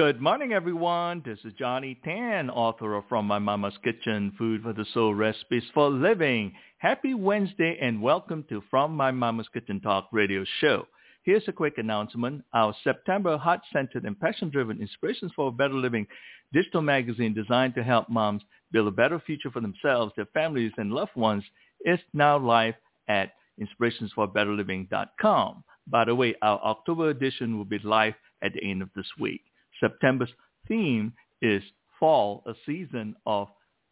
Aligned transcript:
Good 0.00 0.16
morning, 0.18 0.54
everyone. 0.54 1.20
This 1.26 1.40
is 1.44 1.52
Johnny 1.58 2.00
Tan, 2.02 2.48
author 2.48 2.94
of 2.94 3.04
From 3.10 3.26
My 3.26 3.38
Mama's 3.38 3.76
Kitchen, 3.84 4.32
Food 4.38 4.62
for 4.62 4.72
the 4.72 4.86
Soul, 4.94 5.14
Recipes 5.14 5.64
for 5.74 5.90
Living. 5.90 6.54
Happy 6.78 7.12
Wednesday 7.12 7.76
and 7.82 8.00
welcome 8.00 8.42
to 8.48 8.62
From 8.70 8.96
My 8.96 9.10
Mama's 9.10 9.48
Kitchen 9.52 9.78
Talk 9.78 10.08
radio 10.10 10.42
show. 10.62 10.86
Here's 11.22 11.46
a 11.48 11.52
quick 11.52 11.76
announcement. 11.76 12.42
Our 12.54 12.74
September 12.82 13.36
heart-centered 13.36 14.06
and 14.06 14.18
passion-driven 14.18 14.80
Inspirations 14.80 15.32
for 15.36 15.48
a 15.48 15.52
Better 15.52 15.74
Living 15.74 16.06
digital 16.50 16.80
magazine 16.80 17.34
designed 17.34 17.74
to 17.74 17.82
help 17.82 18.08
moms 18.08 18.40
build 18.72 18.88
a 18.88 18.92
better 18.92 19.20
future 19.20 19.50
for 19.50 19.60
themselves, 19.60 20.14
their 20.16 20.24
families, 20.32 20.72
and 20.78 20.92
loved 20.92 21.14
ones 21.14 21.44
is 21.84 22.00
now 22.14 22.38
live 22.38 22.72
at 23.08 23.32
inspirationsforbetterliving.com. 23.60 25.62
By 25.86 26.06
the 26.06 26.14
way, 26.14 26.34
our 26.40 26.58
October 26.60 27.10
edition 27.10 27.58
will 27.58 27.66
be 27.66 27.80
live 27.80 28.14
at 28.42 28.54
the 28.54 28.64
end 28.64 28.80
of 28.80 28.88
this 28.96 29.04
week. 29.18 29.42
September's 29.80 30.30
theme 30.68 31.12
is 31.42 31.62
fall, 31.98 32.42
a 32.46 32.52
season 32.66 33.16
of 33.26 33.48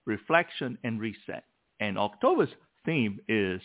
reflection 0.06 0.78
and 0.84 1.01
reset. 1.01 1.45
And 1.80 1.98
October's 1.98 2.51
theme 2.84 3.20
is 3.28 3.61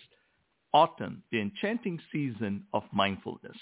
autumn, 0.73 1.23
the 1.31 1.39
enchanting 1.39 1.99
season 2.11 2.63
of 2.73 2.83
mindfulness. 2.91 3.57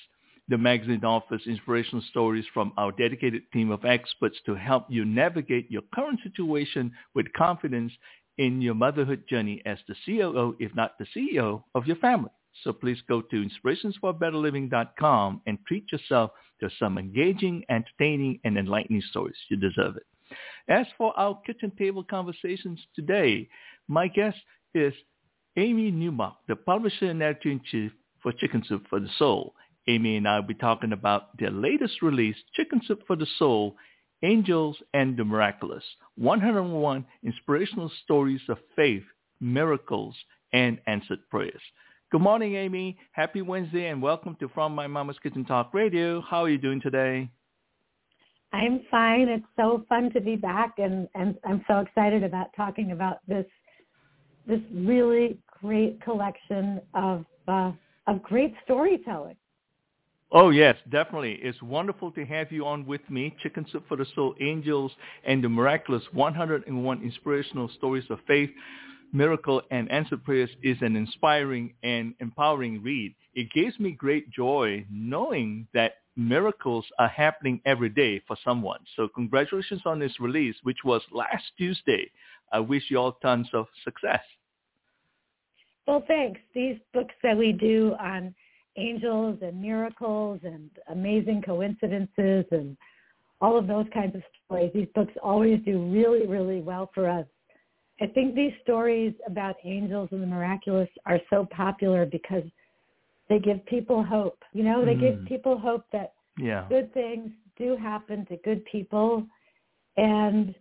The 0.48 0.58
magazine 0.58 1.06
offers 1.06 1.44
inspirational 1.46 2.04
stories 2.10 2.46
from 2.54 2.74
our 2.78 2.92
dedicated 2.92 3.44
team 3.54 3.72
of 3.72 3.86
experts 3.86 4.38
to 4.46 4.56
help 4.56 4.86
you 4.90 5.06
navigate 5.06 5.70
your 5.72 5.84
current 5.94 6.20
situation 6.24 6.92
with 7.14 7.32
confidence 7.34 7.94
in 8.38 8.62
your 8.62 8.74
motherhood 8.74 9.24
journey 9.30 9.62
as 9.66 9.78
the 9.88 9.96
COO, 10.06 10.56
if 10.60 10.74
not 10.76 10.98
the 10.98 11.06
CEO, 11.16 11.64
of 11.76 11.86
your 11.86 11.98
family. 11.98 12.32
So 12.64 12.74
please 12.74 13.00
go 13.08 13.22
to 13.22 13.46
inspirationsforbetterliving.com 13.66 15.42
and 15.48 15.58
treat 15.68 15.92
yourself 15.92 16.32
to 16.60 16.70
some 16.80 16.98
engaging, 16.98 17.64
entertaining, 17.70 18.40
and 18.44 18.58
enlightening 18.58 19.02
stories. 19.10 19.36
You 19.50 19.58
deserve 19.58 19.98
it. 19.98 20.06
As 20.68 20.86
for 20.98 21.18
our 21.20 21.40
kitchen 21.46 21.72
table 21.78 22.04
conversations 22.04 22.80
today, 22.96 23.50
my 23.88 24.08
guest 24.08 24.38
is 24.74 24.94
Amy 25.58 25.92
Newmark, 25.92 26.36
the 26.48 26.56
publisher 26.56 27.08
and 27.08 27.22
editor-in-chief 27.22 27.92
for 28.22 28.32
Chicken 28.32 28.64
Soup 28.68 28.86
for 28.90 29.00
the 29.00 29.10
Soul. 29.18 29.54
Amy 29.88 30.18
and 30.18 30.28
I 30.28 30.40
will 30.40 30.48
be 30.48 30.54
talking 30.54 30.94
about 30.94 31.36
their 31.38 31.50
latest 31.52 32.02
release, 32.02 32.36
Chicken 32.54 32.82
Soup 32.88 33.02
for 33.08 33.16
the 33.16 33.28
Soul, 33.38 33.76
Angels 34.24 34.78
and 34.94 35.18
the 35.18 35.26
Miraculous, 35.26 35.84
101 36.16 37.06
inspirational 37.24 37.92
stories 38.04 38.42
of 38.48 38.60
faith, 38.76 39.04
miracles, 39.40 40.16
and 40.54 40.80
answered 40.86 41.20
prayers. 41.30 41.62
Good 42.12 42.20
morning, 42.20 42.56
Amy. 42.56 42.98
Happy 43.14 43.42
Wednesday 43.42 43.88
and 43.88 44.02
welcome 44.02 44.36
to 44.42 44.50
From 44.50 44.76
My 44.76 44.86
Mama's 44.86 45.16
Kitchen 45.24 45.46
Talk 45.46 45.74
Radio. 45.74 46.20
How 46.20 46.44
are 46.44 46.50
you 46.50 46.58
doing 46.58 46.82
today? 46.82 47.30
I'm 48.52 48.82
fine. 48.92 49.30
It's 49.30 49.46
so 49.56 49.86
fun 49.88 50.12
to 50.12 50.20
be 50.20 50.36
back 50.36 50.74
and, 50.78 51.08
and 51.16 51.38
I'm 51.46 51.64
so 51.70 51.80
excited 51.80 52.26
about 52.26 52.48
talking 52.54 52.92
about 52.92 53.20
this 53.30 53.46
this 54.46 54.60
really 54.74 55.38
great 55.62 56.02
collection 56.02 56.82
of 56.94 57.24
uh, 57.48 57.72
of 58.08 58.22
great 58.24 58.56
storytelling. 58.66 59.38
Oh 60.34 60.50
yes, 60.50 60.76
definitely. 60.90 61.40
It's 61.42 61.62
wonderful 61.62 62.12
to 62.12 62.26
have 62.26 62.52
you 62.52 62.66
on 62.66 62.86
with 62.86 63.10
me. 63.10 63.34
Chicken 63.42 63.66
Soup 63.72 63.86
for 63.88 63.96
the 63.96 64.06
Soul, 64.16 64.36
Angels, 64.42 64.92
and 65.24 65.42
the 65.42 65.48
Miraculous 65.48 66.04
101 66.12 67.04
Inspirational 67.04 67.70
Stories 67.78 68.04
of 68.10 68.20
Faith 68.28 68.50
Miracle 69.14 69.62
and 69.72 69.92
Answered 69.92 70.24
Prayers 70.24 70.50
is 70.64 70.78
an 70.82 70.96
inspiring 70.96 71.74
and 71.84 72.14
empowering 72.22 72.82
read. 72.82 73.14
It 73.34 73.52
gives 73.52 73.78
me 73.80 73.92
great 73.92 74.32
joy 74.32 74.86
knowing 74.90 75.68
that 75.74 75.96
miracles 76.16 76.86
are 76.98 77.10
happening 77.10 77.62
every 77.66 77.90
day 77.90 78.22
for 78.26 78.38
someone. 78.44 78.80
So 78.96 79.10
congratulations 79.10 79.82
on 79.86 80.00
this 80.00 80.18
release, 80.20 80.56
which 80.64 80.80
was 80.86 81.02
last 81.12 81.44
Tuesday. 81.58 82.10
I 82.54 82.60
wish 82.60 82.84
you 82.90 82.98
all 82.98 83.14
tons 83.22 83.48
of 83.54 83.68
success. 83.84 84.22
Well, 85.88 86.04
thanks. 86.08 86.40
These 86.54 86.78
books 86.94 87.16
that 87.24 87.38
we 87.38 87.52
do 87.52 87.96
on 88.00 88.34
angels 88.78 89.40
and 89.42 89.62
miracles 89.62 90.40
and 90.44 90.70
amazing 90.90 91.42
coincidences 91.46 92.46
and 92.52 92.78
all 93.42 93.58
of 93.58 93.68
those 93.68 93.88
kinds 93.94 94.16
of 94.16 94.22
stories, 94.46 94.72
these 94.74 94.88
books 94.96 95.14
always 95.22 95.60
do 95.66 95.84
really, 95.92 96.28
really 96.28 96.62
well 96.62 96.90
for 96.94 97.10
us 97.10 97.26
I 98.02 98.08
think 98.08 98.34
these 98.34 98.54
stories 98.64 99.14
about 99.28 99.56
angels 99.64 100.10
and 100.12 100.24
the 100.24 100.28
miraculous 100.28 100.90
are 101.06 101.20
so 101.30 101.48
popular 101.52 102.06
because 102.06 102.44
they 103.30 103.38
give 103.38 103.64
people 103.68 104.04
hope. 104.04 104.40
You 104.54 104.64
know, 104.64 104.84
they 104.84 104.96
mm. 104.96 105.02
give 105.02 105.26
people 105.26 105.58
hope 105.58 105.86
that 105.94 106.14
yeah. 106.38 106.66
good 106.68 106.92
things 106.94 107.32
do 107.58 107.78
happen 107.78 108.26
to 108.26 108.38
good 108.38 108.66
people. 108.66 109.26
And 109.98 110.56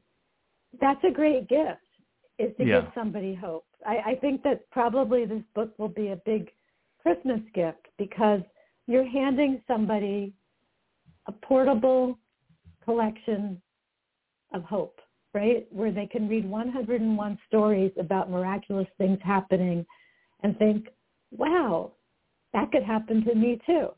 that's 0.81 1.03
a 1.03 1.11
great 1.11 1.49
gift 1.49 1.81
is 2.39 2.55
to 2.59 2.65
yeah. 2.65 2.81
give 2.83 2.91
somebody 2.95 3.35
hope. 3.35 3.65
I, 3.87 4.11
I 4.11 4.15
think 4.17 4.43
that 4.43 4.71
probably 4.71 5.25
this 5.25 5.43
book 5.55 5.73
will 5.79 5.89
be 5.89 6.09
a 6.09 6.21
big 6.27 6.51
Christmas 7.01 7.41
gift 7.55 7.87
because 7.97 8.41
you're 8.87 9.09
handing 9.09 9.63
somebody 9.67 10.35
a 11.27 11.33
portable 11.33 12.19
collection 12.85 13.61
of 14.53 14.63
hope 14.65 15.01
right? 15.35 15.67
Where 15.71 15.93
they 15.93 16.07
can 16.07 16.29
read 16.29 16.49
101 16.49 17.39
stories 17.49 17.93
about 17.99 18.31
miraculous 18.31 18.89
things 18.99 19.19
happening 19.23 19.87
and 20.43 20.59
think, 20.59 20.89
wow, 21.31 21.93
that 22.53 22.73
could 22.73 22.83
happen 22.83 23.25
to 23.25 23.35
me 23.35 23.61
too. 23.67 23.89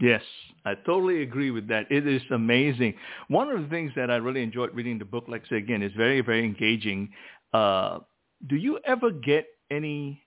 Yes, 0.00 0.22
I 0.64 0.74
totally 0.74 1.22
agree 1.22 1.50
with 1.50 1.68
that. 1.68 1.86
It 1.90 2.06
is 2.06 2.22
amazing. 2.30 2.94
One 3.28 3.50
of 3.50 3.62
the 3.62 3.68
things 3.68 3.92
that 3.94 4.10
I 4.10 4.16
really 4.16 4.42
enjoyed 4.42 4.74
reading 4.74 4.98
the 4.98 5.04
book, 5.04 5.24
like 5.28 5.42
I 5.46 5.50
say 5.50 5.56
again, 5.58 5.82
is 5.82 5.92
very, 5.96 6.20
very 6.20 6.44
engaging. 6.44 7.10
Uh, 7.52 8.00
do 8.48 8.56
you 8.56 8.78
ever 8.84 9.10
get 9.10 9.46
any 9.70 10.22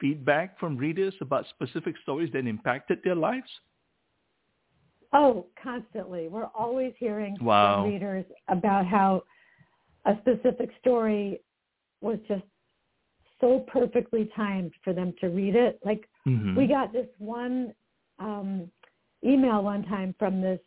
feedback 0.00 0.58
from 0.58 0.76
readers 0.76 1.14
about 1.20 1.44
specific 1.50 1.94
stories 2.02 2.30
that 2.32 2.46
impacted 2.46 3.00
their 3.04 3.14
lives? 3.14 3.48
Oh, 5.12 5.46
constantly. 5.62 6.28
We're 6.28 6.50
always 6.54 6.92
hearing 6.98 7.36
wow. 7.40 7.82
from 7.82 7.92
readers 7.92 8.24
about 8.48 8.86
how 8.86 9.24
a 10.06 10.14
specific 10.20 10.70
story 10.80 11.40
was 12.00 12.18
just 12.28 12.42
so 13.40 13.64
perfectly 13.72 14.30
timed 14.36 14.72
for 14.82 14.92
them 14.92 15.14
to 15.20 15.28
read 15.28 15.54
it. 15.54 15.78
Like 15.84 16.08
mm-hmm. 16.26 16.56
we 16.56 16.66
got 16.66 16.92
this 16.92 17.08
one 17.18 17.74
um, 18.18 18.70
email 19.24 19.62
one 19.62 19.84
time 19.84 20.14
from 20.18 20.40
this 20.40 20.60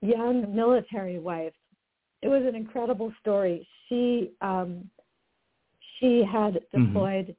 young 0.00 0.54
military 0.54 1.18
wife. 1.18 1.54
It 2.22 2.28
was 2.28 2.42
an 2.46 2.54
incredible 2.54 3.12
story. 3.20 3.66
She 3.88 4.32
um, 4.40 4.88
she 5.98 6.24
had 6.30 6.54
mm-hmm. 6.54 6.86
deployed 6.86 7.36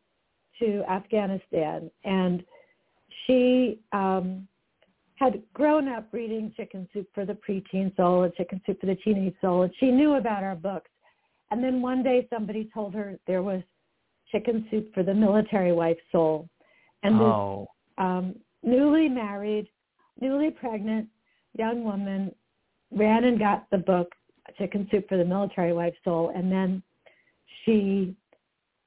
mm-hmm. 0.62 0.66
to 0.66 0.92
Afghanistan 0.92 1.90
and 2.04 2.44
she 3.26 3.80
um, 3.92 4.48
had 5.16 5.42
grown 5.54 5.88
up 5.88 6.08
reading 6.12 6.54
Chicken 6.56 6.88
Soup 6.94 7.08
for 7.14 7.26
the 7.26 7.38
Preteen 7.48 7.96
Soul 7.96 8.24
and 8.24 8.34
Chicken 8.36 8.62
Soup 8.66 8.80
for 8.80 8.88
the 8.88 8.96
Teenage 8.96 9.36
Soul, 9.42 9.64
and 9.64 9.74
she 9.80 9.92
knew 9.92 10.16
about 10.16 10.44
our 10.44 10.56
books. 10.56 10.90
And 11.54 11.64
then 11.64 11.84
one 11.84 12.02
day 12.02 12.28
somebody 12.34 12.68
told 12.74 12.96
her 12.96 13.20
there 13.28 13.44
was 13.44 13.62
chicken 14.32 14.66
soup 14.72 14.92
for 14.92 15.04
the 15.04 15.14
military 15.14 15.72
wife's 15.72 16.02
soul. 16.12 16.50
And 17.04 17.14
this 17.14 17.22
oh. 17.22 17.68
um, 18.00 18.36
newly 18.64 19.08
married, 19.08 19.68
newly 20.20 20.50
pregnant 20.50 21.08
young 21.56 21.84
woman 21.84 22.34
ran 22.92 23.26
and 23.26 23.38
got 23.38 23.70
the 23.70 23.78
book 23.78 24.12
Chicken 24.58 24.88
Soup 24.90 25.08
for 25.08 25.16
the 25.16 25.24
Military 25.24 25.74
Wife's 25.74 25.98
Soul, 26.04 26.32
and 26.36 26.52
then 26.52 26.82
she 27.64 28.16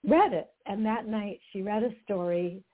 read 0.05 0.33
it. 0.33 0.49
And 0.67 0.85
that 0.85 1.07
night 1.07 1.39
she 1.53 1.63
read 1.63 1.85
a 1.85 1.91
story, 2.03 2.65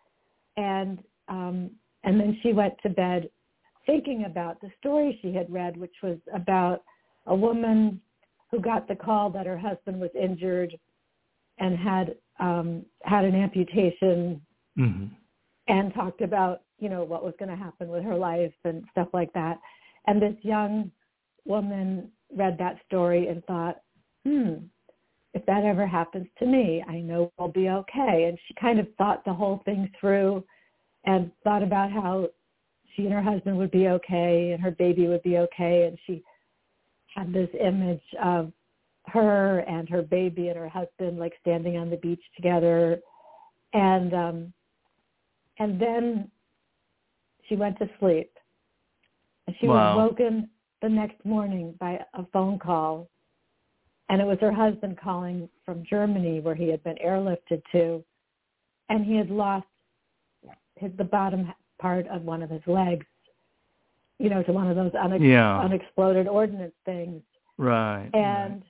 and 0.56 1.00
um, 1.28 1.70
and 2.04 2.18
then 2.18 2.38
she 2.42 2.54
went 2.54 2.74
to 2.82 2.88
bed 2.88 3.28
thinking 3.84 4.24
about 4.24 4.58
the 4.62 4.70
story 4.80 5.18
she 5.20 5.34
had 5.34 5.52
read, 5.52 5.76
which 5.76 5.94
was 6.02 6.16
about 6.34 6.82
a 7.26 7.34
woman 7.34 8.00
who 8.52 8.60
got 8.60 8.86
the 8.86 8.94
call 8.94 9.30
that 9.30 9.46
her 9.46 9.58
husband 9.58 9.98
was 10.00 10.10
injured 10.20 10.78
and 11.58 11.76
had 11.76 12.14
um, 12.38 12.84
had 13.02 13.24
an 13.24 13.34
amputation 13.34 14.40
mm-hmm. 14.78 15.06
and 15.68 15.94
talked 15.94 16.20
about 16.20 16.62
you 16.78 16.88
know 16.88 17.02
what 17.02 17.24
was 17.24 17.34
going 17.38 17.50
to 17.50 17.56
happen 17.56 17.88
with 17.88 18.04
her 18.04 18.16
life 18.16 18.52
and 18.64 18.84
stuff 18.92 19.08
like 19.12 19.32
that. 19.32 19.58
And 20.06 20.20
this 20.20 20.36
young 20.42 20.90
woman 21.44 22.10
read 22.34 22.56
that 22.58 22.76
story 22.86 23.28
and 23.28 23.44
thought, 23.44 23.80
hmm, 24.24 24.54
if 25.34 25.44
that 25.46 25.64
ever 25.64 25.86
happens 25.86 26.26
to 26.38 26.46
me, 26.46 26.84
I 26.88 27.00
know 27.00 27.32
I'll 27.38 27.48
be 27.48 27.68
okay. 27.68 28.26
And 28.28 28.38
she 28.46 28.54
kind 28.60 28.78
of 28.78 28.86
thought 28.98 29.24
the 29.24 29.32
whole 29.32 29.62
thing 29.64 29.90
through 29.98 30.44
and 31.04 31.30
thought 31.42 31.62
about 31.62 31.90
how 31.90 32.28
she 32.94 33.04
and 33.04 33.12
her 33.12 33.22
husband 33.22 33.56
would 33.56 33.70
be 33.70 33.88
okay 33.88 34.50
and 34.52 34.62
her 34.62 34.72
baby 34.72 35.06
would 35.06 35.22
be 35.22 35.38
okay. 35.38 35.86
And 35.86 35.98
she 36.06 36.22
had 37.14 37.32
this 37.32 37.48
image 37.60 38.02
of 38.22 38.52
her 39.06 39.60
and 39.60 39.88
her 39.88 40.02
baby 40.02 40.48
and 40.48 40.56
her 40.56 40.68
husband 40.68 41.18
like 41.18 41.32
standing 41.40 41.76
on 41.76 41.90
the 41.90 41.96
beach 41.96 42.22
together. 42.36 43.00
And 43.72 44.14
um 44.14 44.52
and 45.58 45.80
then 45.80 46.30
she 47.48 47.56
went 47.56 47.78
to 47.78 47.88
sleep. 47.98 48.30
And 49.46 49.56
she 49.60 49.66
wow. 49.66 49.96
was 49.96 50.10
woken 50.10 50.48
the 50.80 50.88
next 50.88 51.24
morning 51.24 51.74
by 51.78 51.98
a 52.14 52.24
phone 52.32 52.58
call, 52.58 53.08
and 54.08 54.20
it 54.20 54.24
was 54.26 54.38
her 54.40 54.52
husband 54.52 54.98
calling 55.02 55.48
from 55.64 55.84
Germany 55.88 56.40
where 56.40 56.54
he 56.54 56.68
had 56.68 56.82
been 56.82 56.96
airlifted 57.04 57.62
to, 57.72 58.04
and 58.88 59.04
he 59.04 59.16
had 59.16 59.30
lost 59.30 59.66
his, 60.76 60.90
the 60.98 61.04
bottom 61.04 61.52
part 61.80 62.06
of 62.08 62.22
one 62.22 62.42
of 62.42 62.50
his 62.50 62.62
legs, 62.66 63.06
you 64.18 64.30
know, 64.30 64.42
to 64.42 64.52
one 64.52 64.68
of 64.68 64.76
those 64.76 64.92
unex- 64.92 65.26
Yeah. 65.26 65.60
unexploded 65.60 66.28
ordnance 66.28 66.74
things. 66.84 67.22
Right. 67.58 68.10
And 68.14 68.62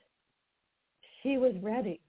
she 1.22 1.38
was 1.38 1.54
ready. 1.62 2.00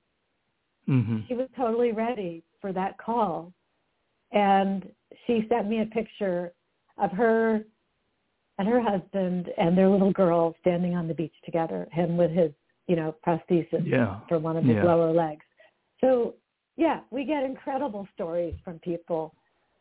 hmm 0.86 1.22
She 1.28 1.34
was 1.34 1.50
totally 1.56 1.92
ready 1.92 2.44
for 2.60 2.74
that 2.74 2.98
call. 2.98 3.54
And 4.32 4.92
she 5.26 5.46
sent 5.48 5.68
me 5.68 5.82
a 5.82 5.86
picture 5.86 6.54
of 6.98 7.12
her 7.12 7.64
and 8.60 8.68
her 8.68 8.82
husband 8.82 9.50
and 9.58 9.78
their 9.78 9.90
little 9.90 10.12
girl 10.12 10.56
standing 10.62 10.96
on 10.96 11.08
the 11.08 11.14
beach 11.14 11.34
together, 11.44 11.88
him 11.92 12.18
with 12.18 12.32
his, 12.32 12.52
you 12.88 12.96
know, 12.96 13.16
prosthesis 13.26 13.86
Yeah. 13.86 14.20
for 14.28 14.40
one 14.40 14.58
of 14.58 14.64
his 14.64 14.76
Yeah. 14.76 14.84
lower 14.84 15.12
legs. 15.12 15.46
So 16.02 16.36
yeah, 16.76 17.02
we 17.12 17.24
get 17.24 17.44
incredible 17.44 18.08
stories 18.14 18.56
from 18.64 18.80
people 18.80 19.36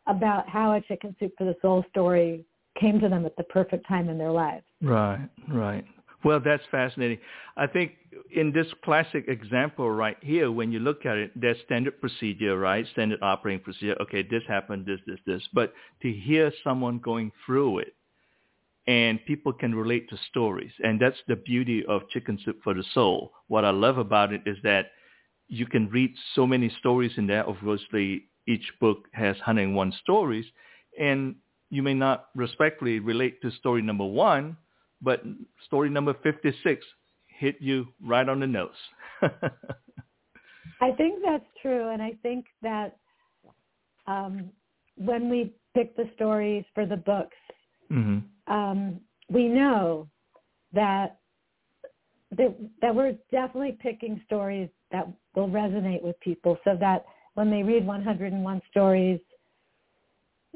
about 0.06 0.48
how 0.48 0.72
a 0.74 0.80
chicken 0.82 1.16
soup 1.18 1.32
for 1.38 1.44
the 1.44 1.56
soul 1.62 1.84
story 1.90 2.44
came 2.78 3.00
to 3.00 3.08
them 3.08 3.26
at 3.26 3.36
the 3.36 3.44
perfect 3.44 3.86
time 3.86 4.08
in 4.08 4.18
their 4.18 4.32
lives. 4.32 4.64
Right, 4.80 5.28
right. 5.48 5.84
Well, 6.24 6.40
that's 6.40 6.62
fascinating. 6.70 7.18
I 7.56 7.66
think 7.66 7.92
in 8.34 8.52
this 8.52 8.68
classic 8.84 9.26
example 9.26 9.90
right 9.90 10.16
here, 10.20 10.52
when 10.52 10.70
you 10.70 10.78
look 10.78 11.04
at 11.04 11.16
it, 11.16 11.32
there's 11.34 11.56
standard 11.64 12.00
procedure, 12.00 12.56
right? 12.56 12.86
Standard 12.92 13.18
operating 13.22 13.62
procedure. 13.62 13.96
Okay, 14.00 14.22
this 14.22 14.42
happened, 14.46 14.86
this, 14.86 15.00
this, 15.06 15.18
this. 15.26 15.42
But 15.52 15.72
to 16.02 16.12
hear 16.12 16.52
someone 16.62 16.98
going 16.98 17.32
through 17.44 17.80
it 17.80 17.94
and 18.86 19.24
people 19.26 19.52
can 19.52 19.74
relate 19.74 20.08
to 20.10 20.16
stories. 20.30 20.72
And 20.82 21.00
that's 21.00 21.18
the 21.28 21.36
beauty 21.36 21.84
of 21.86 22.08
Chicken 22.10 22.38
Soup 22.44 22.58
for 22.62 22.74
the 22.74 22.84
Soul. 22.94 23.32
What 23.48 23.64
I 23.64 23.70
love 23.70 23.98
about 23.98 24.32
it 24.32 24.42
is 24.46 24.56
that 24.64 24.86
you 25.48 25.66
can 25.66 25.88
read 25.90 26.12
so 26.34 26.46
many 26.46 26.70
stories 26.80 27.12
in 27.16 27.26
there. 27.26 27.48
Obviously, 27.48 28.24
each 28.48 28.72
book 28.80 29.06
has 29.12 29.36
101 29.36 29.92
stories. 30.02 30.46
And 30.98 31.36
you 31.72 31.82
may 31.82 31.94
not 31.94 32.26
respectfully 32.34 32.98
relate 32.98 33.40
to 33.40 33.50
story 33.52 33.80
number 33.80 34.04
one, 34.04 34.58
but 35.00 35.22
story 35.64 35.88
number 35.88 36.14
56 36.22 36.84
hit 37.26 37.56
you 37.60 37.86
right 38.04 38.28
on 38.28 38.40
the 38.40 38.46
nose. 38.46 38.68
I 39.22 40.92
think 40.98 41.22
that's 41.24 41.46
true, 41.62 41.88
and 41.88 42.02
I 42.02 42.12
think 42.22 42.44
that 42.60 42.98
um, 44.06 44.50
when 44.96 45.30
we 45.30 45.54
pick 45.74 45.96
the 45.96 46.10
stories 46.14 46.64
for 46.74 46.84
the 46.84 46.96
books, 46.96 47.36
hmm 47.88 48.18
um, 48.48 49.00
we 49.30 49.46
know 49.48 50.08
that, 50.74 51.20
that 52.36 52.54
that 52.82 52.94
we're 52.94 53.16
definitely 53.30 53.78
picking 53.80 54.20
stories 54.26 54.68
that 54.90 55.06
will 55.34 55.48
resonate 55.48 56.02
with 56.02 56.18
people, 56.20 56.58
so 56.64 56.76
that 56.80 57.06
when 57.34 57.50
they 57.50 57.62
read 57.62 57.86
101 57.86 58.62
stories, 58.68 59.20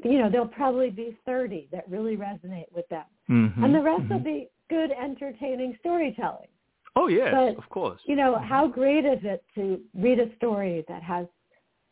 you 0.03 0.19
know, 0.19 0.29
there'll 0.29 0.47
probably 0.47 0.89
be 0.89 1.17
30 1.25 1.69
that 1.71 1.89
really 1.89 2.15
resonate 2.15 2.71
with 2.73 2.87
them, 2.89 3.05
hmm 3.27 3.63
and 3.63 3.73
the 3.73 3.81
rest 3.81 4.03
mm-hmm. 4.03 4.13
will 4.13 4.19
be 4.19 4.49
good, 4.69 4.91
entertaining 4.91 5.75
storytelling. 5.79 6.47
Oh 6.95 7.07
yes, 7.07 7.33
but- 7.33 7.57
of 7.57 7.69
course. 7.69 8.01
you 8.05 8.15
know, 8.15 8.33
mm-hmm. 8.33 8.47
how 8.47 8.67
great 8.67 9.05
is 9.05 9.19
it 9.23 9.43
to 9.55 9.79
read 9.95 10.19
a 10.19 10.35
story 10.35 10.83
that 10.87 11.03
has 11.03 11.27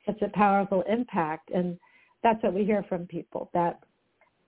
such 0.06 0.22
a 0.22 0.30
powerful 0.30 0.84
impact? 0.88 1.50
And 1.52 1.78
that's 2.24 2.42
what 2.44 2.54
we 2.54 2.66
hear 2.66 2.84
from 2.90 3.06
people 3.06 3.50
that 3.54 3.80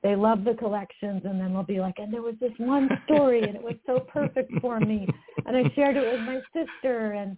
they 0.03 0.15
love 0.15 0.43
the 0.43 0.53
collections 0.53 1.21
and 1.25 1.39
then 1.39 1.53
they'll 1.53 1.63
be 1.63 1.79
like, 1.79 1.95
and 1.97 2.13
there 2.13 2.21
was 2.21 2.35
this 2.39 2.51
one 2.57 2.89
story 3.05 3.43
and 3.43 3.55
it 3.55 3.61
was 3.61 3.75
so 3.85 3.99
perfect 3.99 4.51
for 4.61 4.79
me. 4.79 5.07
And 5.45 5.55
I 5.57 5.63
shared 5.75 5.97
it 5.97 6.11
with 6.11 6.21
my 6.21 6.41
sister 6.53 7.13
and, 7.13 7.37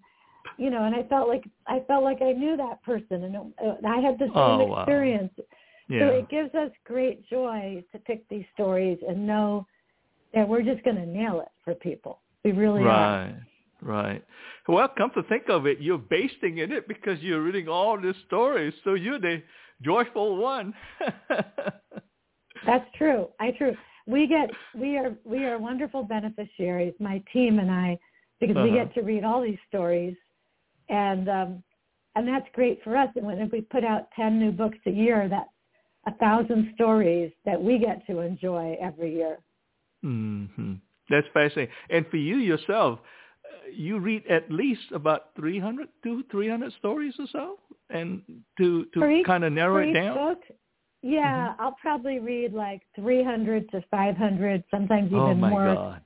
you 0.58 0.70
know, 0.70 0.84
and 0.84 0.96
I 0.96 1.04
felt 1.04 1.28
like, 1.28 1.44
I 1.68 1.80
felt 1.88 2.04
like 2.04 2.22
I 2.22 2.34
knew 2.34 2.58
that 2.58 2.84
person 2.84 3.24
and, 3.24 3.36
it, 3.36 3.42
and 3.60 3.88
I 3.88 4.00
had 4.00 4.20
the 4.20 4.26
same 4.26 4.34
Oh, 4.36 4.66
wow. 4.66 4.86
Yeah. 5.90 6.00
So 6.00 6.06
it 6.16 6.30
gives 6.30 6.54
us 6.56 6.72
great 6.86 7.28
joy 7.30 7.84
to 7.92 8.00
pick 8.00 8.28
these 8.30 8.46
stories 8.54 9.00
and 9.08 9.28
know 9.28 9.66
that 10.34 10.48
we're 10.48 10.62
just 10.62 10.84
going 10.84 10.96
to 10.98 11.06
nail 11.06 11.42
it 11.42 11.50
for 11.64 11.74
people. 11.76 12.22
We 12.46 12.52
really 12.52 12.82
are. 12.82 12.86
Right, 12.86 13.36
right. 13.82 14.24
Well, 14.68 14.88
come 14.98 15.12
to 15.16 15.24
think 15.24 15.50
of 15.50 15.66
it, 15.66 15.82
you're 15.82 15.98
basting 15.98 16.60
in 16.60 16.72
it 16.72 16.88
because 16.88 17.20
you're 17.22 17.42
reading 17.42 17.68
all 17.68 18.00
these 18.00 18.16
stories, 18.28 18.74
so 18.84 18.94
you're 18.94 19.20
the 19.20 19.42
joyful 19.82 20.38
one. 20.38 20.74
That's 22.66 22.86
true. 22.98 23.30
I 23.40 23.52
true. 23.52 23.76
We 24.06 24.28
get 24.28 24.50
we 24.76 24.98
are 24.98 25.16
we 25.24 25.46
are 25.46 25.58
wonderful 25.58 26.04
beneficiaries, 26.04 26.94
my 27.00 27.24
team 27.32 27.60
and 27.60 27.72
I, 27.72 27.98
because 28.40 28.56
we 28.56 28.70
Uh-huh. 28.70 28.86
get 28.86 28.94
to 28.96 29.02
read 29.02 29.24
all 29.24 29.42
these 29.42 29.60
stories, 29.68 30.16
and 30.90 31.30
um, 31.30 31.64
and 32.16 32.28
that's 32.28 32.48
great 32.54 32.84
for 32.84 32.98
us. 32.98 33.10
And 33.16 33.26
when 33.26 33.40
if 33.40 33.52
we 33.52 33.62
put 33.62 33.84
out 33.84 34.10
ten 34.16 34.40
new 34.40 34.52
books 34.52 34.78
a 34.86 34.92
year, 34.92 35.28
that's 35.30 35.50
a 36.08 36.14
thousand 36.16 36.72
stories 36.76 37.32
that 37.46 37.62
we 37.62 37.78
get 37.78 38.06
to 38.08 38.20
enjoy 38.20 38.78
every 38.82 39.14
year. 39.14 39.40
hmm 40.02 40.74
That's 41.10 41.28
fascinating. 41.34 41.74
And 41.90 42.06
for 42.08 42.18
you 42.18 42.38
yourself, 42.38 43.00
uh, 43.46 43.70
you 43.74 44.00
read 44.00 44.26
at 44.28 44.52
least 44.52 44.92
about 44.94 45.36
300 45.36 45.88
to 46.04 46.24
300 46.32 46.74
stories 46.74 47.14
or 47.20 47.26
so, 47.32 47.60
and 47.90 48.22
to 48.58 48.86
to 48.94 49.24
kind 49.26 49.44
of 49.44 49.54
narrow 49.54 49.90
it 49.90 49.94
down. 49.94 50.16
book, 50.18 50.40
yeah, 51.02 51.54
I'll 51.60 51.76
probably 51.82 52.20
read 52.20 52.54
like 52.54 52.82
300 52.96 53.70
to 53.72 53.82
500, 53.90 54.64
sometimes 54.72 55.08
even 55.08 55.20
oh 55.20 55.34
my 55.36 55.50
more. 55.50 55.66
God. 55.76 56.02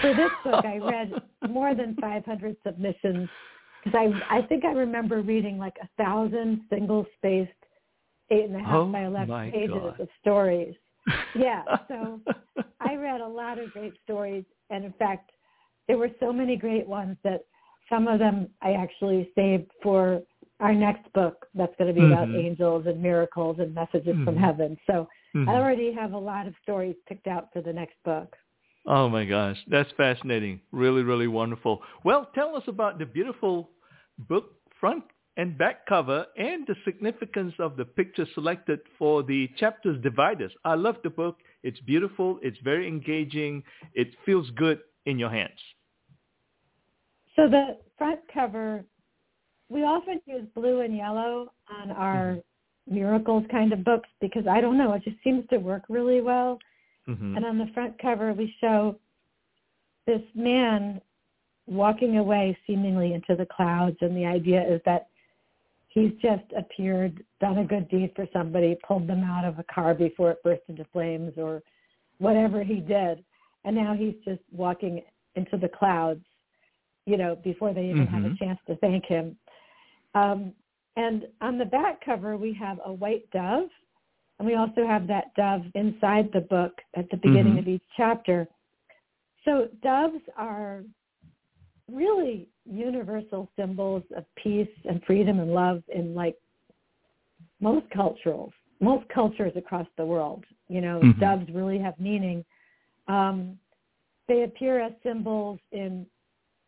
For 0.00 0.14
this 0.14 0.30
book, 0.44 0.64
I 0.64 0.78
read 0.78 1.20
more 1.48 1.74
than 1.74 1.96
500 2.00 2.56
submissions 2.66 3.28
because 3.82 3.98
I 3.98 4.38
I 4.38 4.42
think 4.42 4.64
I 4.64 4.72
remember 4.72 5.20
reading 5.22 5.58
like 5.58 5.76
a 5.82 5.88
thousand 6.02 6.62
single 6.70 7.06
spaced 7.16 7.52
eight 8.30 8.44
and 8.44 8.56
a 8.56 8.60
half 8.60 8.74
Oh 8.74 8.92
by 8.92 9.02
eleven 9.02 9.50
pages 9.52 9.74
God. 9.74 10.00
of 10.00 10.08
stories. 10.20 10.74
Yeah, 11.34 11.62
so 11.86 12.20
I 12.80 12.94
read 12.94 13.20
a 13.20 13.28
lot 13.28 13.58
of 13.58 13.72
great 13.72 13.94
stories, 14.04 14.44
and 14.70 14.84
in 14.84 14.92
fact, 14.94 15.30
there 15.86 15.98
were 15.98 16.10
so 16.18 16.32
many 16.32 16.56
great 16.56 16.86
ones 16.86 17.16
that 17.24 17.44
some 17.90 18.08
of 18.08 18.18
them 18.18 18.48
I 18.62 18.72
actually 18.72 19.30
saved 19.34 19.70
for 19.82 20.22
our 20.60 20.74
next 20.74 21.12
book. 21.12 21.46
That's 21.54 21.74
going 21.78 21.94
to 21.94 22.00
be 22.00 22.06
about 22.06 22.28
Mhm. 22.28 22.36
angels 22.36 22.86
and 22.86 23.02
miracles 23.02 23.58
and 23.58 23.74
messages 23.74 24.16
from 24.24 24.34
Mhm. 24.34 24.40
heaven. 24.40 24.78
So 24.86 25.08
Mhm. 25.34 25.48
I 25.48 25.54
already 25.56 25.92
have 25.92 26.12
a 26.14 26.18
lot 26.18 26.46
of 26.46 26.54
stories 26.62 26.96
picked 27.06 27.26
out 27.26 27.52
for 27.52 27.60
the 27.60 27.72
next 27.72 28.02
book. 28.02 28.34
Oh 28.86 29.08
my 29.08 29.24
gosh, 29.24 29.62
that's 29.66 29.90
fascinating. 29.92 30.60
Really, 30.72 31.02
really 31.02 31.26
wonderful. 31.28 31.82
Well, 32.04 32.26
tell 32.34 32.56
us 32.56 32.66
about 32.68 32.98
the 32.98 33.06
beautiful 33.06 33.70
book 34.18 34.54
front 34.80 35.04
and 35.36 35.56
back 35.58 35.86
cover 35.86 36.26
and 36.36 36.66
the 36.66 36.74
significance 36.84 37.54
of 37.58 37.76
the 37.76 37.84
picture 37.84 38.26
selected 38.34 38.80
for 38.98 39.22
the 39.22 39.48
chapters 39.58 40.00
dividers. 40.02 40.52
I 40.64 40.74
love 40.74 40.96
the 41.02 41.10
book. 41.10 41.38
It's 41.62 41.80
beautiful. 41.80 42.38
It's 42.42 42.58
very 42.64 42.88
engaging. 42.88 43.62
It 43.94 44.08
feels 44.24 44.48
good 44.50 44.80
in 45.04 45.18
your 45.18 45.30
hands. 45.30 45.60
So 47.36 47.48
the 47.48 47.78
front 47.98 48.20
cover, 48.32 48.84
we 49.68 49.82
often 49.82 50.20
use 50.26 50.46
blue 50.54 50.80
and 50.80 50.96
yellow 50.96 51.52
on 51.70 51.90
our 51.90 52.38
miracles 52.88 53.44
kind 53.50 53.72
of 53.72 53.84
books 53.84 54.08
because 54.20 54.46
I 54.46 54.60
don't 54.60 54.78
know, 54.78 54.92
it 54.92 55.02
just 55.02 55.16
seems 55.22 55.44
to 55.50 55.58
work 55.58 55.82
really 55.88 56.20
well. 56.20 56.58
hmm 57.04 57.36
And 57.36 57.44
on 57.44 57.58
the 57.58 57.68
front 57.74 58.00
cover, 58.00 58.32
we 58.32 58.54
show 58.60 58.98
this 60.06 60.22
man 60.34 61.00
walking 61.66 62.18
away 62.18 62.56
seemingly 62.66 63.12
into 63.12 63.34
the 63.34 63.46
clouds. 63.46 63.96
And 64.00 64.16
the 64.16 64.24
idea 64.24 64.62
is 64.62 64.80
that 64.86 65.08
he's 65.96 66.12
just 66.20 66.44
appeared, 66.56 67.24
done 67.40 67.56
a 67.58 67.64
good 67.64 67.88
deed 67.88 68.12
for 68.14 68.26
somebody, 68.30 68.76
pulled 68.86 69.08
them 69.08 69.24
out 69.24 69.46
of 69.46 69.58
a 69.58 69.64
car 69.64 69.94
before 69.94 70.30
it 70.30 70.42
burst 70.44 70.60
into 70.68 70.84
flames 70.92 71.32
or 71.38 71.62
whatever 72.18 72.62
he 72.62 72.80
did. 72.80 73.24
And 73.64 73.74
now 73.74 73.94
he's 73.94 74.14
just 74.22 74.42
walking 74.52 75.02
into 75.36 75.56
the 75.56 75.70
clouds, 75.70 76.24
you 77.06 77.16
know, 77.16 77.36
before 77.42 77.72
they 77.72 77.86
even 77.86 78.06
have 78.06 78.24
a 78.26 78.28
Mhm. 78.28 78.38
chance 78.38 78.60
to 78.66 78.76
thank 78.76 79.06
him. 79.06 79.38
Um, 80.14 80.54
and 80.96 81.26
on 81.40 81.56
the 81.56 81.64
back 81.64 82.02
cover, 82.02 82.36
we 82.36 82.52
have 82.52 82.78
a 82.84 82.92
white 82.92 83.28
dove 83.30 83.70
and 84.38 84.46
we 84.46 84.54
also 84.54 84.86
have 84.86 85.06
that 85.06 85.34
dove 85.34 85.64
inside 85.74 86.30
the 86.32 86.42
book 86.42 86.82
at 86.94 87.08
the 87.08 87.16
beginning 87.16 87.54
Mhm. 87.54 87.58
of 87.60 87.68
each 87.68 87.88
chapter. 87.96 88.46
So 89.46 89.68
doves 89.80 90.20
are 90.36 90.84
really 91.90 92.48
universal 92.64 93.48
symbols 93.56 94.02
of 94.16 94.24
peace 94.34 94.68
and 94.88 95.02
freedom 95.04 95.38
and 95.40 95.52
love 95.52 95.82
in 95.88 96.14
like 96.14 96.36
most 97.60 97.88
cultures, 97.90 98.50
most 98.80 99.08
cultures 99.08 99.52
across 99.56 99.86
the 99.96 100.04
world. 100.04 100.44
You 100.68 100.80
know, 100.80 101.00
Mhm. 101.00 101.20
doves 101.20 101.50
really 101.50 101.78
have 101.78 101.98
meaning. 101.98 102.44
Um, 103.06 103.58
they 104.26 104.42
appear 104.42 104.80
as 104.80 104.92
symbols 105.02 105.60
in 105.70 106.06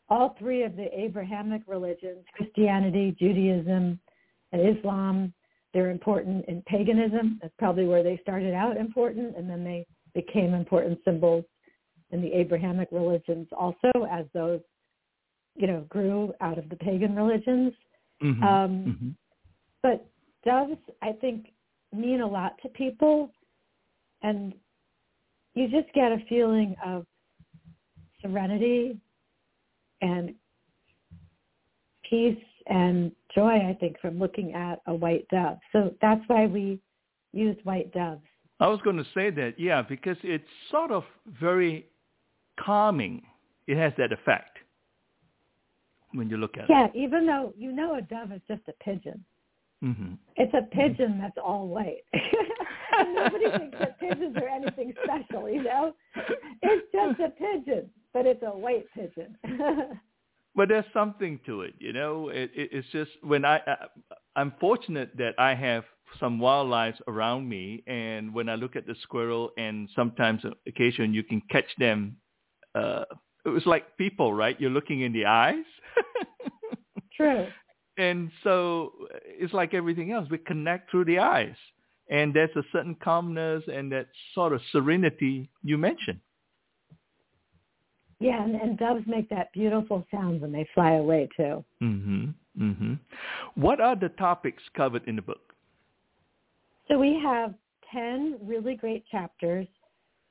all 0.09 0.31
three 0.39 0.63
of 0.63 0.77
the 0.77 0.89
Abrahamic 0.99 1.63
religions, 1.67 2.25
Christianity, 2.33 3.13
Judaism, 3.13 3.99
and 4.53 4.77
Islam. 4.77 5.35
They're 5.75 5.91
important 5.91 6.47
in 6.47 6.63
paganism. 6.63 7.39
That's 7.43 7.55
probably 7.59 7.87
where 7.87 8.03
they 8.03 8.17
started 8.19 8.55
out 8.55 8.77
important, 8.77 9.37
and 9.37 9.51
then 9.51 9.65
they 9.65 9.87
became 10.15 10.55
important 10.55 11.03
symbols 11.05 11.45
in 12.11 12.23
the 12.23 12.33
Abrahamic 12.33 12.89
religions 12.91 13.49
also 13.53 13.91
as 14.11 14.25
those, 14.33 14.63
you 15.59 15.67
know, 15.67 15.85
grew 15.89 16.33
out 16.41 16.57
of 16.57 16.69
the 16.69 16.77
pagan 16.77 17.15
religions. 17.15 17.73
Mm-hmm. 18.23 18.43
Um, 18.43 18.71
mm-hmm. 18.71 19.09
But 19.83 20.07
doves, 20.45 20.79
I 21.03 21.13
think, 21.21 21.53
mean 21.95 22.21
a 22.21 22.27
lot 22.27 22.53
to 22.63 22.69
people. 22.69 23.31
And 24.23 24.55
you 25.55 25.69
just 25.69 25.93
get 25.95 26.13
a 26.13 26.19
feeling 26.29 26.77
of 26.85 27.05
serenity 28.23 28.99
and 30.01 30.35
peace 32.09 32.37
and 32.67 33.13
joy, 33.35 33.69
I 33.69 33.77
think, 33.81 34.01
from 34.01 34.19
looking 34.19 34.55
at 34.55 34.81
a 34.87 34.95
white 34.95 35.27
dove. 35.31 35.59
So 35.73 35.95
that's 36.01 36.23
why 36.29 36.47
we 36.47 36.81
use 37.33 37.57
white 37.65 37.93
doves. 37.93 38.23
I 38.61 38.69
was 38.69 38.81
going 38.83 38.97
to 38.97 39.07
say 39.15 39.31
that, 39.31 39.55
yeah, 39.59 39.83
because 39.83 40.17
it's 40.23 40.45
sort 40.71 40.91
of 40.91 41.05
very 41.41 41.87
calming. 42.61 43.23
It 43.67 43.77
has 43.77 43.93
that 43.99 44.13
effect 44.13 44.58
when 46.13 46.29
you 46.29 46.37
look 46.37 46.57
at 46.57 46.69
yeah, 46.69 46.87
it. 46.87 46.93
Yeah, 46.95 47.03
even 47.03 47.27
though 47.27 47.53
you 47.57 47.73
know 47.73 47.97
a 47.97 48.03
dove 48.03 48.33
is 48.33 48.41
just 48.49 48.63
a 48.69 48.73
pigeon. 48.85 49.25
Mm-hmm. 49.85 50.15
It's 50.37 50.55
a 50.55 50.63
pigeon 50.75 51.13
mm-hmm. 51.13 51.21
that's 51.21 51.39
all 51.43 51.69
white. 51.69 52.05
nobody 53.15 53.51
thinks 53.59 53.79
that 53.79 54.01
pigeons 54.01 54.37
are 54.37 54.49
anything 54.49 54.95
special, 55.05 55.49
you 55.49 55.63
know? 55.63 55.95
It's 56.63 56.87
just 56.93 57.21
a 57.21 57.31
pigeon, 57.31 57.91
but 58.13 58.27
it's 58.27 58.43
a 58.43 58.51
white 58.51 58.87
pigeon. 58.95 59.37
but 60.55 60.69
there's 60.69 60.85
something 60.93 61.41
to 61.47 61.63
it, 61.63 61.75
you 61.79 61.93
know. 61.93 62.29
It, 62.29 62.51
it, 62.55 62.71
it's 62.73 62.89
just 62.93 63.11
when 63.23 63.45
I, 63.45 63.59
I 63.59 63.77
I'm 64.37 64.53
fortunate 64.61 65.17
that 65.19 65.35
I 65.39 65.55
have 65.55 65.85
some 66.19 66.39
wildlife 66.39 66.97
around 67.07 67.49
me, 67.49 67.83
and 67.87 68.33
when 68.33 68.49
I 68.49 68.55
look 68.55 68.77
at 68.77 68.87
the 68.87 68.95
squirrel, 69.03 69.51
and 69.59 69.89
sometimes 69.95 70.43
occasion 70.67 71.15
you 71.15 71.23
can 71.23 71.43
catch 71.51 71.69
them. 71.79 72.17
Uh, 72.75 73.05
it 73.45 73.51
was 73.51 73.67
like 73.67 73.97
people, 73.97 74.35
right? 74.35 74.61
You're 74.61 74.71
looking 74.71 75.03
in 75.03 75.13
the 75.13 75.25
eyes. 75.25 75.65
True. 77.17 77.47
And 77.97 78.31
so 78.45 78.93
it's 79.25 79.53
like 79.53 79.75
everything 79.75 80.13
else. 80.13 80.29
We 80.31 80.39
connect 80.39 80.91
through 80.91 81.07
the 81.07 81.19
eyes, 81.19 81.57
and 82.09 82.33
there's 82.33 82.55
a 82.55 82.63
certain 82.73 82.95
calmness 83.03 83.65
and 83.73 83.91
that 83.93 84.09
sort 84.35 84.53
of 84.53 84.61
serenity 84.71 85.51
you 85.65 85.79
mentioned. 85.79 86.21
Yeah, 88.21 88.43
and, 88.43 88.55
and 88.57 88.79
doves 88.79 89.05
make 89.07 89.29
that 89.31 89.53
beautiful 89.53 90.05
sound 90.11 90.41
when 90.41 90.53
they 90.53 90.67
fly 90.75 90.93
away 90.95 91.29
too. 91.37 91.65
Mhm. 91.83 92.35
Mhm. 92.59 92.99
What 93.55 93.81
are 93.81 93.95
the 93.95 94.09
topics 94.11 94.63
covered 94.75 95.07
in 95.07 95.17
the 95.17 95.23
book? 95.23 95.55
So 96.89 96.99
we 96.99 97.21
have 97.23 97.55
10 97.93 98.39
really 98.43 98.75
great 98.75 99.07
chapters. 99.07 99.69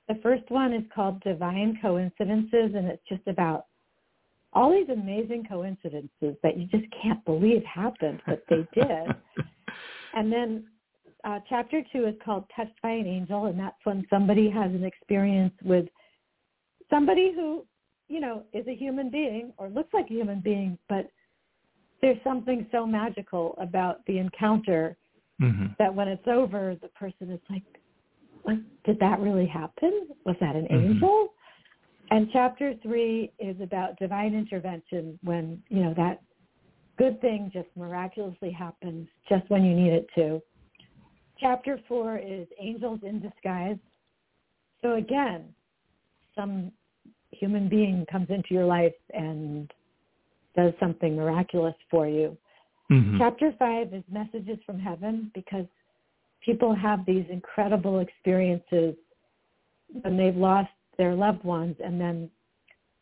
The 0.08 0.16
first 0.16 0.50
one 0.50 0.74
is 0.74 0.84
called 0.94 1.22
Divine 1.22 1.80
Coincidences 1.82 2.76
and 2.76 2.88
it's 2.88 3.04
just 3.08 3.26
about 3.28 3.68
all 4.58 4.72
these 4.72 4.90
amazing 4.90 5.46
coincidences 5.50 6.36
that 6.44 6.58
you 6.58 6.66
just 6.68 6.86
can't 7.02 7.24
believe 7.26 7.64
happened, 7.64 8.22
but 8.26 8.44
they 8.50 8.68
did. 8.74 8.88
and 10.14 10.32
then 10.32 10.66
uh, 11.24 11.40
chapter 11.48 11.82
two 11.94 12.06
is 12.06 12.16
called 12.24 12.46
Touched 12.56 12.82
by 12.82 12.92
an 12.92 13.06
Angel, 13.06 13.46
and 13.46 13.60
that's 13.60 13.78
when 13.84 14.06
somebody 14.10 14.50
has 14.50 14.72
an 14.72 14.84
experience 14.84 15.54
with 15.64 15.86
somebody 16.90 17.32
who 17.34 17.66
you 18.08 18.20
know, 18.20 18.44
is 18.54 18.66
a 18.68 18.76
human 18.76 19.10
being 19.10 19.54
or 19.58 19.70
looks 19.70 19.94
like 19.94 20.06
a 20.06 20.14
human 20.14 20.40
being, 20.40 20.78
but 20.88 21.10
there's 22.02 22.18
something 22.24 22.66
so 22.72 22.86
magical 22.86 23.56
about 23.60 24.06
the 24.06 24.18
encounter 24.18 24.96
mm-hmm. 25.42 25.68
that 25.80 25.94
when 25.94 26.08
it's 26.08 26.28
over, 26.28 26.76
the 26.82 26.88
person 26.90 27.32
is 27.32 27.40
like, 27.50 27.64
what, 28.44 28.56
did 28.86 29.00
that 29.00 29.20
really 29.20 29.48
happen? 29.48 30.08
Was 30.26 30.36
that 30.40 30.56
an 30.56 30.66
mm-hmm. 30.66 30.92
angel? 30.92 31.34
And 32.10 32.30
chapter 32.32 32.74
three 32.82 33.32
is 33.40 33.60
about 33.62 33.98
divine 34.00 34.34
intervention 34.34 35.20
when, 35.24 35.62
you 35.70 35.84
know, 35.84 35.94
that 35.98 36.22
good 36.98 37.20
thing 37.22 37.52
just 37.54 37.68
miraculously 37.76 38.52
happens 38.52 39.08
just 39.28 39.50
when 39.50 39.64
you 39.64 39.76
need 39.76 39.92
it 39.92 40.08
to. 40.16 40.42
Chapter 41.40 41.80
four 41.88 42.18
is 42.18 42.48
angels 42.60 43.02
in 43.04 43.20
disguise. 43.20 43.78
So 44.82 44.96
again, 44.96 45.54
some 46.36 46.72
human 47.32 47.68
being 47.68 48.06
comes 48.12 48.28
into 48.30 48.54
your 48.54 48.66
life 48.66 48.96
and 49.14 49.72
does 50.56 50.74
something 50.80 51.16
miraculous 51.16 51.76
for 51.92 52.08
you. 52.08 52.38
Mm-hmm. 52.92 53.18
Chapter 53.20 53.54
five 53.60 53.94
is 53.94 54.04
messages 54.10 54.58
from 54.66 54.80
heaven 54.80 55.30
because 55.36 55.66
people 56.44 56.74
have 56.74 57.06
these 57.06 57.26
incredible 57.30 58.00
experiences 58.00 58.96
when 60.02 60.18
they've 60.18 60.36
lost 60.36 60.70
their 60.98 61.14
loved 61.16 61.44
ones 61.44 61.76
and 61.84 62.00
then 62.00 62.30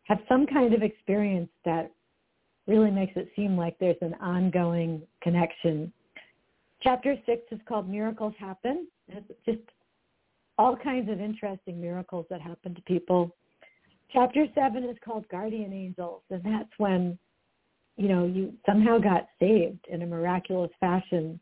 have 0.03 0.19
some 0.27 0.45
kind 0.45 0.73
of 0.73 0.83
experience 0.83 1.49
that 1.63 1.91
really 2.67 2.91
makes 2.91 3.13
it 3.15 3.29
seem 3.35 3.57
like 3.57 3.77
there's 3.79 3.95
an 4.01 4.15
ongoing 4.15 5.01
connection. 5.21 5.91
Chapter 6.81 7.15
six 7.25 7.43
is 7.51 7.59
called 7.67 7.89
Miracles 7.89 8.33
Happen. 8.39 8.87
It's 9.07 9.31
just 9.45 9.59
all 10.57 10.75
kinds 10.75 11.09
of 11.09 11.19
interesting 11.19 11.81
miracles 11.81 12.25
that 12.29 12.41
happen 12.41 12.75
to 12.75 12.81
people 12.83 13.35
chapter 14.15 14.45
seven 14.55 14.83
is 14.85 14.97
called 15.03 15.27
Guardian 15.29 15.73
Angels, 15.73 16.21
and 16.29 16.41
that's 16.43 16.69
when, 16.77 17.17
you 17.97 18.07
know, 18.07 18.25
you 18.25 18.53
somehow 18.65 18.97
got 18.97 19.27
saved 19.39 19.85
in 19.89 20.01
a 20.01 20.05
miraculous 20.05 20.71
fashion. 20.79 21.39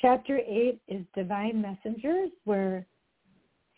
Chapter 0.00 0.38
eight 0.38 0.80
is 0.88 1.04
Divine 1.14 1.60
Messengers, 1.60 2.30
where 2.44 2.86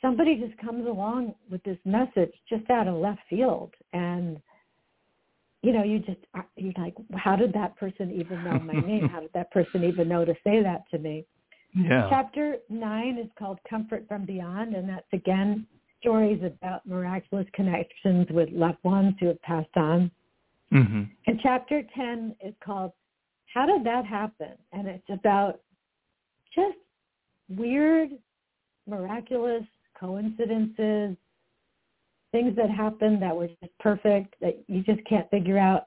somebody 0.04 0.36
just 0.36 0.56
comes 0.58 0.86
along 0.86 1.34
with 1.50 1.62
this 1.64 1.78
message 1.84 2.32
just 2.48 2.68
out 2.70 2.86
of 2.86 2.94
left 2.94 3.20
field, 3.30 3.72
and 3.92 4.40
you 5.62 5.72
know, 5.72 5.82
you 5.82 5.98
just 5.98 6.20
uh, 6.36 6.42
you're 6.56 6.74
like, 6.76 6.94
how 7.16 7.34
did 7.36 7.54
that 7.54 7.74
person 7.76 8.12
even 8.12 8.44
know 8.44 8.58
my 8.58 8.74
name? 8.86 9.08
How 9.08 9.20
did 9.20 9.30
that 9.32 9.50
person 9.50 9.82
even 9.82 10.08
know 10.08 10.24
to 10.24 10.34
say 10.44 10.62
that 10.62 10.84
to 10.90 10.98
me? 10.98 11.24
Yeah. 11.74 12.06
Chapter 12.10 12.56
nine 12.68 13.18
is 13.18 13.30
called 13.38 13.58
Comfort 13.68 14.04
from 14.06 14.26
Beyond, 14.26 14.74
and 14.74 14.88
that's 14.88 15.06
again 15.12 15.66
stories 16.00 16.42
about 16.44 16.86
miraculous 16.86 17.46
connections 17.54 18.26
with 18.30 18.50
loved 18.52 18.78
ones 18.84 19.14
who 19.18 19.28
have 19.28 19.40
passed 19.40 19.74
on. 19.74 20.10
Mm-hmm. 20.70 21.04
And 21.26 21.40
chapter 21.42 21.82
10 21.96 22.36
is 22.44 22.52
called 22.62 22.92
How 23.54 23.64
Did 23.64 23.84
That 23.84 24.04
Happen? 24.04 24.52
And 24.72 24.86
it's 24.86 25.08
about 25.08 25.60
just 26.54 26.76
weird, 27.48 28.10
miraculous 28.86 29.64
coincidences, 30.04 31.16
things 32.32 32.56
that 32.56 32.70
happened 32.70 33.22
that 33.22 33.34
were 33.34 33.48
just 33.48 33.78
perfect 33.80 34.34
that 34.40 34.62
you 34.66 34.82
just 34.82 35.04
can't 35.06 35.28
figure 35.30 35.58
out 35.58 35.86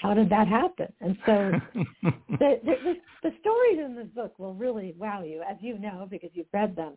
how 0.00 0.14
did 0.14 0.30
that 0.30 0.48
happen? 0.48 0.92
And 1.00 1.16
so 1.26 1.52
the, 2.02 2.60
the, 2.64 2.94
the 3.22 3.30
stories 3.40 3.78
in 3.84 3.94
this 3.94 4.08
book 4.14 4.38
will 4.38 4.54
really 4.54 4.94
wow 4.98 5.22
you, 5.22 5.42
as 5.48 5.56
you 5.60 5.78
know, 5.78 6.06
because 6.10 6.30
you've 6.32 6.46
read 6.52 6.74
them. 6.74 6.94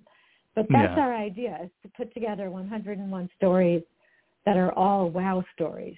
But 0.55 0.67
that's 0.69 0.93
yeah. 0.95 1.03
our 1.03 1.13
idea 1.13 1.59
is 1.63 1.69
to 1.83 1.89
put 1.97 2.13
together 2.13 2.49
101 2.49 3.29
stories 3.35 3.83
that 4.45 4.57
are 4.57 4.71
all 4.73 5.09
wow 5.09 5.43
stories. 5.53 5.97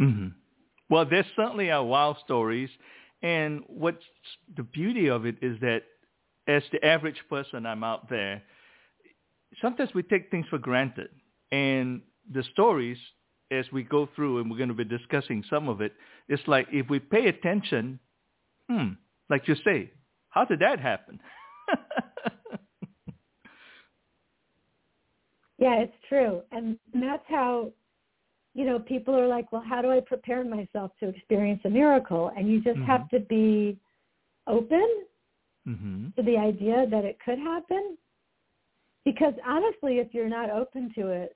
Mm-hmm. 0.00 0.28
Well, 0.90 1.06
there's 1.08 1.26
certainly 1.36 1.70
our 1.70 1.84
wow 1.84 2.16
stories. 2.24 2.70
And 3.22 3.62
what's 3.66 4.04
the 4.56 4.62
beauty 4.62 5.08
of 5.08 5.26
it 5.26 5.36
is 5.42 5.58
that 5.60 5.82
as 6.46 6.62
the 6.72 6.84
average 6.84 7.20
person 7.28 7.66
I'm 7.66 7.82
out 7.82 8.08
there, 8.08 8.42
sometimes 9.60 9.90
we 9.94 10.02
take 10.02 10.30
things 10.30 10.46
for 10.50 10.58
granted. 10.58 11.08
And 11.52 12.02
the 12.32 12.42
stories, 12.52 12.98
as 13.50 13.64
we 13.72 13.82
go 13.82 14.08
through, 14.14 14.38
and 14.40 14.50
we're 14.50 14.58
going 14.58 14.68
to 14.68 14.74
be 14.74 14.84
discussing 14.84 15.42
some 15.48 15.68
of 15.68 15.80
it, 15.80 15.92
it's 16.28 16.42
like 16.46 16.66
if 16.70 16.88
we 16.90 16.98
pay 16.98 17.28
attention, 17.28 17.98
hmm, 18.68 18.88
like 19.30 19.48
you 19.48 19.56
say, 19.64 19.90
how 20.30 20.44
did 20.44 20.60
that 20.60 20.78
happen? 20.80 21.20
Yeah, 25.58 25.80
it's 25.80 25.94
true. 26.08 26.42
And 26.52 26.78
that's 26.94 27.24
how, 27.28 27.72
you 28.54 28.64
know, 28.64 28.78
people 28.78 29.14
are 29.14 29.26
like, 29.26 29.50
well, 29.52 29.64
how 29.68 29.82
do 29.82 29.90
I 29.90 30.00
prepare 30.00 30.44
myself 30.44 30.92
to 31.00 31.08
experience 31.08 31.60
a 31.64 31.70
miracle? 31.70 32.30
And 32.36 32.48
you 32.48 32.60
just 32.62 32.76
mm-hmm. 32.76 32.86
have 32.86 33.08
to 33.10 33.20
be 33.20 33.76
open 34.46 34.88
mm-hmm. 35.66 36.08
to 36.16 36.22
the 36.22 36.36
idea 36.36 36.86
that 36.90 37.04
it 37.04 37.18
could 37.24 37.38
happen. 37.38 37.98
Because 39.08 39.32
honestly, 39.46 40.00
if 40.00 40.08
you're 40.12 40.28
not 40.28 40.50
open 40.50 40.92
to 40.94 41.08
it, 41.08 41.34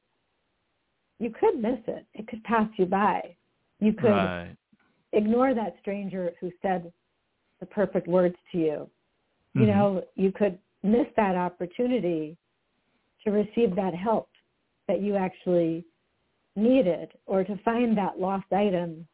you 1.19 1.31
could 1.31 1.59
miss 1.59 1.79
it. 1.87 2.05
It 2.12 2.29
could 2.29 2.45
pass 2.45 2.69
you 2.76 2.85
by. 2.85 3.35
You 3.81 3.95
could 3.95 4.11
right. 4.11 4.55
ignore 5.14 5.55
that 5.55 5.76
stranger 5.81 6.33
who 6.38 6.50
said 6.61 6.93
the 7.61 7.67
perfect 7.67 8.07
words 8.07 8.35
to 8.52 8.59
you. 8.59 8.91
You 9.55 9.62
mm-hmm. 9.62 9.71
know, 9.71 10.05
you 10.17 10.33
could 10.33 10.59
miss 10.83 11.07
that 11.17 11.35
opportunity 11.35 12.37
to 13.25 13.31
receive 13.31 13.75
that 13.76 13.95
help 13.95 14.29
that 14.87 15.00
you 15.00 15.17
actually 15.17 15.87
needed 16.57 17.12
or 17.25 17.43
to 17.43 17.57
find 17.64 17.97
that 17.97 18.21
lost 18.21 18.52
item 18.52 19.07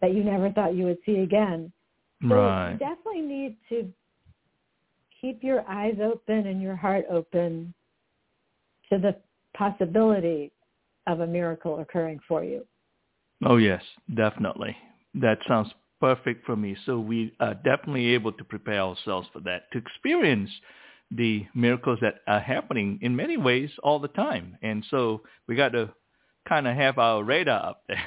that 0.00 0.14
you 0.14 0.24
never 0.24 0.50
thought 0.50 0.74
you 0.74 0.86
would 0.86 0.98
see 1.06 1.18
again. 1.18 1.70
So 2.28 2.34
right. 2.34 2.72
you 2.72 2.78
definitely 2.78 3.20
need 3.20 3.56
to 3.68 3.88
keep 5.20 5.44
your 5.44 5.64
eyes 5.68 5.94
open 6.02 6.48
and 6.48 6.60
your 6.60 6.74
heart 6.74 7.04
open 7.08 7.72
to 8.90 8.98
the 8.98 9.16
possibility 9.56 10.52
of 11.06 11.20
a 11.20 11.26
miracle 11.26 11.80
occurring 11.80 12.20
for 12.26 12.44
you. 12.44 12.64
Oh 13.44 13.56
yes, 13.56 13.82
definitely. 14.14 14.76
That 15.14 15.38
sounds 15.46 15.68
perfect 16.00 16.44
for 16.46 16.56
me. 16.56 16.76
So 16.86 16.98
we 16.98 17.34
are 17.40 17.54
definitely 17.54 18.06
able 18.14 18.32
to 18.32 18.44
prepare 18.44 18.80
ourselves 18.80 19.28
for 19.32 19.40
that, 19.40 19.70
to 19.72 19.78
experience 19.78 20.50
the 21.10 21.46
miracles 21.54 21.98
that 22.00 22.16
are 22.26 22.40
happening 22.40 22.98
in 23.02 23.14
many 23.14 23.36
ways 23.36 23.70
all 23.82 23.98
the 23.98 24.08
time. 24.08 24.56
And 24.62 24.84
so 24.90 25.22
we 25.46 25.54
got 25.54 25.70
to 25.70 25.90
kind 26.48 26.66
of 26.66 26.76
have 26.76 26.98
our 26.98 27.22
radar 27.22 27.70
up 27.70 27.84
there 27.88 28.02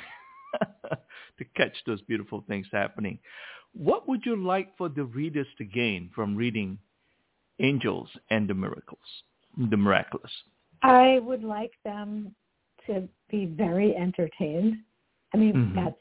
to 1.38 1.46
catch 1.56 1.74
those 1.86 2.02
beautiful 2.02 2.44
things 2.48 2.68
happening. 2.72 3.20
What 3.74 4.08
would 4.08 4.26
you 4.26 4.36
like 4.36 4.76
for 4.78 4.90
the 4.90 5.04
readers 5.04 5.48
to 5.58 5.66
gain 5.66 6.10
from 6.14 6.36
reading 6.36 6.80
Angels 7.60 8.10
and 8.30 8.48
the 8.48 8.54
Miracles, 8.54 9.00
the 9.58 9.78
Miraculous? 9.78 10.32
I 10.82 11.20
would 11.20 11.44
like 11.44 11.74
them 11.84 12.36
to 12.88 13.08
be 13.30 13.46
very 13.46 13.96
entertained. 13.96 14.78
I 15.34 15.38
mean, 15.38 15.54
mm-hmm. 15.54 15.76
that's 15.76 15.96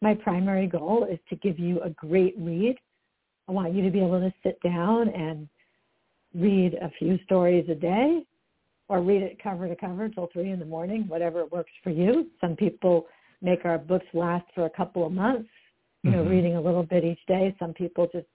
my 0.00 0.14
primary 0.14 0.66
goal 0.66 1.06
is 1.10 1.18
to 1.28 1.36
give 1.36 1.58
you 1.58 1.80
a 1.80 1.90
great 1.90 2.34
read. 2.38 2.76
I 3.48 3.52
want 3.52 3.74
you 3.74 3.82
to 3.82 3.90
be 3.90 3.98
able 3.98 4.20
to 4.20 4.32
sit 4.42 4.60
down 4.62 5.08
and 5.08 5.48
read 6.34 6.74
a 6.74 6.90
few 6.98 7.18
stories 7.24 7.68
a 7.68 7.74
day 7.74 8.24
or 8.88 9.00
read 9.02 9.22
it 9.22 9.42
cover 9.42 9.68
to 9.68 9.76
cover 9.76 10.08
till 10.08 10.28
three 10.32 10.50
in 10.50 10.58
the 10.58 10.64
morning, 10.64 11.04
whatever 11.08 11.46
works 11.46 11.72
for 11.82 11.90
you. 11.90 12.26
Some 12.40 12.56
people 12.56 13.06
make 13.42 13.64
our 13.64 13.78
books 13.78 14.06
last 14.14 14.46
for 14.54 14.66
a 14.66 14.70
couple 14.70 15.06
of 15.06 15.12
months, 15.12 15.48
you 16.02 16.10
know, 16.10 16.18
mm-hmm. 16.18 16.30
reading 16.30 16.56
a 16.56 16.60
little 16.60 16.82
bit 16.82 17.04
each 17.04 17.24
day. 17.26 17.54
Some 17.58 17.74
people 17.74 18.08
just 18.12 18.26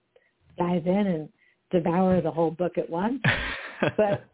dive 0.58 0.86
in 0.86 1.06
and 1.06 1.28
devour 1.70 2.20
the 2.20 2.30
whole 2.30 2.50
book 2.50 2.78
at 2.78 2.88
once. 2.88 3.20
but 3.96 4.24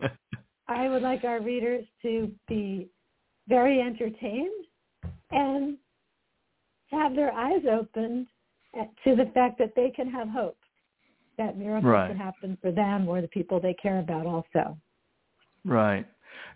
I 0.70 0.88
would 0.88 1.02
like 1.02 1.24
our 1.24 1.40
readers 1.40 1.84
to 2.02 2.30
be 2.48 2.88
very 3.48 3.80
entertained 3.80 4.66
and 5.32 5.76
have 6.92 7.16
their 7.16 7.32
eyes 7.32 7.62
opened 7.68 8.28
to 9.04 9.16
the 9.16 9.28
fact 9.34 9.58
that 9.58 9.72
they 9.74 9.90
can 9.90 10.08
have 10.08 10.28
hope, 10.28 10.56
that 11.38 11.58
miracles 11.58 11.90
right. 11.90 12.08
can 12.08 12.16
happen 12.16 12.56
for 12.62 12.70
them 12.70 13.08
or 13.08 13.20
the 13.20 13.28
people 13.28 13.60
they 13.60 13.74
care 13.74 13.98
about 13.98 14.26
also. 14.26 14.78
Right. 15.64 16.06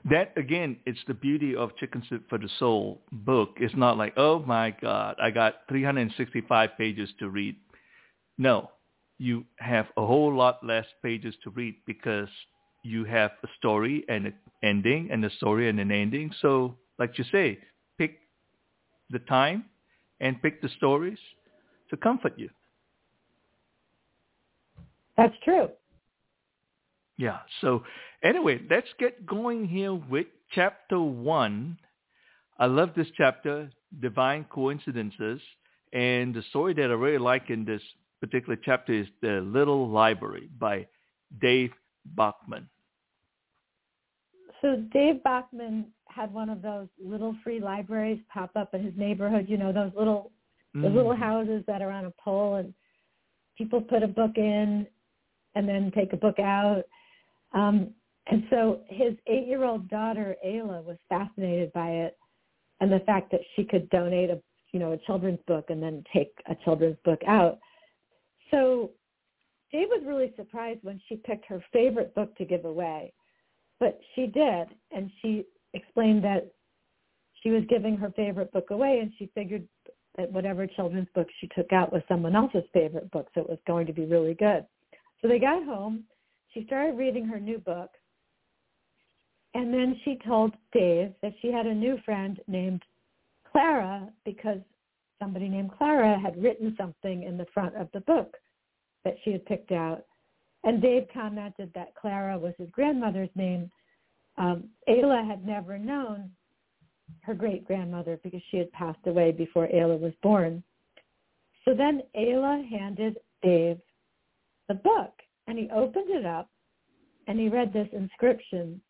That 0.08 0.32
again, 0.36 0.76
it's 0.86 1.00
the 1.08 1.14
beauty 1.14 1.56
of 1.56 1.76
Chicken 1.76 2.04
Soup 2.08 2.22
for 2.28 2.38
the 2.38 2.48
Soul 2.60 3.00
book. 3.10 3.56
It's 3.56 3.74
not 3.74 3.98
like, 3.98 4.14
oh 4.16 4.38
my 4.46 4.70
God, 4.80 5.16
I 5.20 5.32
got 5.32 5.62
365 5.68 6.70
pages 6.78 7.10
to 7.18 7.28
read. 7.30 7.56
No, 8.38 8.70
you 9.18 9.44
have 9.58 9.86
a 9.96 10.06
whole 10.06 10.32
lot 10.32 10.64
less 10.64 10.86
pages 11.02 11.34
to 11.42 11.50
read 11.50 11.74
because 11.84 12.28
you 12.84 13.04
have 13.04 13.32
a 13.42 13.48
story 13.58 14.04
and 14.08 14.26
an 14.26 14.34
ending 14.62 15.08
and 15.10 15.24
a 15.24 15.30
story 15.30 15.68
and 15.68 15.80
an 15.80 15.90
ending. 15.90 16.30
So 16.40 16.76
like 16.98 17.18
you 17.18 17.24
say, 17.32 17.58
pick 17.98 18.18
the 19.10 19.18
time 19.20 19.64
and 20.20 20.40
pick 20.40 20.62
the 20.62 20.68
stories 20.76 21.18
to 21.90 21.96
comfort 21.96 22.34
you. 22.36 22.50
That's 25.16 25.34
true. 25.44 25.68
Yeah. 27.16 27.38
So 27.60 27.84
anyway, 28.22 28.60
let's 28.68 28.88
get 28.98 29.24
going 29.26 29.66
here 29.66 29.94
with 29.94 30.26
chapter 30.52 31.00
one. 31.00 31.78
I 32.58 32.66
love 32.66 32.90
this 32.96 33.08
chapter, 33.16 33.70
Divine 34.00 34.44
Coincidences. 34.44 35.40
And 35.92 36.34
the 36.34 36.42
story 36.50 36.74
that 36.74 36.90
I 36.90 36.94
really 36.94 37.18
like 37.18 37.50
in 37.50 37.64
this 37.64 37.82
particular 38.20 38.58
chapter 38.62 38.92
is 38.92 39.06
The 39.22 39.40
Little 39.40 39.88
Library 39.88 40.50
by 40.58 40.86
Dave 41.40 41.70
Bachman. 42.04 42.68
So 44.64 44.76
Dave 44.94 45.22
Bachman 45.22 45.88
had 46.08 46.32
one 46.32 46.48
of 46.48 46.62
those 46.62 46.88
little 46.98 47.36
free 47.44 47.60
libraries 47.60 48.18
pop 48.32 48.52
up 48.56 48.72
in 48.72 48.82
his 48.82 48.94
neighborhood. 48.96 49.44
You 49.46 49.58
know 49.58 49.74
those 49.74 49.92
little 49.94 50.32
mm. 50.74 50.80
those 50.80 50.94
little 50.94 51.14
houses 51.14 51.62
that 51.66 51.82
are 51.82 51.90
on 51.90 52.06
a 52.06 52.12
pole, 52.12 52.54
and 52.54 52.72
people 53.58 53.82
put 53.82 54.02
a 54.02 54.08
book 54.08 54.30
in 54.36 54.86
and 55.54 55.68
then 55.68 55.92
take 55.94 56.14
a 56.14 56.16
book 56.16 56.38
out. 56.38 56.84
Um, 57.52 57.90
and 58.28 58.44
so 58.48 58.80
his 58.88 59.12
eight-year-old 59.26 59.90
daughter 59.90 60.34
Ayla 60.42 60.82
was 60.82 60.96
fascinated 61.10 61.70
by 61.74 61.90
it, 61.90 62.16
and 62.80 62.90
the 62.90 63.00
fact 63.00 63.30
that 63.32 63.42
she 63.54 63.64
could 63.64 63.90
donate 63.90 64.30
a 64.30 64.40
you 64.72 64.80
know 64.80 64.92
a 64.92 64.98
children's 65.04 65.40
book 65.46 65.66
and 65.68 65.82
then 65.82 66.02
take 66.10 66.32
a 66.48 66.56
children's 66.64 66.96
book 67.04 67.20
out. 67.28 67.58
So 68.50 68.92
Dave 69.70 69.88
was 69.90 70.04
really 70.06 70.32
surprised 70.36 70.80
when 70.84 71.02
she 71.06 71.16
picked 71.16 71.44
her 71.48 71.62
favorite 71.70 72.14
book 72.14 72.34
to 72.36 72.46
give 72.46 72.64
away, 72.64 73.12
but 73.84 74.00
she 74.14 74.26
did, 74.26 74.68
and 74.92 75.10
she 75.20 75.44
explained 75.74 76.24
that 76.24 76.50
she 77.42 77.50
was 77.50 77.64
giving 77.68 77.98
her 77.98 78.10
favorite 78.16 78.50
book 78.50 78.70
away 78.70 79.00
and 79.02 79.12
she 79.18 79.30
figured 79.34 79.68
that 80.16 80.32
whatever 80.32 80.66
children's 80.66 81.08
book 81.14 81.28
she 81.38 81.50
took 81.54 81.70
out 81.70 81.92
was 81.92 82.00
someone 82.08 82.34
else's 82.34 82.64
favorite 82.72 83.10
book, 83.10 83.28
so 83.34 83.42
it 83.42 83.50
was 83.50 83.58
going 83.66 83.86
to 83.86 83.92
be 83.92 84.06
really 84.06 84.32
good. 84.32 84.64
So 85.20 85.28
they 85.28 85.38
got 85.38 85.64
home. 85.64 86.04
She 86.54 86.64
started 86.64 86.96
reading 86.96 87.26
her 87.26 87.38
new 87.38 87.58
book. 87.58 87.90
And 89.52 89.74
then 89.74 90.00
she 90.02 90.18
told 90.26 90.54
Dave 90.72 91.12
that 91.20 91.34
she 91.42 91.52
had 91.52 91.66
a 91.66 91.74
new 91.74 91.98
friend 92.06 92.40
named 92.48 92.82
Clara 93.52 94.08
because 94.24 94.60
somebody 95.20 95.50
named 95.50 95.72
Clara 95.76 96.18
had 96.18 96.42
written 96.42 96.74
something 96.78 97.24
in 97.24 97.36
the 97.36 97.46
front 97.52 97.76
of 97.76 97.88
the 97.92 98.00
book 98.00 98.34
that 99.04 99.16
she 99.22 99.32
had 99.32 99.44
picked 99.44 99.72
out. 99.72 100.06
And 100.64 100.80
Dave 100.80 101.06
commented 101.12 101.70
that 101.74 101.94
Clara 101.94 102.38
was 102.38 102.54
his 102.58 102.70
grandmother's 102.70 103.30
name 103.34 103.70
um, 104.36 104.64
Ayla 104.88 105.26
had 105.26 105.46
never 105.46 105.78
known 105.78 106.30
her 107.22 107.34
great 107.34 107.64
grandmother 107.66 108.18
because 108.22 108.40
she 108.50 108.56
had 108.56 108.72
passed 108.72 109.06
away 109.06 109.30
before 109.30 109.68
Ayla 109.68 109.98
was 109.98 110.12
born. 110.22 110.62
So 111.64 111.74
then 111.74 112.02
Ayla 112.16 112.68
handed 112.68 113.18
Dave 113.42 113.78
the 114.68 114.74
book 114.74 115.12
and 115.46 115.58
he 115.58 115.68
opened 115.70 116.10
it 116.10 116.26
up 116.26 116.48
and 117.26 117.38
he 117.38 117.48
read 117.48 117.72
this 117.72 117.88
inscription 117.92 118.80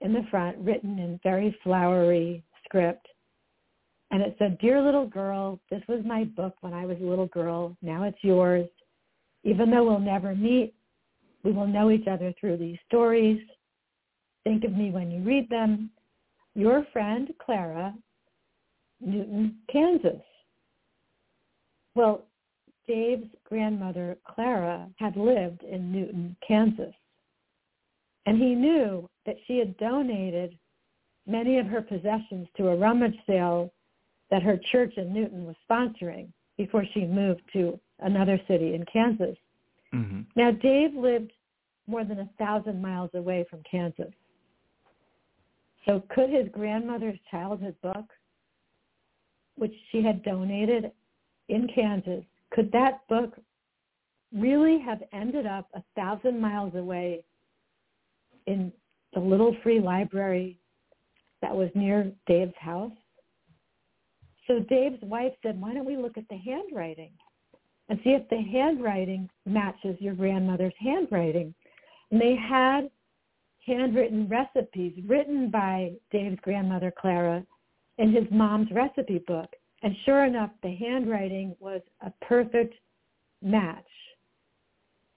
in 0.00 0.12
the 0.12 0.26
front 0.30 0.58
written 0.58 0.98
in 0.98 1.20
very 1.22 1.56
flowery 1.62 2.44
script. 2.64 3.06
And 4.10 4.22
it 4.22 4.36
said, 4.38 4.58
Dear 4.58 4.80
little 4.82 5.06
girl, 5.06 5.60
this 5.70 5.82
was 5.88 6.02
my 6.04 6.24
book 6.24 6.54
when 6.60 6.72
I 6.72 6.86
was 6.86 6.98
a 7.00 7.04
little 7.04 7.26
girl. 7.26 7.76
Now 7.82 8.04
it's 8.04 8.22
yours. 8.22 8.68
Even 9.44 9.70
though 9.70 9.84
we'll 9.84 9.98
never 9.98 10.34
meet, 10.34 10.74
we 11.42 11.52
will 11.52 11.66
know 11.66 11.90
each 11.90 12.06
other 12.08 12.32
through 12.40 12.56
these 12.56 12.78
stories. 12.88 13.40
Think 14.44 14.64
of 14.64 14.72
me 14.72 14.90
when 14.90 15.10
you 15.10 15.22
read 15.22 15.48
them. 15.50 15.90
Your 16.54 16.86
friend, 16.92 17.32
Clara, 17.44 17.94
Newton, 19.00 19.56
Kansas. 19.70 20.22
Well, 21.94 22.26
Dave's 22.86 23.28
grandmother, 23.44 24.16
Clara, 24.26 24.88
had 24.96 25.16
lived 25.16 25.62
in 25.62 25.92
Newton, 25.92 26.36
Kansas. 26.46 26.94
And 28.26 28.38
he 28.38 28.54
knew 28.54 29.08
that 29.26 29.36
she 29.46 29.58
had 29.58 29.76
donated 29.76 30.58
many 31.26 31.58
of 31.58 31.66
her 31.66 31.82
possessions 31.82 32.48
to 32.56 32.68
a 32.68 32.76
rummage 32.76 33.16
sale 33.26 33.72
that 34.30 34.42
her 34.42 34.58
church 34.72 34.94
in 34.96 35.12
Newton 35.12 35.44
was 35.44 35.56
sponsoring 35.68 36.28
before 36.56 36.84
she 36.92 37.04
moved 37.04 37.42
to 37.52 37.78
another 38.04 38.40
city 38.46 38.74
in 38.74 38.84
Kansas. 38.92 39.36
Mm-hmm. 39.92 40.20
Now, 40.36 40.52
Dave 40.52 40.94
lived 40.94 41.32
more 41.86 42.04
than 42.04 42.20
a 42.20 42.30
thousand 42.38 42.80
miles 42.80 43.10
away 43.14 43.44
from 43.50 43.60
Kansas. 43.68 44.12
So 45.86 46.02
could 46.14 46.30
his 46.30 46.46
grandmother's 46.52 47.18
childhood 47.30 47.74
book, 47.82 48.06
which 49.56 49.74
she 49.90 50.02
had 50.02 50.22
donated 50.22 50.92
in 51.48 51.68
Kansas, 51.74 52.24
could 52.52 52.70
that 52.72 53.06
book 53.08 53.34
really 54.32 54.78
have 54.80 55.02
ended 55.12 55.46
up 55.46 55.68
a 55.74 55.82
thousand 55.94 56.40
miles 56.40 56.74
away 56.74 57.24
in 58.46 58.72
the 59.12 59.20
little 59.20 59.56
free 59.62 59.80
library 59.80 60.58
that 61.42 61.54
was 61.54 61.68
near 61.74 62.10
Dave's 62.26 62.54
house? 62.58 62.92
So 64.46 64.60
Dave's 64.60 65.02
wife 65.02 65.32
said, 65.42 65.60
why 65.60 65.74
don't 65.74 65.86
we 65.86 65.96
look 65.96 66.16
at 66.16 66.28
the 66.28 66.36
handwriting 66.36 67.12
and 67.88 67.98
see 68.02 68.10
if 68.10 68.28
the 68.28 68.40
handwriting 68.40 69.28
matches 69.46 69.96
your 70.00 70.14
grandmother's 70.14 70.74
handwriting? 70.78 71.54
And 72.10 72.20
they 72.20 72.36
had 72.36 72.90
handwritten 73.66 74.28
recipes 74.28 74.92
written 75.06 75.50
by 75.50 75.92
Dave's 76.10 76.40
grandmother, 76.42 76.92
Clara, 76.96 77.44
in 77.98 78.12
his 78.12 78.24
mom's 78.30 78.70
recipe 78.70 79.22
book. 79.26 79.48
And 79.82 79.94
sure 80.04 80.24
enough, 80.24 80.50
the 80.62 80.74
handwriting 80.74 81.54
was 81.60 81.80
a 82.00 82.12
perfect 82.24 82.74
match. 83.42 83.84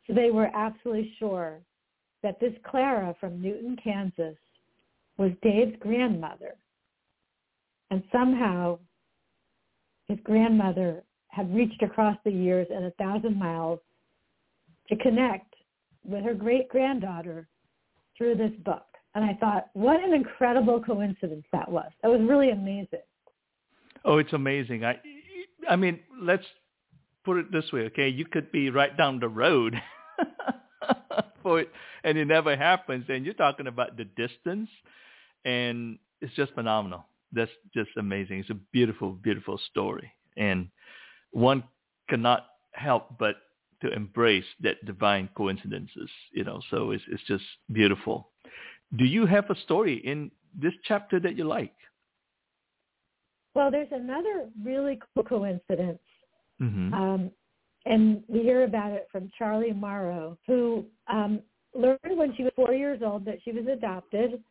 So 0.05 0.13
they 0.13 0.31
were 0.31 0.49
absolutely 0.53 1.13
sure 1.19 1.59
that 2.23 2.39
this 2.39 2.53
Clara 2.63 3.15
from 3.19 3.41
Newton, 3.41 3.77
Kansas 3.81 4.37
was 5.17 5.31
Dave's 5.41 5.75
grandmother. 5.79 6.55
And 7.91 8.03
somehow 8.11 8.79
his 10.07 10.19
grandmother 10.23 11.03
had 11.29 11.53
reached 11.53 11.81
across 11.83 12.17
the 12.23 12.31
years 12.31 12.67
and 12.73 12.85
a 12.85 12.91
thousand 12.91 13.37
miles 13.37 13.79
to 14.89 14.95
connect 14.97 15.53
with 16.03 16.23
her 16.23 16.33
great-granddaughter 16.33 17.47
through 18.17 18.35
this 18.35 18.51
book. 18.63 18.83
And 19.15 19.25
I 19.25 19.33
thought, 19.35 19.67
what 19.73 20.03
an 20.03 20.13
incredible 20.13 20.81
coincidence 20.81 21.45
that 21.51 21.69
was. 21.69 21.89
That 22.01 22.09
was 22.09 22.21
really 22.21 22.51
amazing. 22.51 22.99
Oh, 24.05 24.17
it's 24.19 24.33
amazing. 24.33 24.85
I, 24.85 24.99
I 25.69 25.75
mean, 25.75 25.99
let's 26.21 26.45
put 27.25 27.37
it 27.37 27.51
this 27.51 27.71
way, 27.73 27.81
okay? 27.81 28.07
You 28.07 28.25
could 28.25 28.51
be 28.51 28.69
right 28.69 28.95
down 28.95 29.19
the 29.19 29.27
road 29.27 29.75
for 31.43 31.59
it, 31.59 31.69
and 32.03 32.17
it 32.17 32.25
never 32.25 32.55
happens. 32.55 33.05
And 33.09 33.25
you're 33.25 33.33
talking 33.33 33.67
about 33.67 33.97
the 33.97 34.05
distance, 34.05 34.69
and 35.45 35.97
it's 36.21 36.33
just 36.35 36.53
phenomenal. 36.53 37.05
That's 37.33 37.51
just 37.73 37.89
amazing. 37.97 38.39
It's 38.39 38.49
a 38.49 38.59
beautiful, 38.71 39.11
beautiful 39.11 39.59
story, 39.69 40.11
and 40.37 40.69
one 41.31 41.63
cannot 42.09 42.47
help 42.71 43.17
but 43.17 43.35
to 43.81 43.91
embrace 43.91 44.45
that 44.61 44.83
divine 44.85 45.29
coincidences. 45.35 46.09
You 46.31 46.43
know, 46.43 46.61
so 46.69 46.91
it's 46.91 47.03
it's 47.11 47.23
just 47.23 47.43
beautiful. 47.71 48.29
Do 48.95 49.05
you 49.05 49.25
have 49.25 49.49
a 49.49 49.55
story 49.61 49.95
in 50.05 50.31
this 50.59 50.73
chapter 50.85 51.19
that 51.19 51.37
you 51.37 51.43
like? 51.43 51.73
Well, 53.53 53.71
there's 53.71 53.91
another 53.91 54.49
really 54.63 54.99
cool 55.15 55.23
coincidence, 55.23 55.99
mm-hmm. 56.61 56.93
um, 56.93 57.31
and 57.85 58.23
we 58.27 58.41
hear 58.41 58.63
about 58.63 58.91
it 58.91 59.07
from 59.11 59.31
Charlie 59.37 59.73
Morrow, 59.73 60.37
who 60.45 60.85
um, 61.07 61.41
learned 61.73 61.97
when 62.03 62.35
she 62.35 62.43
was 62.43 62.53
four 62.55 62.73
years 62.73 63.01
old 63.03 63.25
that 63.25 63.39
she 63.43 63.51
was 63.51 63.65
adopted, 63.67 64.41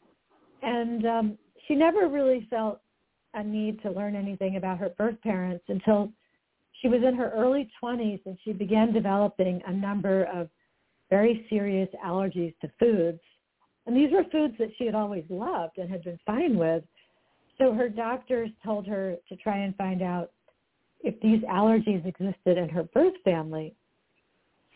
and 0.63 1.07
um, 1.07 1.39
she 1.67 1.75
never 1.75 2.09
really 2.09 2.47
felt 2.51 2.81
a 3.35 3.45
need 3.45 3.81
to 3.83 3.91
learn 3.91 4.17
anything 4.17 4.57
about 4.57 4.79
her 4.79 4.89
birth 4.91 5.21
parents 5.23 5.65
until 5.69 6.11
she 6.81 6.89
was 6.89 7.03
in 7.03 7.15
her 7.15 7.31
early 7.31 7.71
20s 7.83 8.21
and 8.27 8.39
she 8.45 8.53
began 8.53 8.93
developing 8.93 9.63
a 9.67 9.73
number 9.73 10.25
of 10.25 10.49
very 11.11 11.47
serious 11.49 11.89
allergies 12.05 12.55
to 12.61 12.71
foods. 12.79 13.21
And 13.87 13.97
these 13.97 14.11
were 14.13 14.25
foods 14.31 14.55
that 14.59 14.71
she 14.77 14.87
had 14.87 14.95
always 14.95 15.25
loved 15.29 15.79
and 15.79 15.89
had 15.89 16.03
been 16.03 16.19
fine 16.27 16.57
with, 16.59 16.83
so 17.59 17.73
her 17.73 17.89
doctors 17.89 18.51
told 18.65 18.87
her 18.87 19.17
to 19.29 19.37
try 19.37 19.59
and 19.59 19.75
find 19.77 20.03
out 20.03 20.33
if 21.01 21.19
these 21.21 21.41
allergies 21.43 22.05
existed 22.05 22.59
in 22.59 22.69
her 22.69 22.83
birth 22.83 23.15
family. 23.25 23.75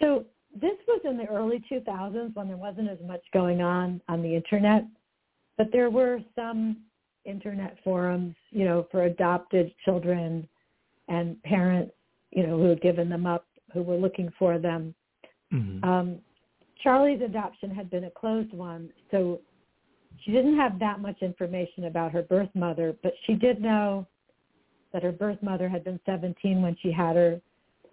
So 0.00 0.24
this 0.54 0.76
was 0.88 1.00
in 1.04 1.16
the 1.16 1.26
early 1.26 1.62
2000s 1.70 2.34
when 2.34 2.48
there 2.48 2.56
wasn't 2.56 2.88
as 2.88 2.98
much 3.06 3.22
going 3.32 3.60
on 3.60 4.00
on 4.08 4.22
the 4.22 4.34
internet, 4.34 4.84
but 5.58 5.68
there 5.72 5.90
were 5.90 6.20
some 6.34 6.78
internet 7.24 7.76
forums, 7.84 8.34
you 8.50 8.64
know, 8.64 8.86
for 8.90 9.04
adopted 9.04 9.72
children 9.84 10.48
and 11.11 11.40
parents, 11.42 11.92
you 12.31 12.46
know, 12.46 12.57
who 12.57 12.70
had 12.70 12.81
given 12.81 13.11
them 13.11 13.27
up, 13.27 13.44
who 13.75 13.83
were 13.83 13.96
looking 13.96 14.33
for 14.38 14.59
them. 14.59 14.94
Mm-hmm. 15.53 15.85
Um, 15.85 16.18
Charlie's 16.83 17.20
adoption 17.20 17.70
had 17.70 17.90
been 17.90 18.05
a 18.05 18.11
closed 18.11 18.55
one, 18.55 18.88
so 19.11 19.40
she 20.25 20.31
didn't 20.33 20.57
have 20.57 20.79
that 20.79 21.01
much 21.01 21.20
information 21.20 21.85
about 21.85 22.12
her 22.12 22.23
birth 22.23 22.49
mother, 22.55 22.94
but 23.03 23.12
she 23.27 23.35
did 23.35 23.61
know 23.61 24.07
that 24.92 25.03
her 25.03 25.12
birth 25.12 25.42
mother 25.42 25.68
had 25.68 25.85
been 25.85 26.01
17 26.07 26.62
when 26.62 26.77
she 26.81 26.90
had 26.90 27.16
her 27.16 27.40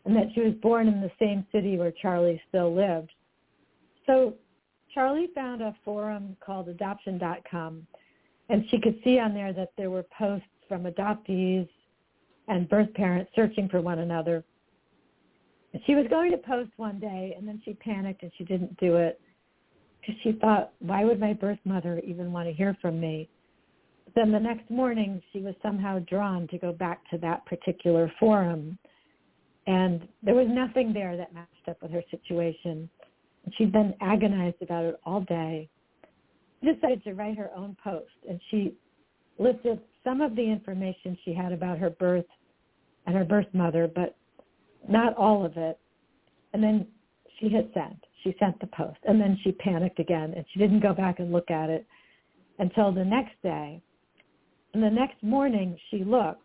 and 0.06 0.16
that 0.16 0.28
she 0.34 0.42
was 0.42 0.54
born 0.62 0.88
in 0.88 1.02
the 1.02 1.12
same 1.20 1.46
city 1.52 1.78
where 1.78 1.92
Charlie 1.92 2.42
still 2.48 2.74
lived. 2.74 3.12
So 4.06 4.36
Charlie 4.94 5.30
found 5.36 5.62
a 5.62 5.76
forum 5.84 6.38
called 6.40 6.70
adoption.com 6.70 7.86
and 8.50 8.64
she 8.70 8.80
could 8.80 9.00
see 9.04 9.20
on 9.20 9.34
there 9.34 9.52
that 9.54 9.74
there 9.78 9.90
were 9.90 10.06
posts 10.18 10.48
from 10.68 10.84
adoptees 10.84 11.68
and 12.48 12.70
birth 12.70 12.94
parents 12.94 13.32
searching 13.36 13.68
for 13.70 13.82
one 13.82 14.00
another. 14.00 14.44
She 15.86 15.96
was 15.96 16.06
going 16.10 16.32
to 16.32 16.38
post 16.38 16.72
one 16.78 17.00
day 17.00 17.36
and 17.38 17.48
then 17.48 17.62
she 17.64 17.74
panicked 17.74 18.24
and 18.24 18.32
she 18.38 18.44
didn't 18.44 18.78
do 18.78 18.96
it 18.96 19.20
because 20.00 20.16
she 20.24 20.32
thought, 20.34 20.72
why 20.80 21.04
would 21.04 21.20
my 21.20 21.34
birth 21.34 21.60
mother 21.66 22.02
even 22.06 22.32
want 22.32 22.48
to 22.48 22.54
hear 22.54 22.78
from 22.82 23.00
me? 23.00 23.30
Then 24.16 24.32
the 24.32 24.40
next 24.40 24.70
morning, 24.72 25.22
she 25.32 25.42
was 25.42 25.54
somehow 25.62 26.00
drawn 26.00 26.48
to 26.48 26.58
go 26.58 26.72
back 26.72 27.08
to 27.12 27.18
that 27.20 27.46
particular 27.46 28.12
forum. 28.20 28.80
And 29.68 30.08
there 30.24 30.34
was 30.34 30.48
nothing 30.50 30.94
there 30.94 31.18
that 31.18 31.34
matched 31.34 31.68
up 31.68 31.82
with 31.82 31.92
her 31.92 32.02
situation. 32.10 32.90
She'd 33.58 33.72
been 33.72 33.94
agonized 34.02 34.62
about 34.62 34.86
it 34.86 35.00
all 35.06 35.22
day. 35.22 35.70
She 36.62 36.74
decided 36.74 37.04
to 37.04 37.14
write 37.14 37.38
her 37.38 37.52
own 37.56 37.76
post. 37.84 38.10
And 38.28 38.40
she 38.50 38.74
listed 39.38 39.82
some 40.04 40.22
of 40.22 40.36
the 40.36 40.42
information 40.42 41.18
she 41.26 41.34
had 41.34 41.52
about 41.52 41.78
her 41.78 41.90
birth 41.90 42.26
and 43.08 43.16
her 43.16 43.26
birth 43.26 43.48
mother, 43.54 43.90
but 43.94 44.16
not 44.88 45.16
all 45.18 45.44
of 45.44 45.58
it. 45.58 45.80
And 46.54 46.64
then 46.64 46.86
she 47.40 47.50
hit 47.50 47.72
send 47.74 47.98
she 48.28 48.36
sent 48.40 48.60
the 48.60 48.68
post. 48.68 48.98
And 49.06 49.20
then 49.20 49.38
she 49.44 49.52
panicked 49.54 50.00
again 50.00 50.34
and 50.36 50.46
she 50.52 50.60
didn't 50.60 50.82
go 50.82 50.94
back 50.94 51.20
and 51.20 51.32
look 51.32 51.50
at 51.50 51.70
it 51.70 51.86
until 52.60 52.92
the 52.92 53.06
next 53.06 53.42
day. 53.42 53.82
And 54.74 54.84
the 54.84 54.90
next 54.90 55.22
morning 55.24 55.78
she 55.90 56.04
looked 56.04 56.42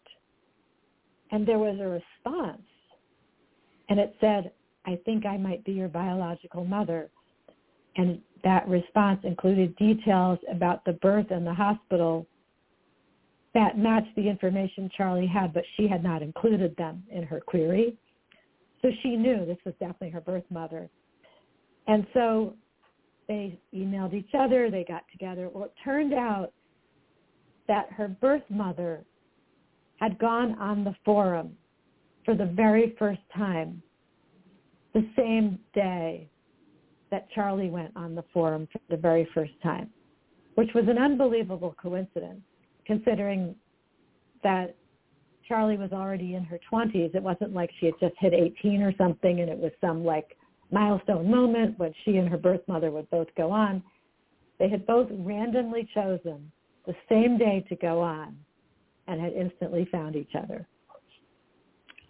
and 1.30 1.46
there 1.46 1.58
was 1.58 1.78
a 1.80 1.88
response. 1.88 2.62
And 3.88 3.98
it 3.98 4.14
said, 4.20 4.52
I 4.86 4.98
think 5.04 5.26
I 5.26 5.36
might 5.36 5.64
be 5.64 5.72
your 5.72 5.88
biological 5.88 6.64
mother. 6.64 7.10
And 7.96 8.20
that 8.44 8.68
response 8.68 9.20
included 9.24 9.76
details 9.76 10.38
about 10.50 10.84
the 10.84 10.92
birth 10.94 11.30
and 11.30 11.46
the 11.46 11.54
hospital 11.54 12.26
that 13.54 13.76
matched 13.76 14.14
the 14.16 14.28
information 14.28 14.90
Charlie 14.96 15.26
had, 15.26 15.52
but 15.52 15.64
she 15.76 15.86
had 15.86 16.02
not 16.02 16.22
included 16.22 16.74
them 16.76 17.02
in 17.10 17.22
her 17.22 17.40
query. 17.40 17.96
So 18.80 18.88
she 19.02 19.16
knew 19.16 19.44
this 19.44 19.58
was 19.64 19.74
definitely 19.78 20.10
her 20.10 20.20
birth 20.20 20.44
mother. 20.50 20.88
And 21.86 22.06
so 22.14 22.54
they 23.28 23.58
emailed 23.74 24.14
each 24.14 24.34
other. 24.38 24.70
They 24.70 24.84
got 24.84 25.02
together. 25.12 25.48
Well, 25.48 25.64
it 25.64 25.74
turned 25.84 26.14
out 26.14 26.52
that 27.68 27.90
her 27.92 28.08
birth 28.08 28.42
mother 28.48 29.04
had 29.96 30.18
gone 30.18 30.58
on 30.58 30.82
the 30.82 30.94
forum 31.04 31.56
for 32.24 32.34
the 32.34 32.46
very 32.46 32.96
first 32.98 33.20
time 33.36 33.82
the 34.94 35.08
same 35.16 35.58
day 35.74 36.28
that 37.10 37.30
Charlie 37.30 37.70
went 37.70 37.92
on 37.96 38.14
the 38.14 38.24
forum 38.32 38.66
for 38.72 38.80
the 38.90 38.96
very 38.96 39.28
first 39.34 39.52
time, 39.62 39.90
which 40.54 40.70
was 40.74 40.84
an 40.88 40.98
unbelievable 40.98 41.74
coincidence 41.80 42.42
considering 42.86 43.54
that 44.42 44.76
Charlie 45.46 45.76
was 45.76 45.92
already 45.92 46.34
in 46.34 46.44
her 46.44 46.58
20s. 46.72 47.14
It 47.14 47.22
wasn't 47.22 47.52
like 47.52 47.70
she 47.78 47.86
had 47.86 47.94
just 48.00 48.14
hit 48.18 48.32
18 48.32 48.82
or 48.82 48.92
something 48.96 49.40
and 49.40 49.50
it 49.50 49.58
was 49.58 49.72
some 49.80 50.04
like 50.04 50.36
milestone 50.70 51.30
moment 51.30 51.78
when 51.78 51.92
she 52.04 52.16
and 52.16 52.28
her 52.28 52.38
birth 52.38 52.62
mother 52.66 52.90
would 52.90 53.08
both 53.10 53.28
go 53.36 53.50
on. 53.50 53.82
They 54.58 54.68
had 54.68 54.86
both 54.86 55.08
randomly 55.10 55.88
chosen 55.94 56.50
the 56.86 56.94
same 57.08 57.38
day 57.38 57.64
to 57.68 57.76
go 57.76 58.00
on 58.00 58.36
and 59.06 59.20
had 59.20 59.32
instantly 59.32 59.88
found 59.90 60.16
each 60.16 60.34
other. 60.34 60.66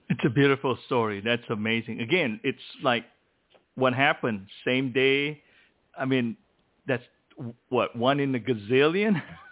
It's 0.08 0.20
a 0.24 0.30
beautiful 0.30 0.78
story. 0.86 1.20
That's 1.24 1.42
amazing. 1.50 2.00
Again, 2.00 2.38
it's 2.44 2.58
like 2.82 3.04
what 3.74 3.94
happened 3.94 4.46
same 4.64 4.92
day. 4.92 5.42
I 5.98 6.04
mean, 6.04 6.36
that's 6.86 7.02
what 7.70 7.96
one 7.96 8.20
in 8.20 8.34
a 8.34 8.38
gazillion. 8.38 9.20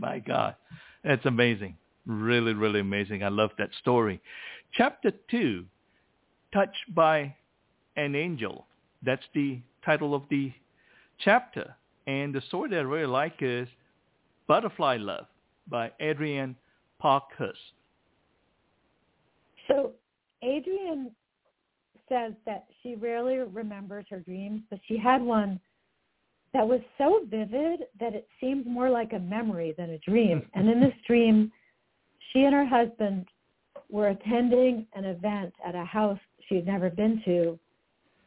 My 0.00 0.18
God, 0.18 0.56
that's 1.04 1.26
amazing. 1.26 1.76
Really, 2.06 2.54
really 2.54 2.80
amazing. 2.80 3.22
I 3.22 3.28
love 3.28 3.50
that 3.58 3.70
story. 3.80 4.20
Chapter 4.72 5.12
two, 5.30 5.66
touched 6.52 6.94
by 6.94 7.34
an 7.96 8.14
angel. 8.14 8.66
That's 9.04 9.22
the 9.34 9.60
title 9.84 10.14
of 10.14 10.22
the 10.30 10.52
chapter. 11.18 11.74
And 12.06 12.34
the 12.34 12.40
story 12.48 12.70
that 12.70 12.76
I 12.76 12.80
really 12.80 13.06
like 13.06 13.34
is 13.40 13.68
Butterfly 14.48 14.96
Love 14.96 15.26
by 15.68 15.92
Adrienne 16.00 16.56
Parkhurst. 16.98 17.58
So 19.68 19.92
Adrienne 20.42 21.10
says 22.08 22.32
that 22.46 22.64
she 22.82 22.94
rarely 22.96 23.36
remembers 23.36 24.06
her 24.10 24.20
dreams, 24.20 24.62
but 24.70 24.80
she 24.88 24.96
had 24.96 25.22
one 25.22 25.60
that 26.52 26.66
was 26.66 26.80
so 26.98 27.20
vivid 27.30 27.80
that 28.00 28.14
it 28.14 28.28
seemed 28.40 28.66
more 28.66 28.90
like 28.90 29.12
a 29.12 29.18
memory 29.18 29.74
than 29.76 29.90
a 29.90 29.98
dream. 29.98 30.42
and 30.54 30.68
in 30.68 30.80
this 30.80 30.94
dream, 31.06 31.52
she 32.32 32.40
and 32.40 32.54
her 32.54 32.66
husband 32.66 33.26
were 33.88 34.08
attending 34.08 34.86
an 34.94 35.04
event 35.04 35.52
at 35.64 35.74
a 35.74 35.84
house 35.84 36.18
she 36.48 36.56
had 36.56 36.66
never 36.66 36.90
been 36.90 37.22
to 37.24 37.58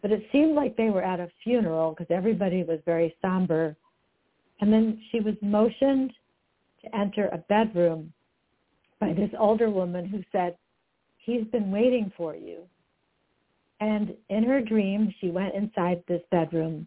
but 0.03 0.12
it 0.12 0.27
seemed 0.33 0.53
like 0.53 0.75
they 0.75 0.89
were 0.89 1.01
at 1.01 1.21
a 1.21 1.31
funeral 1.43 1.91
because 1.91 2.13
everybody 2.13 2.62
was 2.63 2.79
very 2.86 3.15
somber. 3.21 3.75
And 4.59 4.71
then 4.71 5.01
she 5.09 5.21
was 5.21 5.33
motioned 5.41 6.12
to 6.83 6.95
enter 6.95 7.29
a 7.29 7.38
bedroom 7.38 8.12
by 8.99 9.13
this 9.13 9.29
older 9.39 9.69
woman 9.69 10.05
who 10.05 10.21
said, 10.31 10.57
he's 11.17 11.45
been 11.53 11.71
waiting 11.71 12.12
for 12.17 12.36
you. 12.36 12.63
And 13.79 14.13
in 14.29 14.43
her 14.43 14.62
dream, 14.62 15.13
she 15.21 15.29
went 15.29 15.55
inside 15.55 16.03
this 16.07 16.21
bedroom 16.31 16.86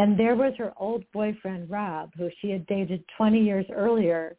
and 0.00 0.18
there 0.18 0.34
was 0.34 0.54
her 0.56 0.72
old 0.78 1.04
boyfriend, 1.12 1.68
Rob, 1.68 2.12
who 2.16 2.30
she 2.40 2.48
had 2.48 2.66
dated 2.66 3.04
20 3.18 3.38
years 3.38 3.66
earlier. 3.70 4.34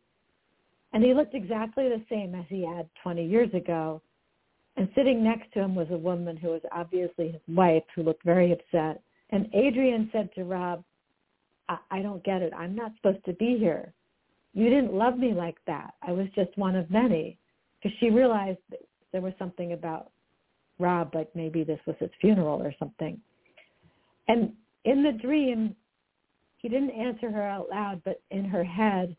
And 0.92 1.04
he 1.04 1.14
looked 1.14 1.36
exactly 1.36 1.88
the 1.88 2.04
same 2.10 2.34
as 2.34 2.46
he 2.50 2.66
had 2.66 2.90
20 3.04 3.24
years 3.24 3.54
ago. 3.54 4.02
And 4.76 4.90
sitting 4.96 5.24
next 5.24 5.54
to 5.54 5.60
him 5.60 5.76
was 5.76 5.86
a 5.92 5.98
woman 5.98 6.36
who 6.36 6.48
was 6.48 6.64
obviously 6.72 7.28
his 7.28 7.42
wife, 7.48 7.84
who 7.96 8.02
looked 8.02 8.26
very 8.26 8.52
upset. 8.52 9.04
And 9.30 9.54
Adrienne 9.54 10.10
said 10.12 10.32
to 10.34 10.46
Rob, 10.46 10.84
I, 11.70 11.78
I 11.92 12.02
don't 12.02 12.24
get 12.24 12.42
it. 12.42 12.54
I'm 12.58 12.76
not 12.76 12.94
supposed 12.96 13.24
to 13.26 13.34
be 13.34 13.58
here. 13.60 13.94
You 14.56 14.68
didn't 14.68 14.96
love 14.96 15.20
me 15.20 15.32
like 15.32 15.58
that. 15.68 15.94
I 16.02 16.12
was 16.12 16.26
just 16.34 16.58
one 16.58 16.76
of 16.76 16.90
many. 16.90 17.38
Because 17.78 17.96
she 18.00 18.10
realized 18.10 18.58
there 19.12 19.22
was 19.22 19.34
something 19.38 19.74
about 19.74 20.10
Rob, 20.80 21.14
like 21.14 21.30
maybe 21.36 21.64
this 21.64 21.80
was 21.86 21.98
his 22.00 22.10
funeral 22.20 22.64
or 22.64 22.74
something. 22.80 23.22
And 24.28 24.54
in 24.86 25.04
the 25.04 25.12
dream, 25.12 25.76
he 26.58 26.70
didn't 26.70 26.92
answer 26.92 27.32
her 27.32 27.44
out 27.44 27.70
loud, 27.70 28.02
but 28.04 28.22
in 28.32 28.46
her 28.46 28.64
head, 28.64 29.16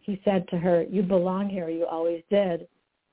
he 0.00 0.20
said 0.24 0.46
to 0.48 0.58
her, 0.58 0.82
you 0.82 1.02
belong 1.02 1.48
here. 1.48 1.68
You 1.68 1.86
always 1.86 2.22
did. 2.30 2.68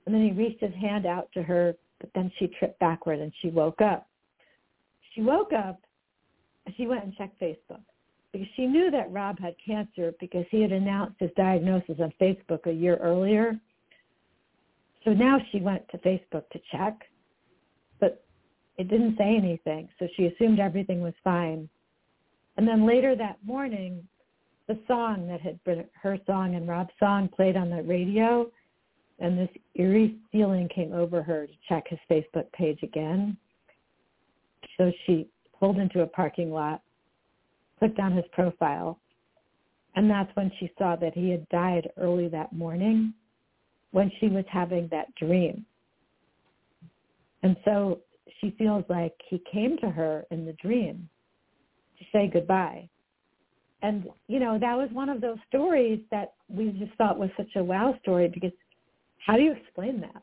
And 0.06 0.14
then 0.14 0.24
he 0.24 0.32
reached 0.32 0.62
his 0.62 0.74
hand 0.76 1.06
out 1.06 1.30
to 1.34 1.42
her, 1.42 1.76
but 2.00 2.10
then 2.14 2.32
she 2.38 2.48
tripped 2.48 2.80
backward 2.80 3.20
and 3.20 3.32
she 3.42 3.50
woke 3.50 3.82
up. 3.82 4.08
She 5.14 5.22
woke 5.22 5.54
up 5.54 5.80
she 6.78 6.88
went 6.88 7.04
and 7.04 7.16
checked 7.16 7.40
Facebook 7.40 7.82
because 8.32 8.48
she 8.56 8.66
knew 8.66 8.90
that 8.92 9.12
Rob 9.12 9.40
had 9.40 9.56
cancer 9.64 10.14
because 10.20 10.46
he 10.50 10.62
had 10.62 10.72
announced 10.72 11.16
his 11.20 11.32
diagnosis 11.36 11.98
on 12.00 12.14
Facebook 12.20 12.66
a 12.66 12.72
year 12.72 12.98
earlier. 12.98 13.60
So 15.04 15.14
now 15.14 15.40
she 15.52 15.60
went 15.60 15.88
to 15.90 15.98
Facebook 16.00 16.50
to 16.52 16.60
check, 16.72 16.98
but 18.00 18.24
it 18.78 18.88
didn't 18.88 19.18
say 19.18 19.36
anything. 19.36 19.90
So 20.00 20.08
she 20.16 20.28
assumed 20.28 20.60
everything 20.60 21.02
was 21.02 21.14
fine. 21.24 21.70
And 22.58 22.68
then 22.68 22.86
later 22.86 23.16
that 23.16 23.38
morning, 23.44 24.08
the 24.68 24.80
song 24.88 25.28
that 25.28 25.42
had 25.42 25.62
been 25.64 25.86
her 26.02 26.18
song 26.26 26.56
and 26.56 26.68
Rob's 26.68 26.94
song 27.00 27.28
played 27.28 27.58
on 27.58 27.70
the 27.70 27.84
radio, 27.84 28.50
and 29.20 29.38
this 29.38 29.50
eerie 29.76 30.18
feeling 30.32 30.70
came 30.74 30.94
over 30.94 31.22
her 31.22 31.48
to 31.48 31.54
check 31.68 31.88
his 31.88 32.00
Facebook 32.10 32.52
page 32.54 32.80
again. 32.84 33.38
So 34.78 34.92
she 35.06 35.28
pulled 35.60 35.78
into 35.78 36.02
a 36.02 36.08
parking 36.08 36.52
lot, 36.52 36.82
clicked 37.80 38.00
on 38.00 38.14
his 38.14 38.26
profile, 38.32 39.00
and 39.96 40.10
that's 40.10 40.34
when 40.36 40.52
she 40.60 40.72
saw 40.78 40.96
that 40.96 41.14
he 41.14 41.30
had 41.30 41.48
died 41.50 41.90
early 41.98 42.28
that 42.30 42.54
morning 42.54 43.14
when 43.92 44.12
she 44.20 44.28
was 44.28 44.46
having 44.50 44.88
that 44.90 45.14
dream. 45.16 45.66
And 47.44 47.56
so 47.66 48.00
she 48.40 48.56
feels 48.58 48.86
like 48.90 49.14
he 49.30 49.42
came 49.52 49.78
to 49.80 49.90
her 49.90 50.26
in 50.32 50.46
the 50.46 50.54
dream 50.54 51.10
to 52.04 52.18
say 52.18 52.28
goodbye. 52.28 52.88
And, 53.82 54.08
you 54.28 54.40
know, 54.40 54.58
that 54.60 54.78
was 54.78 54.90
one 54.92 55.10
of 55.10 55.20
those 55.20 55.38
stories 55.50 56.00
that 56.12 56.34
we 56.48 56.70
just 56.72 56.94
thought 56.98 57.20
was 57.20 57.30
such 57.36 57.56
a 57.56 57.64
wow 57.64 57.98
story 58.02 58.30
because 58.30 58.52
how 59.26 59.36
do 59.36 59.44
you 59.44 59.52
explain 59.54 60.02
that? 60.02 60.22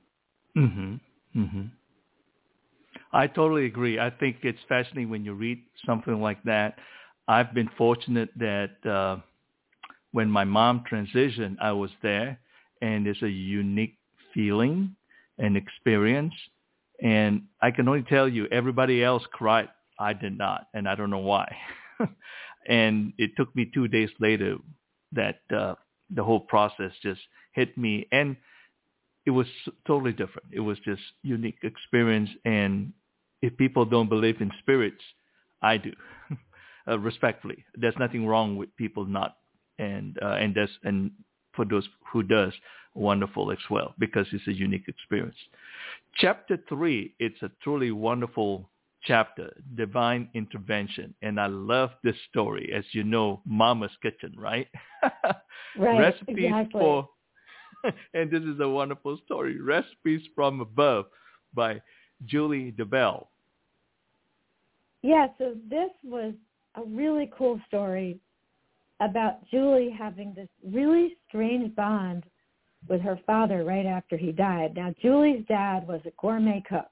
Mhm. 0.57 1.01
Mhm. 1.35 1.71
I 3.13 3.27
totally 3.27 3.67
agree. 3.67 3.99
I 3.99 4.11
think 4.11 4.39
it's 4.43 4.63
fascinating 4.69 5.11
when 5.11 5.25
you 5.25 5.35
read 5.35 5.63
something 5.85 6.21
like 6.21 6.43
that. 6.45 6.79
I've 7.29 7.55
been 7.55 7.69
fortunate 7.77 8.31
that 8.37 8.87
uh, 8.87 9.19
when 10.13 10.31
my 10.31 10.45
mom 10.45 10.85
transitioned, 10.91 11.57
I 11.61 11.73
was 11.73 11.91
there, 12.03 12.39
and 12.83 13.07
it's 13.07 13.23
a 13.23 13.29
unique 13.29 13.99
feeling 14.35 14.95
and 15.39 15.57
experience. 15.57 16.35
And 17.03 17.43
I 17.61 17.71
can 17.71 17.89
only 17.89 18.03
tell 18.03 18.29
you, 18.29 18.47
everybody 18.47 19.03
else 19.03 19.25
cried. 19.33 19.69
I 20.01 20.15
did 20.15 20.37
not, 20.37 20.67
and 20.75 20.89
I 20.89 20.95
don't 20.95 21.11
know 21.11 21.19
why. 21.19 21.55
and 22.69 23.13
it 23.19 23.33
took 23.37 23.55
me 23.55 23.71
two 23.73 23.87
days 23.87 24.09
later 24.19 24.57
that 25.13 25.41
uh, 25.55 25.75
the 26.09 26.25
whole 26.25 26.41
process 26.41 26.93
just 27.03 27.21
hit 27.53 27.77
me, 27.77 28.07
and 28.11 28.37
it 29.27 29.31
was 29.31 29.47
totally 29.87 30.13
different. 30.13 30.49
It 30.51 30.61
was 30.61 30.79
just 30.85 31.03
unique 31.23 31.59
experience, 31.63 32.31
and 32.47 32.93
if 33.43 33.57
people 33.59 33.85
don't 33.85 34.09
believe 34.09 34.41
in 34.41 34.51
spirits, 34.61 35.03
I 35.61 35.77
do. 35.77 35.93
uh, 36.89 36.99
respectfully, 36.99 37.65
there's 37.75 37.95
nothing 37.99 38.27
wrong 38.27 38.57
with 38.57 38.75
people 38.77 39.05
not, 39.05 39.37
and 39.79 40.19
uh, 40.23 40.37
and 40.41 40.55
that's 40.55 40.73
and 40.85 41.11
for 41.55 41.67
those 41.67 41.87
who 42.11 42.23
does, 42.23 42.55
wonderful 42.95 43.53
as 43.53 43.59
well 43.69 43.95
because 43.99 44.27
it's 44.33 44.47
a 44.47 44.53
unique 44.53 44.89
experience. 44.89 45.37
Chapter 46.17 46.59
three, 46.69 47.15
it's 47.19 47.43
a 47.43 47.51
truly 47.63 47.91
wonderful 47.91 48.70
chapter, 49.05 49.53
divine 49.77 50.29
intervention, 50.35 51.15
and 51.23 51.41
I 51.41 51.47
love 51.47 51.91
this 52.03 52.17
story. 52.29 52.73
As 52.75 52.85
you 52.93 53.05
know, 53.05 53.41
Mama's 53.45 53.91
Kitchen, 54.03 54.35
right? 54.37 54.69
right. 55.79 55.99
Recipes 55.99 56.47
exactly. 56.47 56.81
for, 56.81 57.09
and 58.15 58.31
this 58.31 58.43
is 58.43 58.61
a 58.61 58.69
wonderful 58.69 59.19
story. 59.25 59.61
Recipes 59.61 60.23
from 60.35 60.61
above 60.61 61.07
by 61.55 61.81
Julie 62.27 62.73
DeBell. 62.73 63.27
Yeah, 65.03 65.29
so 65.39 65.55
this 65.69 65.91
was 66.05 66.35
a 66.75 66.83
really 66.85 67.31
cool 67.37 67.59
story 67.67 68.21
about 69.01 69.47
Julie 69.51 69.95
having 69.97 70.35
this 70.35 70.49
really 70.63 71.17
strange 71.27 71.75
bond 71.75 72.25
with 72.89 73.01
her 73.01 73.19
father 73.27 73.65
right 73.65 73.87
after 73.87 74.17
he 74.17 74.33
died. 74.33 74.75
Now, 74.75 74.95
Julie's 75.01 75.45
dad 75.49 75.87
was 75.87 76.01
a 76.05 76.13
gourmet 76.21 76.63
cook. 76.69 76.89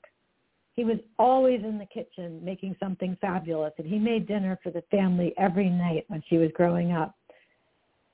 He 0.79 0.85
was 0.85 0.99
always 1.19 1.61
in 1.65 1.77
the 1.77 1.87
kitchen 1.87 2.39
making 2.45 2.77
something 2.79 3.19
fabulous, 3.21 3.73
and 3.79 3.87
he 3.89 3.99
made 3.99 4.29
dinner 4.29 4.57
for 4.63 4.71
the 4.71 4.85
family 4.93 5.35
every 5.37 5.69
night 5.69 6.05
when 6.07 6.23
she 6.29 6.37
was 6.39 6.53
growing 6.55 6.93
up. 6.93 7.17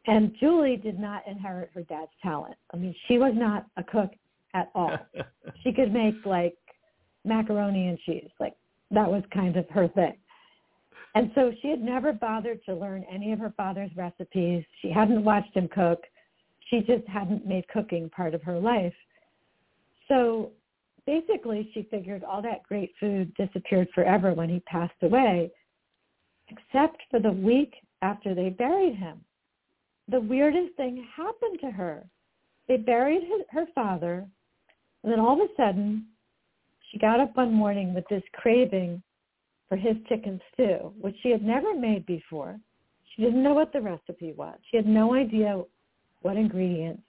And 0.06 0.34
Julie 0.40 0.78
did 0.78 0.98
not 0.98 1.28
inherit 1.28 1.68
her 1.74 1.82
dad's 1.82 2.10
talent. 2.22 2.54
I 2.72 2.78
mean, 2.78 2.94
she 3.06 3.18
was 3.18 3.34
not 3.36 3.66
a 3.76 3.84
cook 3.84 4.12
at 4.54 4.70
all. 4.74 4.96
she 5.62 5.74
could 5.74 5.92
make 5.92 6.14
like 6.24 6.56
macaroni 7.26 7.88
and 7.88 7.98
cheese. 7.98 8.30
Like 8.40 8.54
that 8.92 9.10
was 9.10 9.22
kind 9.30 9.58
of 9.58 9.68
her 9.68 9.88
thing. 9.88 10.16
And 11.14 11.32
so 11.34 11.52
she 11.60 11.68
had 11.68 11.82
never 11.82 12.14
bothered 12.14 12.64
to 12.64 12.74
learn 12.74 13.04
any 13.12 13.32
of 13.32 13.40
her 13.40 13.52
father's 13.58 13.94
recipes. 13.94 14.64
She 14.80 14.90
hadn't 14.90 15.22
watched 15.22 15.54
him 15.54 15.68
cook. 15.68 16.00
She 16.70 16.80
just 16.80 17.06
hadn't 17.08 17.46
made 17.46 17.68
cooking 17.68 18.08
part 18.08 18.32
of 18.32 18.42
her 18.42 18.58
life. 18.58 18.94
So 20.08 20.50
basically 21.06 21.70
she 21.74 21.88
figured 21.90 22.24
all 22.24 22.42
that 22.42 22.62
great 22.62 22.92
food 22.98 23.32
disappeared 23.34 23.88
forever 23.94 24.32
when 24.32 24.48
he 24.48 24.60
passed 24.60 24.92
away, 25.02 25.50
except 26.48 27.02
for 27.10 27.20
the 27.20 27.32
week 27.32 27.74
after 28.02 28.34
they 28.34 28.50
buried 28.50 28.96
him. 28.96 29.20
The 30.08 30.20
weirdest 30.20 30.76
thing 30.76 31.06
happened 31.16 31.58
to 31.60 31.70
her. 31.70 32.04
They 32.68 32.76
buried 32.76 33.22
her 33.50 33.66
father, 33.74 34.26
and 35.02 35.12
then 35.12 35.20
all 35.20 35.40
of 35.40 35.48
a 35.48 35.54
sudden 35.56 36.06
she 36.90 36.98
got 36.98 37.20
up 37.20 37.36
one 37.36 37.52
morning 37.52 37.94
with 37.94 38.06
this 38.08 38.22
craving 38.32 39.02
for 39.68 39.76
his 39.76 39.96
chicken 40.08 40.40
stew, 40.52 40.92
which 41.00 41.16
she 41.22 41.30
had 41.30 41.42
never 41.42 41.74
made 41.74 42.06
before. 42.06 42.58
She 43.14 43.22
didn't 43.22 43.42
know 43.42 43.54
what 43.54 43.72
the 43.72 43.80
recipe 43.80 44.32
was. 44.32 44.58
She 44.70 44.76
had 44.76 44.86
no 44.86 45.14
idea 45.14 45.62
what 46.22 46.36
ingredients. 46.36 47.02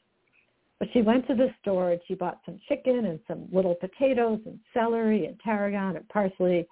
But 0.80 0.90
she 0.92 1.02
went 1.02 1.26
to 1.28 1.36
the 1.36 1.50
store 1.62 1.92
and 1.92 2.02
she 2.08 2.16
bought 2.16 2.40
some 2.46 2.60
chicken 2.68 3.06
and 3.06 3.20
some 3.28 3.48
little 3.52 3.76
potatoes 3.76 4.40
and 4.46 4.60
celery 4.74 5.26
and 5.26 5.40
tarragon 5.40 5.96
and 5.96 6.08
parsley. 6.10 6.68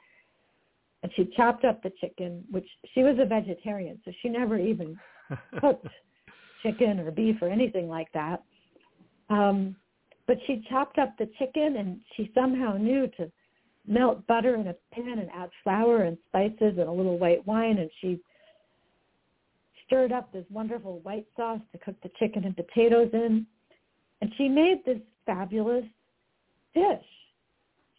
And 1.04 1.12
she 1.16 1.30
chopped 1.36 1.66
up 1.66 1.82
the 1.84 1.92
chicken, 2.02 2.44
which 2.52 2.68
she 2.94 3.02
was 3.02 3.18
a 3.20 3.26
vegetarian, 3.26 4.00
so 4.04 4.12
she 4.22 4.30
never 4.30 4.58
even 4.58 4.98
cooked 5.60 5.88
chicken 6.62 7.00
or 7.00 7.12
beef 7.12 7.38
or 7.42 7.50
anything 7.50 7.88
like 7.88 8.12
that. 8.14 8.44
Um, 9.30 9.76
but 10.28 10.38
she 10.48 10.66
chopped 10.70 10.98
up 10.98 11.18
the 11.18 11.30
chicken 11.38 11.78
and 11.78 12.00
she 12.16 12.32
somehow 12.34 12.78
knew 12.78 13.08
to 13.18 13.32
melt 13.86 14.26
butter 14.28 14.56
in 14.56 14.68
a 14.68 14.76
pan 14.94 15.20
and 15.20 15.30
add 15.36 15.50
flour 15.64 16.04
and 16.04 16.18
spices 16.28 16.78
and 16.78 16.88
a 16.88 16.92
little 16.92 17.18
white 17.18 17.46
wine 17.46 17.78
and 17.80 17.90
she 18.00 18.20
stirred 19.86 20.12
up 20.12 20.32
this 20.32 20.46
wonderful 20.50 21.00
white 21.00 21.28
sauce 21.36 21.60
to 21.72 21.78
cook 21.80 21.96
the 22.02 22.10
chicken 22.18 22.46
and 22.46 22.56
potatoes 22.56 23.10
in. 23.14 23.46
And 24.24 24.32
she 24.38 24.48
made 24.48 24.84
this 24.86 25.00
fabulous 25.26 25.86
dish. 26.74 27.06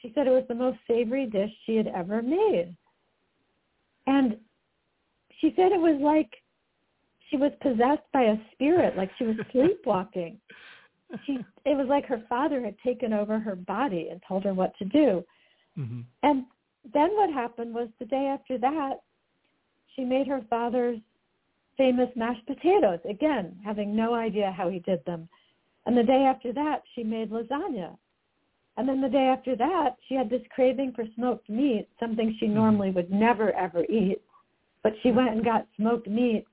She 0.01 0.13
said 0.15 0.27
it 0.27 0.31
was 0.31 0.45
the 0.49 0.55
most 0.55 0.79
savory 0.87 1.27
dish 1.27 1.51
she 1.67 1.77
had 1.77 1.87
ever 1.87 2.23
made. 2.23 2.75
And 4.07 4.37
she 5.41 5.53
said 5.57 5.73
it 5.73 5.81
was 5.81 6.01
like 6.01 6.31
she 7.31 7.37
was 7.37 7.53
possessed 7.61 8.11
by 8.13 8.23
a 8.23 8.37
spirit, 8.53 8.97
like 8.97 9.11
she 9.19 9.25
was 9.25 9.37
sleepwalking 9.53 10.39
she 11.25 11.39
it 11.65 11.77
was 11.77 11.87
like 11.89 12.07
her 12.07 12.23
father 12.29 12.63
had 12.63 12.77
taken 12.85 13.13
over 13.13 13.39
her 13.39 13.57
body 13.57 14.09
and 14.11 14.21
told 14.27 14.45
her 14.45 14.55
what 14.55 14.77
to 14.79 14.85
do. 14.85 15.25
Mm-hmm. 15.79 16.01
And 16.23 16.45
then 16.93 17.11
what 17.15 17.33
happened 17.33 17.75
was 17.75 17.89
the 17.99 18.05
day 18.05 18.27
after 18.33 18.59
that, 18.59 19.01
she 19.97 20.05
made 20.05 20.27
her 20.27 20.43
father's 20.51 20.99
famous 21.77 22.09
mashed 22.15 22.47
potatoes, 22.47 23.01
again, 23.09 23.57
having 23.65 23.97
no 23.97 24.15
idea 24.15 24.55
how 24.57 24.69
he 24.69 24.79
did 24.81 25.05
them. 25.05 25.29
And 25.87 25.97
the 25.97 26.03
day 26.03 26.25
after 26.29 26.53
that, 26.53 26.83
she 26.95 27.05
made 27.05 27.31
lasagna. 27.31 27.97
And 28.77 28.89
then 28.89 29.01
the 29.01 29.09
day 29.09 29.33
after 29.33 29.55
that, 29.57 29.97
she 30.09 30.15
had 30.15 30.29
this 30.29 30.43
craving 30.55 30.93
for 30.97 31.05
smoked 31.15 31.49
meat, 31.49 31.89
something 32.01 32.37
she 32.39 32.47
mm-hmm. 32.47 32.55
normally 32.55 32.91
would 32.91 33.11
never, 33.11 33.53
ever 33.53 33.85
eat. 33.85 34.21
But 34.83 34.95
she 35.03 35.13
went 35.13 35.31
and 35.31 35.45
got 35.45 35.67
smoked 35.77 36.09
meat, 36.09 36.47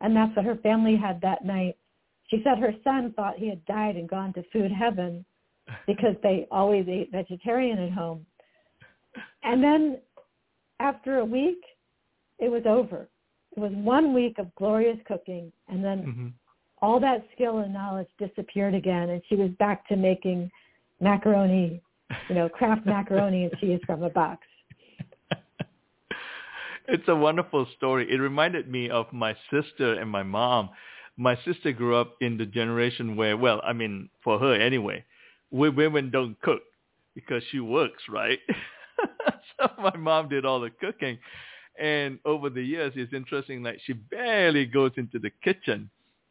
and 0.00 0.16
that's 0.16 0.34
what 0.34 0.44
her 0.44 0.56
family 0.56 0.96
had 0.96 1.20
that 1.20 1.44
night. 1.44 1.76
She 2.28 2.42
said 2.42 2.58
her 2.58 2.74
son 2.84 3.12
thought 3.14 3.36
he 3.36 3.48
had 3.48 3.64
died 3.66 3.96
and 3.96 4.08
gone 4.08 4.32
to 4.34 4.42
food 4.52 4.70
heaven 4.72 5.24
because 5.86 6.14
they 6.22 6.46
always 6.50 6.86
ate 6.88 7.10
vegetarian 7.12 7.78
at 7.78 7.92
home. 7.92 8.24
And 9.42 9.62
then 9.62 9.98
after 10.80 11.18
a 11.18 11.24
week, 11.24 11.62
it 12.38 12.50
was 12.50 12.62
over. 12.66 13.08
It 13.56 13.60
was 13.60 13.72
one 13.72 14.14
week 14.14 14.38
of 14.38 14.54
glorious 14.54 14.98
cooking, 15.06 15.52
and 15.68 15.84
then 15.84 15.98
hmm 15.98 16.28
all 16.82 17.00
that 17.00 17.26
skill 17.34 17.58
and 17.58 17.72
knowledge 17.72 18.08
disappeared 18.18 18.74
again, 18.74 19.10
and 19.10 19.22
she 19.28 19.36
was 19.36 19.50
back 19.58 19.86
to 19.88 19.96
making 19.96 20.50
macaroni, 21.00 21.82
you 22.28 22.34
know, 22.34 22.48
Kraft 22.48 22.86
macaroni 22.86 23.44
and 23.44 23.52
cheese 23.60 23.80
from 23.86 24.02
a 24.02 24.10
box. 24.10 24.46
it's 26.88 27.08
a 27.08 27.16
wonderful 27.16 27.66
story. 27.76 28.06
It 28.10 28.18
reminded 28.18 28.68
me 28.68 28.90
of 28.90 29.12
my 29.12 29.36
sister 29.50 29.94
and 29.94 30.10
my 30.10 30.22
mom. 30.22 30.70
My 31.16 31.36
sister 31.44 31.72
grew 31.72 31.96
up 31.96 32.14
in 32.20 32.38
the 32.38 32.46
generation 32.46 33.16
where, 33.16 33.36
well, 33.36 33.60
I 33.64 33.72
mean, 33.72 34.08
for 34.22 34.38
her 34.38 34.54
anyway, 34.54 35.04
we 35.50 35.68
women 35.68 36.10
don't 36.10 36.40
cook 36.42 36.62
because 37.14 37.42
she 37.50 37.58
works, 37.58 38.02
right? 38.08 38.38
so 39.60 39.68
my 39.78 39.96
mom 39.96 40.28
did 40.28 40.44
all 40.44 40.60
the 40.60 40.70
cooking. 40.70 41.18
And 41.76 42.18
over 42.24 42.50
the 42.50 42.62
years, 42.62 42.92
it's 42.96 43.12
interesting, 43.12 43.62
like 43.62 43.80
she 43.84 43.92
barely 43.92 44.66
goes 44.66 44.92
into 44.96 45.18
the 45.18 45.30
kitchen 45.42 45.90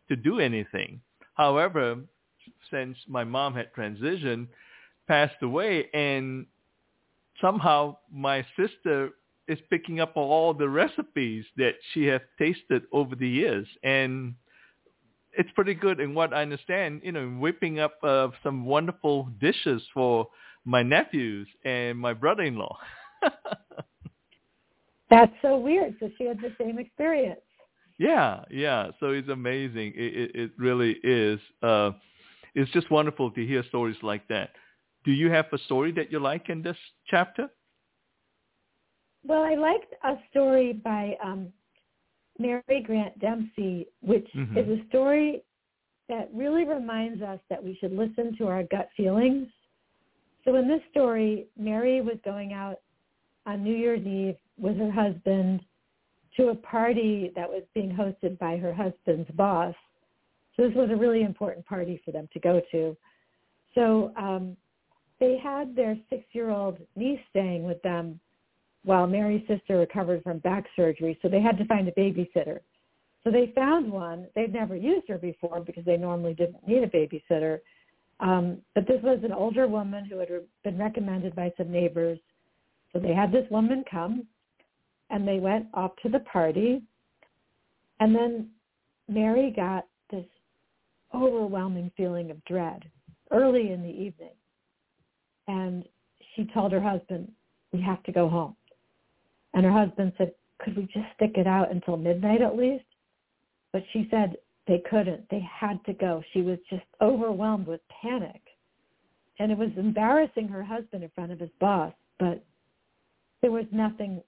to 0.10 0.15
do 0.15 0.39
anything. 0.39 1.02
However, 1.36 1.98
since 2.72 2.98
my 3.08 3.24
mom 3.24 3.54
had 3.54 3.74
transitioned, 3.74 4.48
passed 5.08 5.41
away, 5.41 5.89
and 5.93 6.46
somehow 7.41 7.98
my 8.12 8.46
sister 8.58 9.12
is 9.48 9.60
picking 9.70 10.00
up 10.00 10.13
all 10.15 10.54
the 10.54 10.67
recipes 10.67 11.46
that 11.56 11.76
she 11.93 12.06
has 12.06 12.22
tasted 12.38 12.84
over 12.91 13.15
the 13.15 13.28
years, 13.28 13.67
and 13.84 14.36
it's 15.38 15.50
pretty 15.52 15.74
good. 15.74 16.00
In 16.00 16.13
what 16.13 16.34
I 16.34 16.41
understand, 16.41 17.02
you 17.04 17.12
know, 17.12 17.28
whipping 17.28 17.80
up 17.80 17.93
uh, 18.04 18.30
some 18.43 18.65
wonderful 18.65 19.30
dishes 19.39 19.82
for 19.93 20.28
my 20.65 20.84
nephews 20.84 21.48
and 21.63 21.98
my 21.98 22.13
brother-in-law. 22.13 22.78
That's 25.10 25.32
so 25.41 25.58
weird. 25.58 25.96
So 26.00 26.10
she 26.17 26.26
had 26.26 26.39
the 26.39 26.54
same 26.60 26.78
experience. 26.80 27.39
Yeah, 27.97 28.43
yeah. 28.51 28.91
So 28.99 29.12
it's 29.12 29.29
amazing. 29.29 29.93
It, 29.95 30.15
it, 30.15 30.36
it 30.36 30.51
really 30.57 30.97
is. 31.03 31.39
Uh, 31.63 31.91
it's 32.55 32.71
just 32.71 32.89
wonderful 32.91 33.31
to 33.31 33.45
hear 33.45 33.63
stories 33.69 33.97
like 34.01 34.27
that. 34.27 34.51
Do 35.03 35.12
you 35.12 35.31
have 35.31 35.45
a 35.53 35.57
story 35.60 35.91
that 35.93 36.12
you 36.12 36.19
like 36.19 36.49
in 36.49 36.62
this 36.62 36.77
chapter? 37.07 37.49
Well, 39.25 39.43
I 39.43 39.55
liked 39.55 39.93
a 40.03 40.15
story 40.29 40.73
by 40.73 41.17
um, 41.23 41.51
Mary 42.39 42.83
Grant 42.86 43.17
Dempsey, 43.19 43.88
which 44.01 44.27
Mhm. 44.36 44.57
is 44.57 44.79
a 44.79 44.88
story 44.88 45.43
that 46.07 46.29
really 46.33 46.65
reminds 46.65 47.21
us 47.21 47.39
that 47.49 47.63
we 47.63 47.75
should 47.75 47.91
listen 47.91 48.36
to 48.38 48.47
our 48.47 48.63
gut 48.63 48.89
feelings. 48.95 49.47
So 50.45 50.55
in 50.55 50.67
this 50.67 50.81
story, 50.91 51.47
Mary 51.57 52.01
was 52.01 52.17
going 52.23 52.53
out 52.53 52.79
on 53.45 53.63
New 53.63 53.75
Year's 53.75 54.05
Eve 54.05 54.38
with 54.57 54.77
her 54.77 54.91
husband 54.91 55.62
to 56.38 56.50
a 56.50 56.56
party 56.56 57.32
that 57.36 57.50
was 57.50 57.63
being 57.73 57.91
hosted 57.91 58.38
by 58.39 58.58
her 58.58 58.73
husband's 58.73 59.30
boss. 59.32 59.76
So 60.56 60.67
this 60.67 60.76
was 60.76 60.89
a 60.91 60.95
really 60.95 61.23
important 61.23 61.65
party 61.65 62.02
for 62.06 62.12
them 62.12 62.30
to 62.34 62.39
go 62.39 62.62
to. 62.71 62.95
So 63.76 64.13
um, 64.17 64.56
they 65.19 65.38
had 65.38 65.76
their 65.76 65.97
six-year-old 66.10 66.78
niece 66.95 67.19
staying 67.30 67.63
with 67.63 67.82
them 67.82 68.19
while 68.84 69.08
Mary's 69.08 69.45
sister 69.47 69.78
recovered 69.78 70.23
from 70.23 70.39
back 70.39 70.65
surgery. 70.76 71.17
So 71.21 71.28
they 71.28 71.41
had 71.41 71.58
to 71.58 71.65
find 71.65 71.88
a 71.88 71.91
babysitter. 71.91 72.60
So 73.23 73.32
they 73.32 73.52
found 73.54 73.91
one. 73.91 74.28
They'd 74.36 74.54
never 74.54 74.76
used 74.76 75.10
her 75.10 75.17
before 75.17 75.60
because 75.60 75.86
they 75.86 75.97
normally 75.97 76.34
didn't 76.34 76.65
need 76.67 76.84
a 76.84 76.88
babysitter. 76.88 77.60
Um, 78.19 78.60
but 78.73 78.88
this 78.88 79.02
was 79.04 79.19
an 79.23 79.34
older 79.34 79.67
woman 79.67 80.06
who 80.06 80.19
had 80.19 80.30
been 80.63 80.78
recommended 80.78 81.36
by 81.36 81.52
some 81.58 81.71
neighbors. 81.71 82.19
So 82.93 83.00
they 83.00 83.13
had 83.13 83.32
this 83.32 83.45
woman 83.52 83.84
come 83.89 84.26
and 85.10 85.28
they 85.28 85.39
went 85.39 85.67
off 85.74 85.91
to 86.04 86.10
the 86.10 86.20
party. 86.20 86.82
And 88.00 88.15
then 88.15 88.50
Mary 89.08 89.52
got 89.56 89.86
this 90.12 90.26
overwhelming 91.13 91.91
feeling 91.96 92.32
of 92.32 92.43
dread 92.46 92.84
early 93.32 93.72
in 93.72 93.82
the 93.82 93.89
evening. 93.89 94.36
And 95.48 95.86
she 96.36 96.46
told 96.54 96.72
her 96.72 96.82
husband, 96.82 97.32
we 97.72 97.82
have 97.82 98.04
to 98.04 98.12
go 98.12 98.30
home. 98.30 98.56
And 99.54 99.65
her 99.65 99.72
husband 99.72 100.13
said, 100.17 100.34
could 100.60 100.76
we 100.76 100.84
just 100.84 101.06
stick 101.15 101.34
it 101.36 101.48
out 101.48 101.72
until 101.72 101.98
midnight 101.98 102.41
at 102.41 102.58
least? 102.58 102.84
But 103.74 103.84
she 103.93 104.08
said 104.10 104.38
they 104.67 104.82
couldn't. 104.89 105.30
They 105.30 105.39
had 105.50 105.84
to 105.86 105.93
go. 105.93 106.22
She 106.34 106.41
was 106.41 106.58
just 106.70 106.86
overwhelmed 107.02 107.67
with 107.67 107.82
panic. 108.02 108.41
And 109.39 109.52
it 109.52 109.58
was 109.58 109.70
embarrassing 109.78 110.48
her 110.48 110.63
husband 110.63 111.04
in 111.04 111.12
front 111.13 111.32
of 111.32 111.39
his 111.39 111.50
boss, 111.60 111.93
but 112.20 112.43
there 113.41 113.52
was 113.52 113.65
nothing 113.72 114.22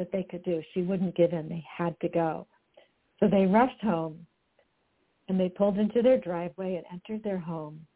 that 0.00 0.10
they 0.10 0.22
could 0.22 0.42
do. 0.44 0.62
She 0.72 0.80
wouldn't 0.80 1.14
give 1.14 1.34
in. 1.34 1.46
They 1.46 1.62
had 1.76 1.94
to 2.00 2.08
go. 2.08 2.46
So 3.20 3.28
they 3.28 3.44
rushed 3.44 3.80
home 3.82 4.26
and 5.28 5.38
they 5.38 5.50
pulled 5.50 5.76
into 5.76 6.00
their 6.00 6.16
driveway 6.16 6.76
and 6.76 6.86
entered 6.90 7.22
their 7.22 7.38
home. 7.38 7.86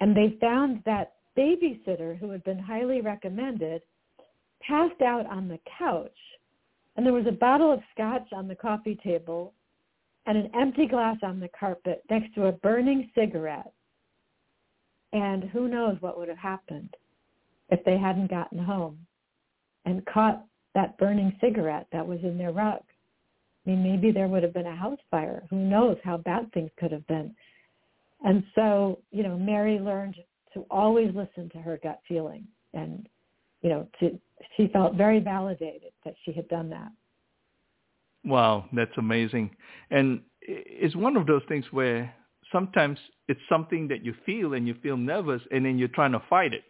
And 0.00 0.16
they 0.16 0.36
found 0.40 0.82
that 0.84 1.14
babysitter 1.38 2.18
who 2.18 2.30
had 2.30 2.42
been 2.42 2.58
highly 2.58 3.00
recommended 3.00 3.82
passed 4.60 5.00
out 5.00 5.26
on 5.26 5.46
the 5.46 5.60
couch. 5.78 6.10
And 6.96 7.06
there 7.06 7.12
was 7.12 7.28
a 7.28 7.32
bottle 7.32 7.72
of 7.72 7.80
scotch 7.94 8.26
on 8.32 8.48
the 8.48 8.56
coffee 8.56 8.98
table 9.04 9.54
and 10.26 10.36
an 10.36 10.50
empty 10.58 10.88
glass 10.88 11.18
on 11.22 11.38
the 11.38 11.48
carpet 11.58 12.02
next 12.10 12.34
to 12.34 12.46
a 12.46 12.52
burning 12.52 13.08
cigarette. 13.14 13.72
And 15.12 15.44
who 15.44 15.68
knows 15.68 15.98
what 16.00 16.18
would 16.18 16.28
have 16.28 16.36
happened 16.36 16.96
if 17.70 17.84
they 17.84 17.96
hadn't 17.96 18.28
gotten 18.28 18.58
home 18.58 18.98
and 19.84 20.04
caught 20.06 20.44
that 20.74 20.98
burning 20.98 21.36
cigarette 21.40 21.86
that 21.92 22.06
was 22.06 22.18
in 22.22 22.38
their 22.38 22.52
rug. 22.52 22.80
I 23.66 23.70
mean, 23.70 23.82
maybe 23.82 24.12
there 24.12 24.28
would 24.28 24.42
have 24.42 24.54
been 24.54 24.66
a 24.66 24.76
house 24.76 24.98
fire. 25.10 25.42
Who 25.50 25.56
knows 25.56 25.96
how 26.04 26.16
bad 26.18 26.52
things 26.52 26.70
could 26.78 26.92
have 26.92 27.06
been. 27.06 27.34
And 28.24 28.42
so, 28.54 28.98
you 29.10 29.22
know, 29.22 29.38
Mary 29.38 29.78
learned 29.78 30.16
to 30.54 30.64
always 30.70 31.14
listen 31.14 31.50
to 31.50 31.58
her 31.58 31.78
gut 31.82 32.00
feeling. 32.08 32.46
And, 32.74 33.08
you 33.62 33.70
know, 33.70 33.88
to, 34.00 34.18
she 34.56 34.68
felt 34.68 34.94
very 34.94 35.20
validated 35.20 35.92
that 36.04 36.14
she 36.24 36.32
had 36.32 36.48
done 36.48 36.70
that. 36.70 36.90
Wow, 38.24 38.66
that's 38.72 38.96
amazing. 38.96 39.50
And 39.90 40.22
it's 40.40 40.96
one 40.96 41.16
of 41.16 41.26
those 41.26 41.42
things 41.48 41.64
where 41.70 42.14
sometimes 42.50 42.98
it's 43.28 43.40
something 43.48 43.88
that 43.88 44.04
you 44.04 44.14
feel 44.24 44.54
and 44.54 44.66
you 44.66 44.74
feel 44.82 44.96
nervous 44.96 45.42
and 45.50 45.64
then 45.64 45.78
you're 45.78 45.88
trying 45.88 46.12
to 46.12 46.22
fight 46.28 46.54
it. 46.54 46.64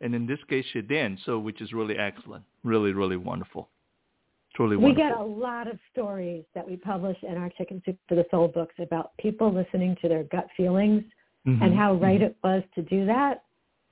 And 0.00 0.14
in 0.14 0.26
this 0.26 0.40
case, 0.48 0.64
she 0.72 0.80
didn't, 0.80 1.20
so 1.24 1.38
which 1.38 1.60
is 1.60 1.72
really 1.72 1.96
excellent. 1.96 2.44
Really, 2.64 2.92
really 2.92 3.16
wonderful. 3.16 3.70
Truly 4.54 4.76
We 4.76 4.84
wonderful. 4.84 5.08
get 5.08 5.18
a 5.18 5.22
lot 5.24 5.66
of 5.66 5.78
stories 5.90 6.44
that 6.54 6.68
we 6.68 6.76
publish 6.76 7.16
in 7.22 7.36
our 7.36 7.50
Chicken 7.50 7.82
Soup 7.84 7.96
for 8.08 8.14
the 8.14 8.26
Soul 8.30 8.48
books 8.48 8.74
about 8.78 9.16
people 9.18 9.52
listening 9.52 9.96
to 10.02 10.08
their 10.08 10.24
gut 10.24 10.46
feelings 10.56 11.02
Mhm, 11.46 11.62
and 11.62 11.74
how 11.74 11.94
right 11.94 12.20
mhm. 12.20 12.26
it 12.26 12.36
was 12.44 12.62
to 12.74 12.82
do 12.82 13.04
that. 13.06 13.44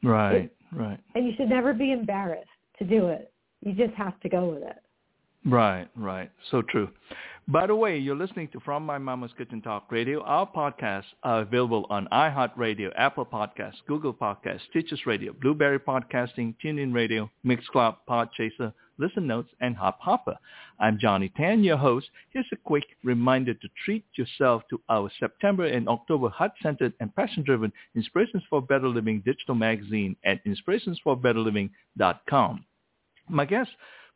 Right, 0.03 0.51
right, 0.73 1.01
And 1.15 1.27
you 1.27 1.35
should 1.35 1.49
never 1.49 1.75
be 1.75 1.93
embarrassed 1.93 2.49
to 2.79 2.85
do 2.85 3.09
it. 3.09 3.33
You 3.61 3.73
just 3.73 3.95
have 3.95 4.19
to 4.21 4.29
go 4.29 4.51
with 4.51 4.63
it. 4.63 4.83
Right, 5.45 5.89
right. 5.97 6.31
So 6.51 6.63
true. 6.63 6.89
By 7.49 7.67
the 7.67 7.75
way, 7.75 7.99
you're 7.99 8.15
listening 8.15 8.47
to 8.53 8.61
From 8.61 8.87
My 8.87 8.99
Mama's 8.99 9.33
Kitchen 9.37 9.61
Talk 9.61 9.91
Radio. 9.91 10.23
Our 10.23 10.47
podcasts 10.47 11.13
are 11.25 11.41
available 11.41 11.85
on 11.91 12.07
iHeartRadio, 12.13 12.93
Apple 12.95 13.27
Podcasts, 13.27 13.83
Google 13.89 14.15
Podcasts, 14.15 14.61
Stitcher 14.71 14.95
Radio, 15.07 15.33
Blubrry 15.33 15.81
Podcasting, 15.81 16.55
TuneIn 16.63 16.95
Radio, 16.95 17.29
Mixcloud, 17.45 17.97
Podchaser, 18.09 18.73
Listen 18.99 19.27
Notes, 19.27 19.51
and 19.61 19.75
Hop 19.77 19.99
Hopper. 19.99 20.37
I'm 20.79 20.99
Johnny 21.01 21.33
Tan, 21.37 21.65
your 21.65 21.79
host. 21.79 22.11
Here's 22.29 22.47
a 22.53 22.57
quick 22.57 22.85
reminder 23.03 23.55
to 23.55 23.69
treat 23.85 24.05
yourself 24.15 24.63
to 24.71 24.81
our 24.91 25.11
September 25.19 25.65
and 25.65 25.89
October 25.89 26.29
heart-centered 26.29 26.93
and 27.01 27.13
passion-driven 27.17 27.73
Inspirations 27.97 28.45
for 28.49 28.63
Better 28.63 28.87
Living 28.89 29.23
digital 29.25 29.57
magazine 29.57 30.15
at 30.25 30.45
inspirationsforbetterliving.com. 30.45 32.65
My 33.29 33.45
guest 33.45 33.71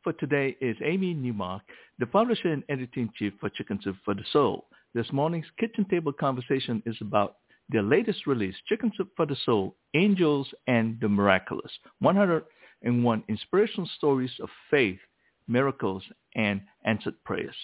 for 0.04 0.12
today 0.12 0.54
is 0.60 0.76
Amy 0.84 1.14
Newmark, 1.14 1.62
the 1.98 2.04
publisher 2.04 2.52
and 2.52 2.62
editor-in-chief 2.68 3.32
for 3.40 3.48
Chicken 3.48 3.80
Soup 3.82 3.96
for 4.04 4.14
the 4.14 4.24
Soul. 4.32 4.66
This 4.94 5.10
morning's 5.12 5.46
kitchen 5.58 5.86
table 5.86 6.12
conversation 6.12 6.82
is 6.84 6.96
about 7.00 7.36
their 7.70 7.82
latest 7.82 8.26
release, 8.26 8.54
Chicken 8.68 8.92
Soup 8.96 9.08
for 9.16 9.24
the 9.24 9.36
Soul, 9.46 9.74
Angels 9.94 10.46
and 10.66 10.98
the 11.00 11.08
Miraculous, 11.08 11.72
101 12.00 13.24
inspirational 13.28 13.88
stories 13.96 14.30
of 14.42 14.50
faith, 14.70 14.98
miracles, 15.48 16.02
and 16.36 16.60
answered 16.84 17.14
prayers. 17.24 17.56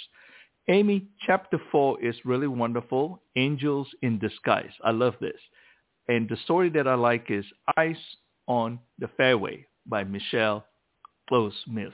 Amy, 0.68 1.08
chapter 1.26 1.60
4 1.70 2.02
is 2.02 2.16
really 2.24 2.48
wonderful, 2.48 3.22
Angels 3.36 3.86
in 4.00 4.18
Disguise. 4.18 4.72
I 4.82 4.92
love 4.92 5.14
this. 5.20 5.40
And 6.08 6.26
the 6.26 6.38
story 6.44 6.70
that 6.70 6.88
I 6.88 6.94
like 6.94 7.30
is 7.30 7.44
Ice 7.76 7.96
on 8.48 8.78
the 8.98 9.08
Fairway 9.18 9.66
by 9.86 10.04
Michelle 10.04 10.64
Close 11.28 11.54
Smith. 11.66 11.92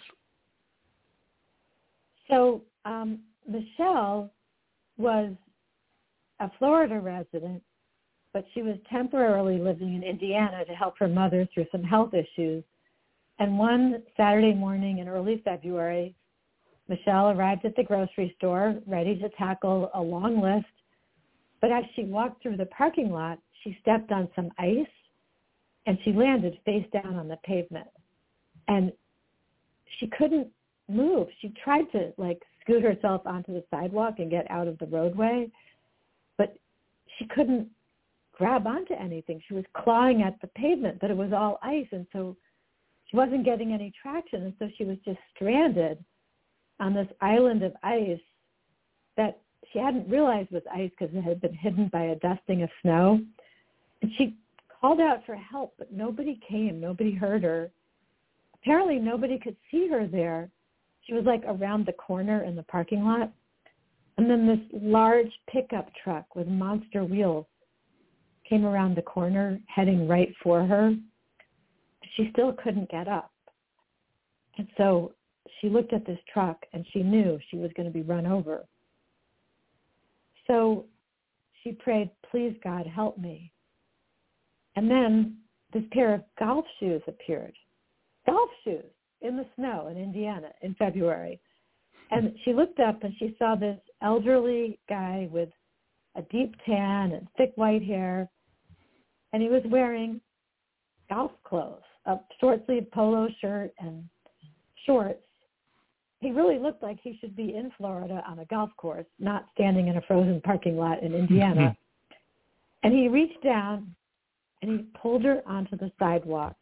So 2.29 2.63
um, 2.85 3.21
Michelle 3.49 4.31
was 4.97 5.33
a 6.41 6.51
Florida 6.59 7.01
resident, 7.01 7.63
but 8.33 8.45
she 8.53 8.63
was 8.63 8.77
temporarily 8.91 9.59
living 9.59 9.95
in 9.95 10.03
Indiana 10.03 10.65
to 10.65 10.73
help 10.73 10.99
her 10.99 11.09
mother 11.09 11.49
through 11.53 11.67
some 11.73 11.83
health 11.83 12.13
issues. 12.15 12.63
And 13.39 13.59
one 13.59 14.03
Saturday 14.17 14.55
morning 14.55 14.99
in 14.99 15.09
early 15.09 15.43
February, 15.45 16.15
Michelle 16.89 17.31
arrived 17.31 17.65
at 17.65 17.77
the 17.77 17.83
grocery 17.83 18.35
store, 18.39 18.77
ready 18.87 19.19
to 19.19 19.29
tackle 19.31 19.91
a 19.95 20.01
long 20.01 20.41
list. 20.41 20.67
But 21.61 21.73
as 21.73 21.85
she 21.95 22.05
walked 22.05 22.43
through 22.43 22.57
the 22.57 22.67
parking 22.67 23.11
lot, 23.11 23.39
she 23.63 23.77
stepped 23.81 24.13
on 24.13 24.29
some 24.37 24.51
ice 24.59 24.87
and 25.87 25.99
she 26.05 26.13
landed 26.13 26.59
face 26.65 26.87
down 26.93 27.17
on 27.17 27.29
the 27.29 27.39
pavement. 27.45 27.89
And 28.69 28.93
she 29.99 30.09
couldn't 30.19 30.49
move. 30.89 31.29
She 31.41 31.53
tried 31.63 31.91
to 31.93 32.13
like 32.17 32.41
scoot 32.63 32.83
herself 32.83 33.23
onto 33.27 33.53
the 33.53 33.65
sidewalk 33.71 34.15
and 34.19 34.31
get 34.31 34.51
out 34.51 34.69
of 34.69 34.79
the 34.79 34.87
roadway, 34.87 35.51
but 36.39 36.57
she 37.19 37.27
couldn't 37.27 37.69
grab 38.33 38.67
onto 38.67 38.95
anything. 38.95 39.43
She 39.49 39.55
was 39.55 39.65
clawing 39.75 40.23
at 40.23 40.41
the 40.41 40.49
pavement, 40.49 40.99
but 41.01 41.11
it 41.11 41.17
was 41.17 41.33
all 41.33 41.59
ice, 41.63 41.87
and 41.93 42.07
so 42.13 42.37
she 43.11 43.17
wasn't 43.17 43.45
getting 43.45 43.73
any 43.73 43.93
traction, 44.01 44.43
and 44.43 44.55
so 44.59 44.69
she 44.77 44.85
was 44.85 44.99
just 45.05 45.19
stranded 45.35 46.03
on 46.81 46.93
this 46.93 47.09
island 47.21 47.63
of 47.63 47.73
ice 47.83 48.21
that 49.17 49.41
she 49.73 49.79
hadn't 49.79 50.09
realized 50.09 50.51
was 50.51 50.63
ice 50.73 50.91
because 50.99 51.15
it 51.15 51.23
had 51.23 51.41
been 51.41 51.55
hidden 51.55 51.89
by 51.93 52.05
a 52.05 52.17
dusting 52.17 52.63
of 52.63 52.71
snow. 52.83 53.21
And 54.03 54.11
she 54.19 54.37
called 54.81 55.01
out 55.01 55.25
for 55.25 55.35
help, 55.35 55.75
but 55.79 55.93
nobody 55.93 56.39
came. 56.49 56.81
Nobody 56.81 57.15
heard 57.15 57.43
her. 57.43 57.71
Apparently 58.55 58.99
nobody 58.99 59.39
could 59.39 59.57
see 59.71 59.89
her 59.89 60.07
there. 60.07 60.51
She 61.07 61.15
was 61.15 61.25
like 61.25 61.43
around 61.47 61.87
the 61.87 61.93
corner 61.93 62.43
in 62.43 62.57
the 62.57 62.65
parking 62.65 63.05
lot. 63.05 63.33
And 64.19 64.29
then 64.29 64.47
this 64.47 64.81
large 64.83 65.31
pickup 65.49 65.91
truck 66.03 66.35
with 66.35 66.49
monster 66.49 67.05
wheels 67.05 67.47
came 68.49 68.65
around 68.65 68.97
the 68.97 69.03
corner 69.03 69.61
heading 69.67 70.09
right 70.09 70.33
for 70.43 70.67
her. 70.67 70.95
She 72.17 72.31
still 72.33 72.53
couldn't 72.53 72.91
get 72.91 73.09
up. 73.09 73.31
And 74.59 74.67
so 74.77 75.13
she 75.61 75.69
looked 75.69 75.93
at 75.93 76.07
this 76.07 76.19
truck 76.33 76.65
and 76.73 76.85
she 76.93 77.03
knew 77.03 77.39
she 77.51 77.59
was 77.59 77.71
going 77.77 77.87
to 77.87 77.93
be 77.93 78.03
run 78.03 78.27
over. 78.27 78.65
So 80.47 80.87
she 81.63 81.73
prayed, 81.73 82.11
please 82.31 82.57
God, 82.65 82.87
help 82.87 83.19
me. 83.19 83.53
And 84.77 84.91
then 84.91 85.37
this 85.73 85.83
pair 85.93 86.15
of 86.15 86.23
golf 86.39 86.65
shoes 86.81 87.03
appeared. 87.07 87.55
Golf 88.27 88.49
shoes 88.65 88.85
in 89.21 89.37
the 89.37 89.47
snow 89.57 89.89
in 89.89 89.97
Indiana 89.97 90.49
in 90.63 90.75
February. 90.75 91.41
And 92.11 92.35
she 92.45 92.53
looked 92.53 92.79
up 92.79 93.03
and 93.03 93.13
she 93.19 93.35
saw 93.39 93.57
this 93.57 93.79
elderly 94.03 94.79
guy 94.89 95.29
with 95.33 95.49
a 96.15 96.23
deep 96.23 96.55
tan 96.65 97.13
and 97.13 97.27
thick 97.37 97.53
white 97.57 97.83
hair. 97.83 98.29
And 99.33 99.43
he 99.43 99.49
was 99.49 99.63
wearing 99.67 100.21
golf 101.11 101.33
clothes, 101.45 101.83
a 102.07 102.17
short 102.41 102.65
sleeve 102.67 102.87
polo 102.93 103.29
shirt 103.41 103.73
and 103.79 104.05
shorts 104.85 105.21
he 106.21 106.31
really 106.31 106.59
looked 106.59 106.83
like 106.83 106.99
he 107.03 107.19
should 107.21 107.37
be 107.37 107.55
in 107.55 107.71
Florida 107.77 108.23
on 108.27 108.39
a 108.39 108.45
golf 108.47 108.71
course, 108.77 109.07
not 109.19 109.47
standing 109.55 109.89
in 109.89 109.97
a 109.97 110.01
frozen 110.03 110.41
parking 110.41 110.77
lot 110.77 111.03
in 111.03 111.15
Indiana. 111.15 111.61
Mm-hmm. 111.61 112.15
and 112.83 112.95
he 112.95 113.09
reached 113.09 113.43
down 113.43 113.95
and 114.63 114.71
he 114.71 114.87
pulled 115.01 115.25
her 115.25 115.43
onto 115.47 115.77
the 115.77 115.91
sidewalk 115.99 116.57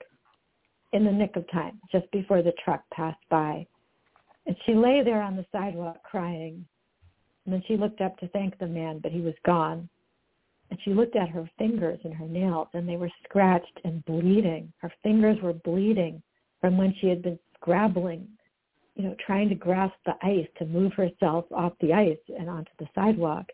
in 0.95 1.05
the 1.05 1.12
nick 1.12 1.36
of 1.36 1.51
time, 1.51 1.80
just 1.92 2.11
before 2.11 2.42
the 2.42 2.55
truck 2.64 2.82
passed 2.92 3.22
by. 3.30 3.66
And 4.47 4.57
she 4.64 4.74
lay 4.74 5.03
there 5.03 5.22
on 5.22 5.36
the 5.36 5.47
sidewalk 5.53 6.03
crying. 6.03 6.64
And 7.45 7.53
then 7.53 7.62
she 7.66 7.76
looked 7.76 8.01
up 8.01 8.16
to 8.18 8.28
thank 8.28 8.59
the 8.59 8.66
man, 8.66 9.01
but 9.03 9.12
he 9.12 9.20
was 9.20 9.34
gone. 9.45 9.88
And 10.70 10.78
she 10.84 10.95
looked 10.95 11.16
at 11.16 11.28
her 11.28 11.49
fingers 11.59 11.99
and 12.05 12.14
her 12.14 12.26
nails, 12.26 12.68
and 12.72 12.88
they 12.88 12.97
were 12.97 13.11
scratched 13.24 13.80
and 13.84 14.05
bleeding. 14.07 14.72
Her 14.78 14.92
fingers 15.03 15.40
were 15.42 15.53
bleeding 15.53 16.22
from 16.61 16.78
when 16.78 16.95
she 17.01 17.09
had 17.09 17.22
been 17.22 17.38
scrabbling 17.55 18.26
you 18.95 19.05
know, 19.05 19.16
trying 19.24 19.49
to 19.49 19.55
grasp 19.55 19.95
the 20.07 20.14
ice 20.22 20.47
to 20.59 20.66
move 20.66 20.92
herself 20.92 21.45
off 21.53 21.72
the 21.80 21.92
ice 21.92 22.18
and 22.38 22.49
onto 22.49 22.70
the 22.78 22.86
sidewalk. 22.95 23.47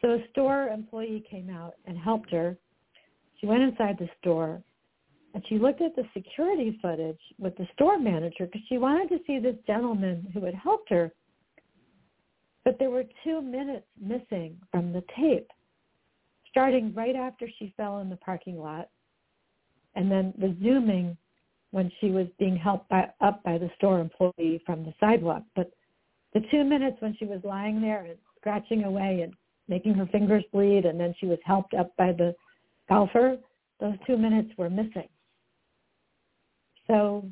So 0.00 0.12
a 0.12 0.24
store 0.30 0.68
employee 0.68 1.24
came 1.30 1.50
out 1.50 1.74
and 1.86 1.98
helped 1.98 2.30
her. 2.30 2.56
She 3.40 3.46
went 3.46 3.62
inside 3.62 3.96
the 3.98 4.08
store 4.20 4.62
and 5.34 5.42
she 5.48 5.58
looked 5.58 5.82
at 5.82 5.96
the 5.96 6.04
security 6.14 6.78
footage 6.80 7.18
with 7.38 7.56
the 7.56 7.66
store 7.74 7.98
manager 7.98 8.46
because 8.46 8.62
she 8.68 8.78
wanted 8.78 9.08
to 9.08 9.18
see 9.26 9.40
this 9.40 9.56
gentleman 9.66 10.26
who 10.32 10.44
had 10.44 10.54
helped 10.54 10.88
her. 10.90 11.12
But 12.64 12.78
there 12.78 12.90
were 12.90 13.04
two 13.24 13.42
minutes 13.42 13.86
missing 14.00 14.56
from 14.70 14.92
the 14.92 15.02
tape, 15.18 15.50
starting 16.50 16.94
right 16.94 17.16
after 17.16 17.48
she 17.58 17.74
fell 17.76 17.98
in 17.98 18.08
the 18.08 18.16
parking 18.16 18.58
lot 18.58 18.88
and 19.96 20.10
then 20.10 20.32
resuming 20.38 21.16
when 21.72 21.90
she 22.00 22.10
was 22.10 22.26
being 22.38 22.56
helped 22.56 22.88
by, 22.88 23.08
up 23.20 23.42
by 23.42 23.58
the 23.58 23.70
store 23.76 23.98
employee 23.98 24.62
from 24.64 24.84
the 24.84 24.94
sidewalk. 25.00 25.42
But 25.56 25.72
the 26.32 26.42
two 26.50 26.62
minutes 26.62 26.96
when 27.00 27.16
she 27.18 27.24
was 27.24 27.40
lying 27.42 27.80
there 27.80 28.04
and 28.04 28.16
scratching 28.38 28.84
away 28.84 29.22
and 29.22 29.34
making 29.66 29.94
her 29.94 30.06
fingers 30.06 30.44
bleed, 30.52 30.84
and 30.84 30.98
then 30.98 31.14
she 31.18 31.26
was 31.26 31.38
helped 31.44 31.74
up 31.74 31.96
by 31.96 32.12
the 32.12 32.34
golfer, 32.88 33.36
those 33.80 33.94
two 34.06 34.16
minutes 34.16 34.50
were 34.56 34.70
missing. 34.70 35.08
So 36.86 37.28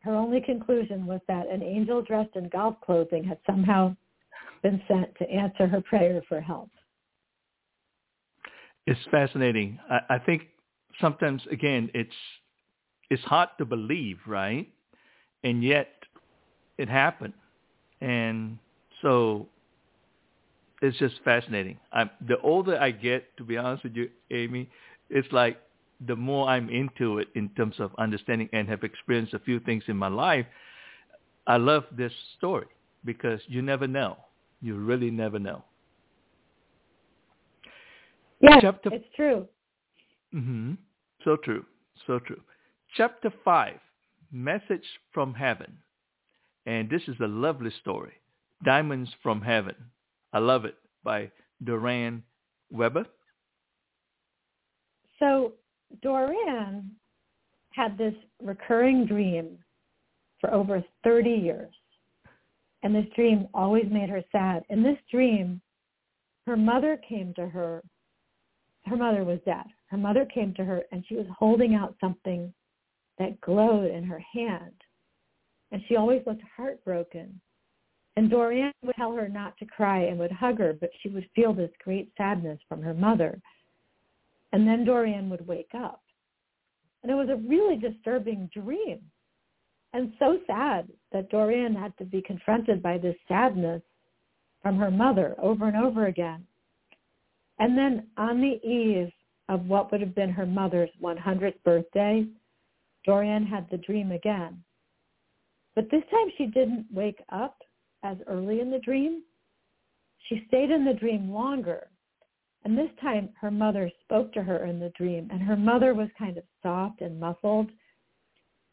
her 0.00 0.14
only 0.14 0.40
conclusion 0.40 1.06
was 1.06 1.20
that 1.28 1.48
an 1.48 1.62
angel 1.62 2.02
dressed 2.02 2.36
in 2.36 2.48
golf 2.48 2.76
clothing 2.80 3.24
had 3.24 3.38
somehow 3.46 3.96
been 4.62 4.82
sent 4.88 5.14
to 5.16 5.30
answer 5.30 5.66
her 5.66 5.80
prayer 5.80 6.20
for 6.28 6.40
help. 6.40 6.70
It's 8.86 9.00
fascinating. 9.10 9.78
I, 9.90 10.00
I 10.14 10.18
think 10.18 10.48
sometimes, 11.00 11.42
again, 11.50 11.90
it's 11.94 12.14
it's 13.10 13.22
hard 13.24 13.48
to 13.58 13.64
believe, 13.64 14.18
right? 14.26 14.68
And 15.44 15.62
yet 15.62 15.88
it 16.76 16.88
happened. 16.88 17.32
And 18.00 18.58
so 19.02 19.48
it's 20.82 20.98
just 20.98 21.14
fascinating. 21.24 21.78
I'm, 21.92 22.10
the 22.26 22.38
older 22.40 22.78
I 22.78 22.90
get, 22.90 23.36
to 23.38 23.44
be 23.44 23.56
honest 23.56 23.84
with 23.84 23.96
you, 23.96 24.10
Amy, 24.30 24.68
it's 25.10 25.30
like 25.32 25.58
the 26.06 26.16
more 26.16 26.48
I'm 26.48 26.70
into 26.70 27.18
it 27.18 27.28
in 27.34 27.48
terms 27.50 27.74
of 27.78 27.90
understanding 27.98 28.48
and 28.52 28.68
have 28.68 28.84
experienced 28.84 29.34
a 29.34 29.38
few 29.40 29.60
things 29.60 29.82
in 29.88 29.96
my 29.96 30.08
life, 30.08 30.46
I 31.46 31.56
love 31.56 31.84
this 31.96 32.12
story 32.36 32.66
because 33.04 33.40
you 33.48 33.62
never 33.62 33.86
know. 33.86 34.16
You 34.60 34.76
really 34.76 35.10
never 35.10 35.38
know. 35.38 35.64
Yes, 38.40 38.58
Chapter, 38.60 38.90
it's 38.92 39.06
true. 39.16 39.48
Mm-hmm. 40.34 40.74
So 41.24 41.36
true. 41.36 41.64
So 42.06 42.18
true. 42.20 42.40
Chapter 42.96 43.32
5, 43.44 43.74
Message 44.30 44.84
from 45.12 45.34
Heaven. 45.34 45.78
And 46.66 46.88
this 46.88 47.02
is 47.08 47.16
a 47.20 47.26
lovely 47.26 47.72
story. 47.80 48.12
Diamonds 48.64 49.10
from 49.22 49.40
Heaven. 49.40 49.74
I 50.32 50.38
love 50.38 50.64
it 50.64 50.76
by 51.02 51.30
Dorian 51.64 52.22
Weber. 52.70 53.06
So 55.18 55.52
Dorian 56.02 56.90
had 57.70 57.96
this 57.96 58.14
recurring 58.42 59.06
dream 59.06 59.58
for 60.40 60.52
over 60.52 60.82
30 61.04 61.30
years. 61.30 61.72
And 62.82 62.94
this 62.94 63.06
dream 63.14 63.48
always 63.54 63.86
made 63.90 64.08
her 64.08 64.22
sad. 64.30 64.64
In 64.68 64.82
this 64.82 64.98
dream, 65.10 65.60
her 66.46 66.56
mother 66.56 66.98
came 67.08 67.34
to 67.34 67.48
her. 67.48 67.82
Her 68.86 68.96
mother 68.96 69.24
was 69.24 69.40
dead. 69.44 69.64
Her 69.86 69.96
mother 69.96 70.24
came 70.26 70.54
to 70.54 70.64
her 70.64 70.82
and 70.92 71.04
she 71.08 71.16
was 71.16 71.26
holding 71.36 71.74
out 71.74 71.96
something 72.00 72.52
that 73.18 73.40
glowed 73.40 73.90
in 73.90 74.04
her 74.04 74.22
hand. 74.32 74.74
And 75.72 75.82
she 75.88 75.96
always 75.96 76.22
looked 76.26 76.42
heartbroken. 76.56 77.40
And 78.16 78.30
Dorian 78.30 78.72
would 78.82 78.96
tell 78.96 79.12
her 79.12 79.28
not 79.28 79.56
to 79.58 79.66
cry 79.66 80.04
and 80.04 80.18
would 80.18 80.32
hug 80.32 80.58
her, 80.58 80.72
but 80.72 80.90
she 81.00 81.08
would 81.08 81.28
feel 81.34 81.52
this 81.52 81.70
great 81.84 82.10
sadness 82.16 82.58
from 82.68 82.82
her 82.82 82.94
mother. 82.94 83.40
And 84.52 84.66
then 84.66 84.84
Dorian 84.84 85.28
would 85.30 85.46
wake 85.46 85.70
up. 85.74 86.02
And 87.02 87.12
it 87.12 87.14
was 87.14 87.28
a 87.28 87.48
really 87.48 87.76
disturbing 87.76 88.50
dream. 88.52 89.00
And 89.92 90.12
so 90.18 90.38
sad 90.46 90.88
that 91.12 91.30
Dorian 91.30 91.74
had 91.74 91.96
to 91.98 92.04
be 92.04 92.22
confronted 92.22 92.82
by 92.82 92.98
this 92.98 93.16
sadness 93.26 93.82
from 94.62 94.76
her 94.78 94.90
mother 94.90 95.34
over 95.38 95.66
and 95.66 95.76
over 95.76 96.06
again. 96.06 96.46
And 97.58 97.76
then 97.76 98.06
on 98.16 98.40
the 98.40 98.60
eve 98.66 99.10
of 99.48 99.66
what 99.66 99.90
would 99.90 100.00
have 100.00 100.14
been 100.14 100.30
her 100.30 100.46
mother's 100.46 100.90
100th 101.02 101.62
birthday, 101.64 102.26
Dorian 103.04 103.46
had 103.46 103.68
the 103.70 103.78
dream 103.78 104.12
again. 104.12 104.62
But 105.74 105.90
this 105.90 106.02
time 106.10 106.28
she 106.36 106.46
didn't 106.46 106.86
wake 106.92 107.22
up 107.30 107.62
as 108.02 108.16
early 108.26 108.60
in 108.60 108.70
the 108.70 108.78
dream. 108.80 109.22
She 110.28 110.44
stayed 110.48 110.70
in 110.70 110.84
the 110.84 110.92
dream 110.92 111.30
longer. 111.30 111.88
And 112.68 112.76
this 112.76 112.90
time 113.00 113.30
her 113.40 113.50
mother 113.50 113.90
spoke 114.04 114.30
to 114.34 114.42
her 114.42 114.66
in 114.66 114.78
the 114.78 114.90
dream, 114.90 115.28
and 115.32 115.40
her 115.40 115.56
mother 115.56 115.94
was 115.94 116.08
kind 116.18 116.36
of 116.36 116.44
soft 116.62 117.00
and 117.00 117.18
muffled, 117.18 117.70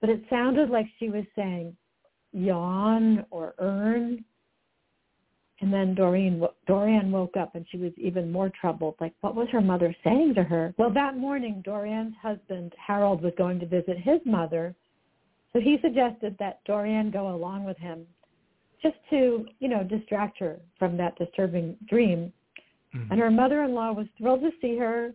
but 0.01 0.09
it 0.09 0.21
sounded 0.29 0.69
like 0.69 0.85
she 0.99 1.09
was 1.09 1.23
saying 1.33 1.75
yawn 2.33 3.25
or 3.31 3.55
earn 3.57 4.25
and 5.61 5.71
then 5.71 5.95
Doreen, 5.95 6.43
Dorian 6.67 7.11
woke 7.11 7.37
up 7.37 7.55
and 7.55 7.65
she 7.71 7.77
was 7.77 7.93
even 7.97 8.31
more 8.31 8.51
troubled. 8.59 8.95
Like, 8.99 9.13
what 9.21 9.35
was 9.35 9.47
her 9.51 9.61
mother 9.61 9.95
saying 10.03 10.33
to 10.35 10.43
her? 10.43 10.73
Well, 10.77 10.91
that 10.93 11.17
morning, 11.17 11.61
Dorian's 11.63 12.13
husband, 12.21 12.73
Harold, 12.85 13.23
was 13.23 13.31
going 13.37 13.59
to 13.61 13.65
visit 13.65 13.97
his 13.97 14.19
mother. 14.25 14.75
So 15.53 15.61
he 15.61 15.77
suggested 15.81 16.35
that 16.39 16.59
Dorian 16.65 17.09
go 17.09 17.33
along 17.33 17.63
with 17.63 17.77
him 17.77 18.05
just 18.83 18.97
to, 19.11 19.45
you 19.59 19.69
know, 19.69 19.83
distract 19.83 20.37
her 20.39 20.59
from 20.77 20.97
that 20.97 21.17
disturbing 21.17 21.77
dream. 21.87 22.33
Mhm. 22.95 23.11
And 23.11 23.19
her 23.19 23.31
mother-in-law 23.31 23.91
was 23.93 24.07
thrilled 24.17 24.41
to 24.41 24.51
see 24.61 24.77
her. 24.77 25.13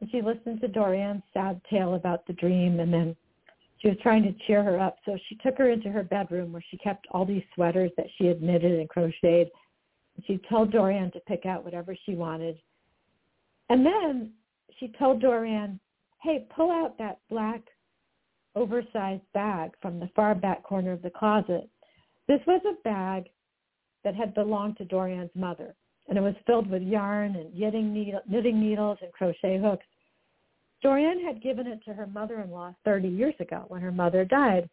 And 0.00 0.10
she 0.10 0.22
listened 0.22 0.60
to 0.60 0.68
Dorian's 0.68 1.22
sad 1.32 1.60
tale 1.64 1.94
about 1.94 2.26
the 2.26 2.32
dream. 2.32 2.80
And 2.80 2.92
then 2.92 3.16
she 3.78 3.88
was 3.88 3.98
trying 3.98 4.22
to 4.22 4.32
cheer 4.46 4.62
her 4.62 4.78
up. 4.78 4.98
So 5.04 5.16
she 5.28 5.34
took 5.36 5.58
her 5.58 5.70
into 5.70 5.90
her 5.90 6.02
bedroom 6.04 6.52
where 6.52 6.64
she 6.70 6.76
kept 6.78 7.06
all 7.10 7.24
these 7.24 7.44
sweaters 7.54 7.90
that 7.96 8.10
she 8.16 8.26
had 8.26 8.42
knitted 8.42 8.78
and 8.78 8.88
crocheted. 8.88 9.50
And 10.16 10.24
she 10.26 10.38
told 10.48 10.70
Dorian 10.70 11.10
to 11.12 11.20
pick 11.20 11.46
out 11.46 11.64
whatever 11.64 11.96
she 12.04 12.14
wanted. 12.14 12.60
And 13.68 13.84
then 13.84 14.32
she 14.78 14.88
told 14.88 15.20
Dorian, 15.20 15.80
hey, 16.20 16.46
pull 16.54 16.70
out 16.70 16.98
that 16.98 17.18
black 17.28 17.62
oversized 18.54 19.22
bag 19.32 19.72
from 19.80 19.98
the 19.98 20.08
far 20.14 20.34
back 20.34 20.62
corner 20.62 20.92
of 20.92 21.02
the 21.02 21.10
closet. 21.10 21.68
This 22.28 22.40
was 22.46 22.60
a 22.64 22.80
bag 22.82 23.30
that 24.04 24.14
had 24.14 24.34
belonged 24.34 24.76
to 24.76 24.84
Dorian's 24.84 25.34
mother, 25.34 25.74
and 26.08 26.18
it 26.18 26.20
was 26.20 26.34
filled 26.46 26.70
with 26.70 26.82
yarn 26.82 27.36
and 27.36 27.54
knitting, 27.54 27.92
needle, 27.92 28.20
knitting 28.28 28.60
needles 28.60 28.98
and 29.02 29.12
crochet 29.12 29.58
hooks. 29.58 29.86
Dorian 30.82 31.24
had 31.24 31.42
given 31.42 31.66
it 31.66 31.82
to 31.84 31.94
her 31.94 32.06
mother-in-law 32.06 32.74
30 32.84 33.08
years 33.08 33.34
ago 33.38 33.64
when 33.68 33.80
her 33.80 33.92
mother 33.92 34.24
died 34.24 34.68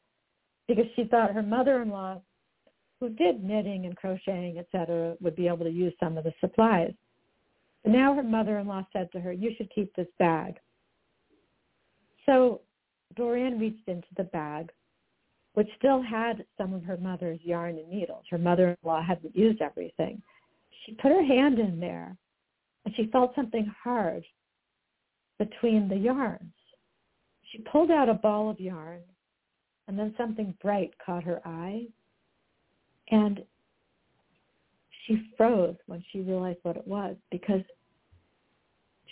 because 0.67 0.86
she 0.95 1.03
thought 1.05 1.34
her 1.34 1.43
mother-in-law, 1.43 2.21
who 2.99 3.09
did 3.09 3.43
knitting 3.43 3.86
and 3.86 3.95
crocheting, 3.95 4.57
etc., 4.57 5.15
would 5.21 5.36
be 5.36 5.47
able 5.47 5.65
to 5.65 5.71
use 5.71 5.93
some 5.99 6.17
of 6.17 6.23
the 6.23 6.34
supplies. 6.39 6.93
But 7.84 7.93
now 7.93 8.13
her 8.13 8.23
mother-in-law 8.23 8.88
said 8.91 9.11
to 9.11 9.19
her, 9.19 9.32
you 9.32 9.51
should 9.57 9.73
keep 9.73 9.95
this 9.95 10.07
bag. 10.17 10.55
So 12.25 12.61
Dorian 13.15 13.59
reached 13.59 13.88
into 13.88 14.07
the 14.17 14.25
bag, 14.25 14.71
which 15.53 15.69
still 15.77 16.01
had 16.01 16.45
some 16.57 16.73
of 16.73 16.84
her 16.84 16.97
mother's 16.97 17.39
yarn 17.43 17.77
and 17.77 17.89
needles. 17.89 18.25
Her 18.30 18.38
mother-in-law 18.38 19.03
hadn't 19.03 19.36
used 19.36 19.61
everything. 19.61 20.21
She 20.86 20.93
put 20.93 21.11
her 21.11 21.23
hand 21.23 21.59
in 21.59 21.80
there, 21.80 22.15
and 22.86 22.95
she 22.95 23.07
felt 23.07 23.36
something 23.36 23.71
hard 23.84 24.23
between 25.38 25.88
the 25.88 25.97
yarns. 25.97 26.53
She 27.51 27.59
pulled 27.59 27.91
out 27.91 28.09
a 28.09 28.13
ball 28.13 28.49
of 28.49 28.59
yarn, 28.59 29.01
and 29.88 29.97
then 29.97 30.13
something 30.17 30.55
bright 30.61 30.91
caught 31.03 31.23
her 31.23 31.41
eye, 31.45 31.88
and 33.09 33.43
she 35.05 35.32
froze 35.36 35.75
when 35.88 36.03
she 36.11 36.19
realized 36.19 36.59
what 36.63 36.77
it 36.77 36.88
was 36.88 37.15
because 37.32 37.61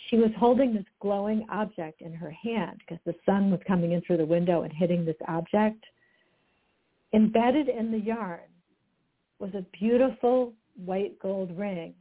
she 0.09 0.17
was 0.17 0.29
holding 0.37 0.73
this 0.73 0.85
glowing 1.01 1.45
object 1.49 2.01
in 2.01 2.13
her 2.13 2.31
hand 2.31 2.79
because 2.79 3.03
the 3.05 3.15
sun 3.25 3.49
was 3.49 3.59
coming 3.67 3.93
in 3.93 4.01
through 4.01 4.17
the 4.17 4.25
window 4.25 4.61
and 4.61 4.71
hitting 4.71 5.03
this 5.03 5.15
object. 5.27 5.83
Embedded 7.13 7.67
in 7.67 7.91
the 7.91 7.99
yarn 7.99 8.39
was 9.39 9.53
a 9.55 9.65
beautiful 9.77 10.53
white 10.83 11.17
gold 11.19 11.57
ring 11.57 11.93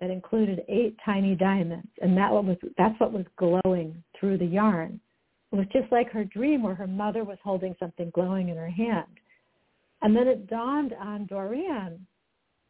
that 0.00 0.10
included 0.10 0.64
eight 0.68 0.96
tiny 1.04 1.34
diamonds, 1.34 1.88
and 2.00 2.16
that 2.16 2.30
was 2.30 2.56
that's 2.76 2.98
what 3.00 3.12
was 3.12 3.26
glowing 3.36 4.02
through 4.18 4.38
the 4.38 4.46
yarn. 4.46 5.00
It 5.52 5.56
was 5.56 5.66
just 5.72 5.90
like 5.90 6.10
her 6.10 6.24
dream 6.24 6.62
where 6.62 6.74
her 6.74 6.86
mother 6.86 7.24
was 7.24 7.38
holding 7.42 7.74
something 7.80 8.10
glowing 8.14 8.48
in 8.50 8.56
her 8.56 8.68
hand. 8.68 9.06
And 10.02 10.14
then 10.14 10.28
it 10.28 10.48
dawned 10.48 10.94
on 11.00 11.26
Dorian 11.26 12.06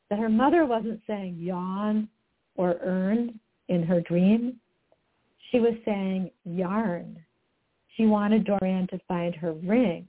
that 0.09 0.19
her 0.19 0.29
mother 0.29 0.65
wasn't 0.65 1.01
saying 1.07 1.37
yawn 1.39 2.09
or 2.55 2.79
earn 2.83 3.39
in 3.69 3.83
her 3.83 4.01
dream. 4.01 4.57
She 5.51 5.61
was 5.61 5.75
saying 5.85 6.31
yarn. 6.45 7.19
She 7.97 8.07
wanted 8.07 8.45
Dorian 8.45 8.87
to 8.89 9.01
find 9.09 9.35
her 9.35 9.53
ring. 9.53 10.07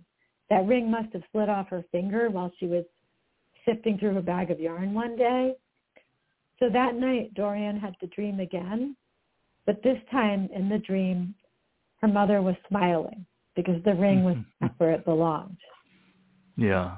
That 0.50 0.68
ring 0.68 0.90
must 0.90 1.12
have 1.14 1.24
slid 1.32 1.50
off 1.50 1.68
her 1.70 1.84
finger 1.92 2.30
while 2.30 2.52
she 2.60 2.68
was 2.68 2.86
sifting 3.70 3.98
through 3.98 4.18
a 4.18 4.22
bag 4.22 4.52
of 4.52 4.60
yarn 4.60 4.94
one 4.94 5.16
day. 5.16 5.54
So 6.60 6.70
that 6.70 6.96
night, 6.96 7.34
Dorian 7.36 7.80
had 7.80 7.96
the 8.02 8.08
dream 8.08 8.40
again, 8.40 8.96
but 9.66 9.82
this 9.84 9.98
time 10.12 10.50
in 10.54 10.68
the 10.68 10.80
dream, 10.80 11.36
her 12.02 12.08
mother 12.08 12.42
was 12.42 12.56
smiling 12.68 13.26
because 13.56 13.82
the 13.84 13.94
ring 13.94 14.24
was 14.24 14.38
where 14.78 14.92
it 14.92 15.06
belonged. 15.06 15.58
Yeah. 16.58 16.96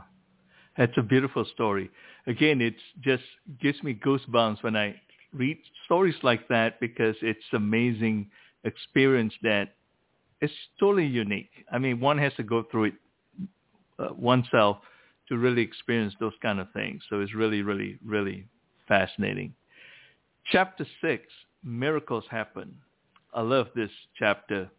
That's 0.77 0.93
a 0.97 1.01
beautiful 1.01 1.45
story. 1.53 1.91
Again, 2.27 2.61
it 2.61 2.75
just 3.01 3.23
gives 3.61 3.81
me 3.83 3.93
goosebumps 3.93 4.63
when 4.63 4.75
I 4.75 4.95
read 5.33 5.57
stories 5.85 6.15
like 6.23 6.47
that 6.47 6.79
because 6.79 7.15
it's 7.21 7.43
amazing 7.53 8.29
experience 8.63 9.33
that 9.43 9.75
it's 10.39 10.53
totally 10.79 11.05
unique. 11.05 11.51
I 11.71 11.77
mean, 11.77 11.99
one 11.99 12.17
has 12.17 12.33
to 12.35 12.43
go 12.43 12.63
through 12.71 12.85
it 12.85 12.93
uh, 13.99 14.13
oneself 14.13 14.77
to 15.31 15.37
really 15.37 15.61
experience 15.61 16.13
those 16.19 16.33
kind 16.41 16.59
of 16.59 16.69
things. 16.73 17.01
So 17.09 17.21
it's 17.21 17.33
really, 17.33 17.61
really, 17.61 17.97
really 18.03 18.49
fascinating. 18.85 19.53
Chapter 20.51 20.85
six, 20.99 21.23
miracles 21.63 22.25
happen. 22.29 22.75
I 23.33 23.39
love 23.39 23.67
this 23.73 23.89
chapter. 24.19 24.69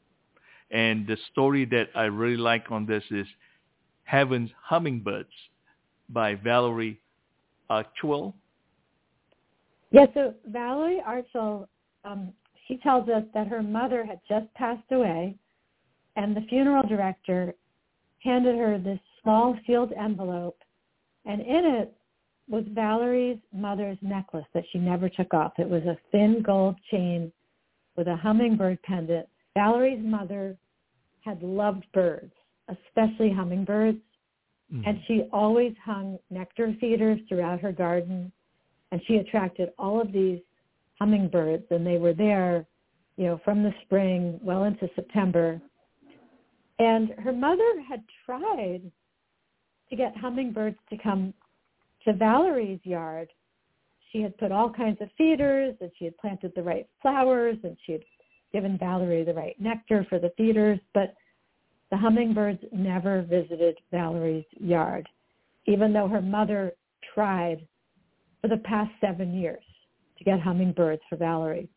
And 0.70 1.06
the 1.06 1.16
story 1.30 1.64
that 1.66 1.88
I 1.94 2.04
really 2.04 2.36
like 2.36 2.70
on 2.70 2.84
this 2.84 3.02
is 3.10 3.26
Heaven's 4.04 4.50
Hummingbirds 4.62 5.30
by 6.10 6.34
Valerie 6.34 7.00
Archwell. 7.70 8.34
Yeah, 9.90 10.04
so 10.12 10.34
Valerie 10.48 11.02
Archwell, 11.06 11.66
um, 12.04 12.30
she 12.68 12.76
tells 12.76 13.08
us 13.08 13.24
that 13.32 13.46
her 13.46 13.62
mother 13.62 14.04
had 14.04 14.20
just 14.28 14.52
passed 14.52 14.90
away, 14.90 15.34
and 16.16 16.36
the 16.36 16.42
funeral 16.42 16.86
director 16.86 17.54
handed 18.18 18.58
her 18.58 18.78
this 18.78 19.00
small 19.22 19.56
sealed 19.66 19.92
envelope, 19.92 20.58
and 21.24 21.40
in 21.40 21.64
it 21.64 21.94
was 22.48 22.64
Valerie's 22.68 23.38
mother's 23.52 23.98
necklace 24.02 24.46
that 24.52 24.64
she 24.72 24.78
never 24.78 25.08
took 25.08 25.32
off. 25.32 25.52
It 25.58 25.68
was 25.68 25.82
a 25.84 25.96
thin 26.10 26.42
gold 26.44 26.76
chain 26.90 27.32
with 27.96 28.08
a 28.08 28.16
hummingbird 28.16 28.82
pendant. 28.82 29.28
Valerie's 29.54 30.04
mother 30.04 30.56
had 31.20 31.42
loved 31.42 31.84
birds, 31.94 32.32
especially 32.68 33.32
hummingbirds, 33.32 33.98
mm-hmm. 34.72 34.88
and 34.88 34.98
she 35.06 35.28
always 35.32 35.74
hung 35.84 36.18
nectar 36.30 36.74
feeders 36.80 37.20
throughout 37.28 37.60
her 37.60 37.72
garden 37.72 38.32
and 38.92 39.00
she 39.06 39.16
attracted 39.16 39.70
all 39.78 40.00
of 40.00 40.12
these 40.12 40.38
hummingbirds 41.00 41.64
and 41.70 41.84
they 41.84 41.96
were 41.96 42.12
there 42.12 42.64
you 43.16 43.26
know 43.26 43.40
from 43.44 43.62
the 43.62 43.72
spring 43.84 44.38
well 44.42 44.64
into 44.64 44.88
september 44.94 45.60
and 46.78 47.10
her 47.18 47.32
mother 47.32 47.80
had 47.88 48.04
tried 48.24 48.82
to 49.92 49.96
get 49.96 50.16
hummingbirds 50.16 50.78
to 50.90 50.96
come 50.98 51.32
to 52.04 52.12
valerie's 52.14 52.80
yard 52.82 53.28
she 54.10 54.20
had 54.20 54.36
put 54.38 54.50
all 54.50 54.68
kinds 54.68 54.98
of 55.00 55.08
feeders 55.16 55.74
and 55.80 55.90
she 55.98 56.06
had 56.06 56.16
planted 56.18 56.52
the 56.56 56.62
right 56.62 56.88
flowers 57.00 57.56
and 57.62 57.76
she 57.86 57.92
had 57.92 58.02
given 58.52 58.76
valerie 58.78 59.22
the 59.24 59.34
right 59.34 59.54
nectar 59.60 60.04
for 60.08 60.18
the 60.18 60.32
feeders 60.36 60.80
but 60.94 61.14
the 61.90 61.96
hummingbirds 61.96 62.60
never 62.72 63.22
visited 63.22 63.76
valerie's 63.92 64.46
yard 64.58 65.08
even 65.66 65.92
though 65.92 66.08
her 66.08 66.22
mother 66.22 66.72
tried 67.14 67.66
for 68.40 68.48
the 68.48 68.56
past 68.58 68.90
seven 69.00 69.32
years 69.32 69.62
to 70.18 70.24
get 70.24 70.40
hummingbirds 70.40 71.02
for 71.08 71.16
Valerie. 71.16 71.68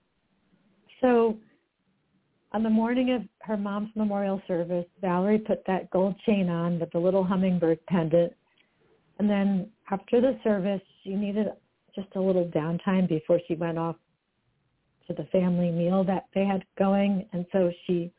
So 1.01 1.37
on 2.55 2.63
the 2.63 2.69
morning 2.69 3.11
of 3.11 3.21
her 3.41 3.57
mom's 3.57 3.89
memorial 3.95 4.41
service, 4.47 4.85
Valerie 5.01 5.39
put 5.39 5.61
that 5.67 5.89
gold 5.89 6.15
chain 6.25 6.49
on 6.49 6.79
with 6.79 6.89
the 6.93 6.97
little 6.97 7.21
hummingbird 7.21 7.85
pendant. 7.87 8.31
And 9.19 9.29
then 9.29 9.69
after 9.91 10.21
the 10.21 10.39
service, 10.41 10.79
she 11.03 11.15
needed 11.15 11.47
just 11.93 12.07
a 12.15 12.21
little 12.21 12.45
downtime 12.45 13.09
before 13.09 13.41
she 13.45 13.55
went 13.55 13.77
off 13.77 13.97
to 15.07 15.13
the 15.13 15.25
family 15.33 15.69
meal 15.69 16.05
that 16.05 16.27
they 16.33 16.45
had 16.45 16.63
going. 16.79 17.27
And 17.33 17.45
so 17.51 17.73
she 17.85 18.09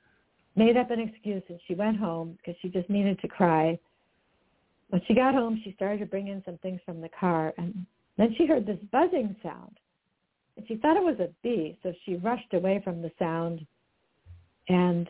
made 0.54 0.76
up 0.76 0.90
an 0.90 1.00
excuse 1.00 1.42
and 1.48 1.58
she 1.66 1.74
went 1.74 1.96
home 1.96 2.36
because 2.36 2.56
she 2.60 2.68
just 2.68 2.90
needed 2.90 3.18
to 3.20 3.28
cry. 3.28 3.78
When 4.90 5.00
she 5.08 5.14
got 5.14 5.34
home, 5.34 5.62
she 5.64 5.72
started 5.72 6.00
to 6.00 6.06
bring 6.06 6.28
in 6.28 6.42
some 6.44 6.58
things 6.58 6.82
from 6.84 7.00
the 7.00 7.08
car. 7.18 7.54
And 7.56 7.86
then 8.18 8.34
she 8.36 8.44
heard 8.44 8.66
this 8.66 8.78
buzzing 8.92 9.34
sound. 9.42 9.78
And 10.58 10.68
she 10.68 10.76
thought 10.76 10.98
it 10.98 11.02
was 11.02 11.20
a 11.20 11.30
bee, 11.42 11.78
so 11.82 11.94
she 12.04 12.16
rushed 12.16 12.52
away 12.52 12.82
from 12.84 13.00
the 13.00 13.10
sound 13.18 13.66
and 14.68 15.08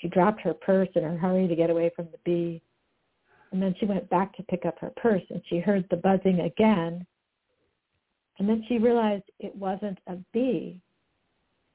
she 0.00 0.08
dropped 0.08 0.40
her 0.42 0.54
purse 0.54 0.88
in 0.94 1.02
her 1.02 1.16
hurry 1.16 1.48
to 1.48 1.56
get 1.56 1.70
away 1.70 1.90
from 1.94 2.08
the 2.12 2.18
bee. 2.24 2.62
And 3.52 3.62
then 3.62 3.74
she 3.78 3.86
went 3.86 4.10
back 4.10 4.36
to 4.36 4.42
pick 4.44 4.66
up 4.66 4.78
her 4.80 4.92
purse 4.96 5.22
and 5.30 5.42
she 5.48 5.60
heard 5.60 5.86
the 5.90 5.96
buzzing 5.96 6.40
again. 6.40 7.06
And 8.38 8.48
then 8.48 8.64
she 8.68 8.78
realized 8.78 9.24
it 9.38 9.54
wasn't 9.54 9.98
a 10.08 10.16
bee. 10.32 10.80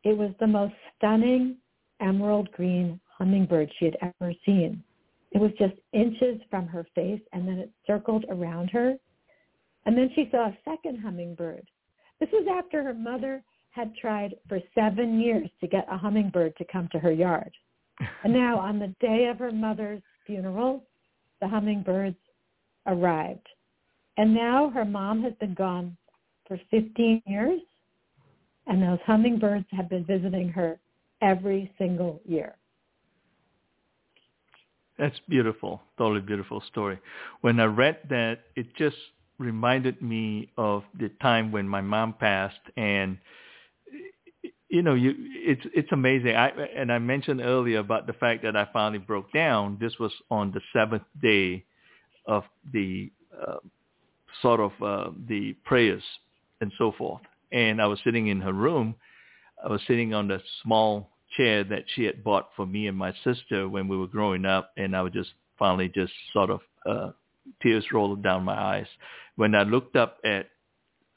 It 0.03 0.17
was 0.17 0.31
the 0.39 0.47
most 0.47 0.73
stunning 0.97 1.57
emerald 2.01 2.51
green 2.51 2.99
hummingbird 3.17 3.71
she 3.79 3.85
had 3.85 3.97
ever 4.01 4.33
seen. 4.45 4.83
It 5.31 5.39
was 5.39 5.51
just 5.59 5.73
inches 5.93 6.41
from 6.49 6.67
her 6.67 6.85
face 6.95 7.21
and 7.33 7.47
then 7.47 7.59
it 7.59 7.71
circled 7.85 8.25
around 8.29 8.69
her 8.69 8.95
and 9.85 9.97
then 9.97 10.11
she 10.13 10.27
saw 10.31 10.47
a 10.47 10.57
second 10.65 10.99
hummingbird. 10.99 11.67
This 12.19 12.29
was 12.31 12.47
after 12.51 12.83
her 12.83 12.93
mother 12.93 13.43
had 13.71 13.95
tried 13.95 14.35
for 14.47 14.59
seven 14.75 15.19
years 15.19 15.49
to 15.61 15.67
get 15.67 15.85
a 15.91 15.97
hummingbird 15.97 16.55
to 16.57 16.65
come 16.71 16.89
to 16.91 16.99
her 16.99 17.11
yard. 17.11 17.51
and 18.23 18.33
now 18.33 18.57
on 18.57 18.79
the 18.79 18.93
day 18.99 19.27
of 19.27 19.37
her 19.37 19.51
mother's 19.51 20.01
funeral, 20.25 20.83
the 21.41 21.47
hummingbirds 21.47 22.17
arrived. 22.87 23.47
And 24.17 24.33
now 24.33 24.69
her 24.69 24.85
mom 24.85 25.23
has 25.23 25.33
been 25.39 25.53
gone 25.53 25.95
for 26.47 26.59
15 26.71 27.21
years, 27.25 27.61
and 28.67 28.81
those 28.81 28.99
hummingbirds 29.05 29.65
have 29.71 29.89
been 29.89 30.05
visiting 30.05 30.49
her 30.49 30.79
every 31.21 31.71
single 31.77 32.21
year. 32.25 32.55
That's 34.97 35.19
beautiful. 35.29 35.81
Totally 35.97 36.19
beautiful 36.19 36.61
story. 36.67 36.99
When 37.41 37.59
I 37.59 37.65
read 37.65 37.99
that, 38.09 38.39
it 38.55 38.75
just 38.75 38.97
reminded 39.37 40.01
me 40.01 40.49
of 40.57 40.83
the 40.99 41.09
time 41.21 41.51
when 41.51 41.67
my 41.67 41.79
mom 41.79 42.13
passed 42.13 42.59
and 42.75 43.17
you 44.69 44.83
know, 44.83 44.93
you 44.93 45.15
it's 45.17 45.65
it's 45.73 45.91
amazing. 45.91 46.35
I 46.35 46.49
and 46.75 46.91
I 46.91 46.99
mentioned 46.99 47.41
earlier 47.41 47.79
about 47.79 48.07
the 48.07 48.13
fact 48.13 48.43
that 48.43 48.55
I 48.55 48.67
finally 48.71 48.99
broke 48.99 49.31
down. 49.33 49.77
This 49.81 49.93
was 49.99 50.11
on 50.29 50.51
the 50.51 50.61
seventh 50.73 51.03
day 51.21 51.65
of 52.27 52.43
the 52.71 53.11
uh, 53.35 53.57
sort 54.41 54.59
of 54.59 54.71
uh, 54.81 55.11
the 55.27 55.53
prayers 55.65 56.03
and 56.61 56.71
so 56.77 56.93
forth. 56.97 57.21
And 57.51 57.81
I 57.81 57.87
was 57.87 57.99
sitting 58.03 58.27
in 58.27 58.41
her 58.41 58.53
room. 58.53 58.95
I 59.63 59.69
was 59.69 59.81
sitting 59.87 60.13
on 60.13 60.27
the 60.27 60.39
small 60.63 61.09
chair 61.35 61.63
that 61.63 61.85
she 61.95 62.03
had 62.03 62.23
bought 62.23 62.49
for 62.55 62.65
me 62.65 62.87
and 62.87 62.97
my 62.97 63.13
sister 63.23 63.67
when 63.67 63.87
we 63.87 63.97
were 63.97 64.07
growing 64.07 64.45
up, 64.45 64.71
and 64.77 64.95
I 64.95 65.01
was 65.01 65.13
just 65.13 65.31
finally 65.57 65.89
just 65.89 66.13
sort 66.31 66.49
of 66.51 66.61
uh, 66.85 67.11
tears 67.61 67.85
rolled 67.91 68.23
down 68.23 68.43
my 68.43 68.53
eyes 68.55 68.87
when 69.35 69.55
I 69.55 69.63
looked 69.63 69.95
up 69.95 70.17
at 70.23 70.49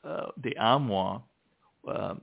uh, 0.04 0.28
the 0.42 0.56
armoire. 0.56 1.22
Um, 1.86 2.22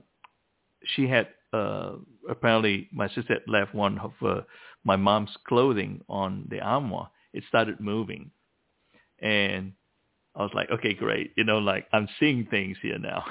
she 0.84 1.06
had 1.08 1.28
uh, 1.52 1.92
apparently 2.28 2.88
my 2.92 3.08
sister 3.08 3.34
had 3.34 3.42
left 3.46 3.74
one 3.74 3.98
of 3.98 4.12
uh, 4.24 4.40
my 4.84 4.96
mom's 4.96 5.36
clothing 5.48 6.00
on 6.08 6.46
the 6.50 6.60
armoire. 6.60 7.10
It 7.32 7.44
started 7.48 7.80
moving, 7.80 8.30
and 9.20 9.72
I 10.34 10.42
was 10.42 10.52
like, 10.54 10.70
okay, 10.70 10.94
great. 10.94 11.32
You 11.36 11.44
know, 11.44 11.58
like 11.58 11.86
I'm 11.92 12.08
seeing 12.18 12.46
things 12.46 12.76
here 12.82 12.98
now. 12.98 13.24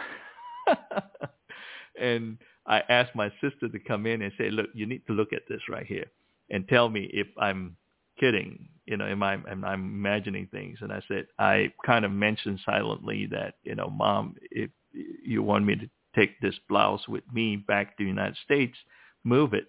and 1.99 2.37
I 2.65 2.81
asked 2.89 3.15
my 3.15 3.31
sister 3.41 3.67
to 3.69 3.79
come 3.79 4.05
in 4.05 4.21
and 4.21 4.31
say, 4.37 4.51
look, 4.51 4.67
you 4.73 4.85
need 4.85 5.05
to 5.07 5.13
look 5.13 5.33
at 5.33 5.43
this 5.49 5.61
right 5.69 5.85
here 5.85 6.05
and 6.49 6.67
tell 6.67 6.89
me 6.89 7.09
if 7.13 7.27
I'm 7.37 7.75
kidding. 8.19 8.67
You 8.85 8.97
know, 8.97 9.05
am 9.05 9.23
I 9.23 9.33
am 9.33 9.63
I 9.63 9.75
imagining 9.75 10.47
things? 10.47 10.79
And 10.81 10.91
I 10.91 11.01
said, 11.07 11.27
I 11.37 11.71
kind 11.85 12.05
of 12.05 12.11
mentioned 12.11 12.59
silently 12.65 13.27
that, 13.31 13.55
you 13.63 13.75
know, 13.75 13.89
mom, 13.89 14.35
if 14.51 14.69
you 14.91 15.43
want 15.43 15.65
me 15.65 15.75
to 15.75 15.89
take 16.15 16.39
this 16.39 16.55
blouse 16.67 17.07
with 17.07 17.23
me 17.31 17.55
back 17.55 17.97
to 17.97 18.03
the 18.03 18.09
United 18.09 18.37
States, 18.43 18.77
move 19.23 19.53
it. 19.53 19.67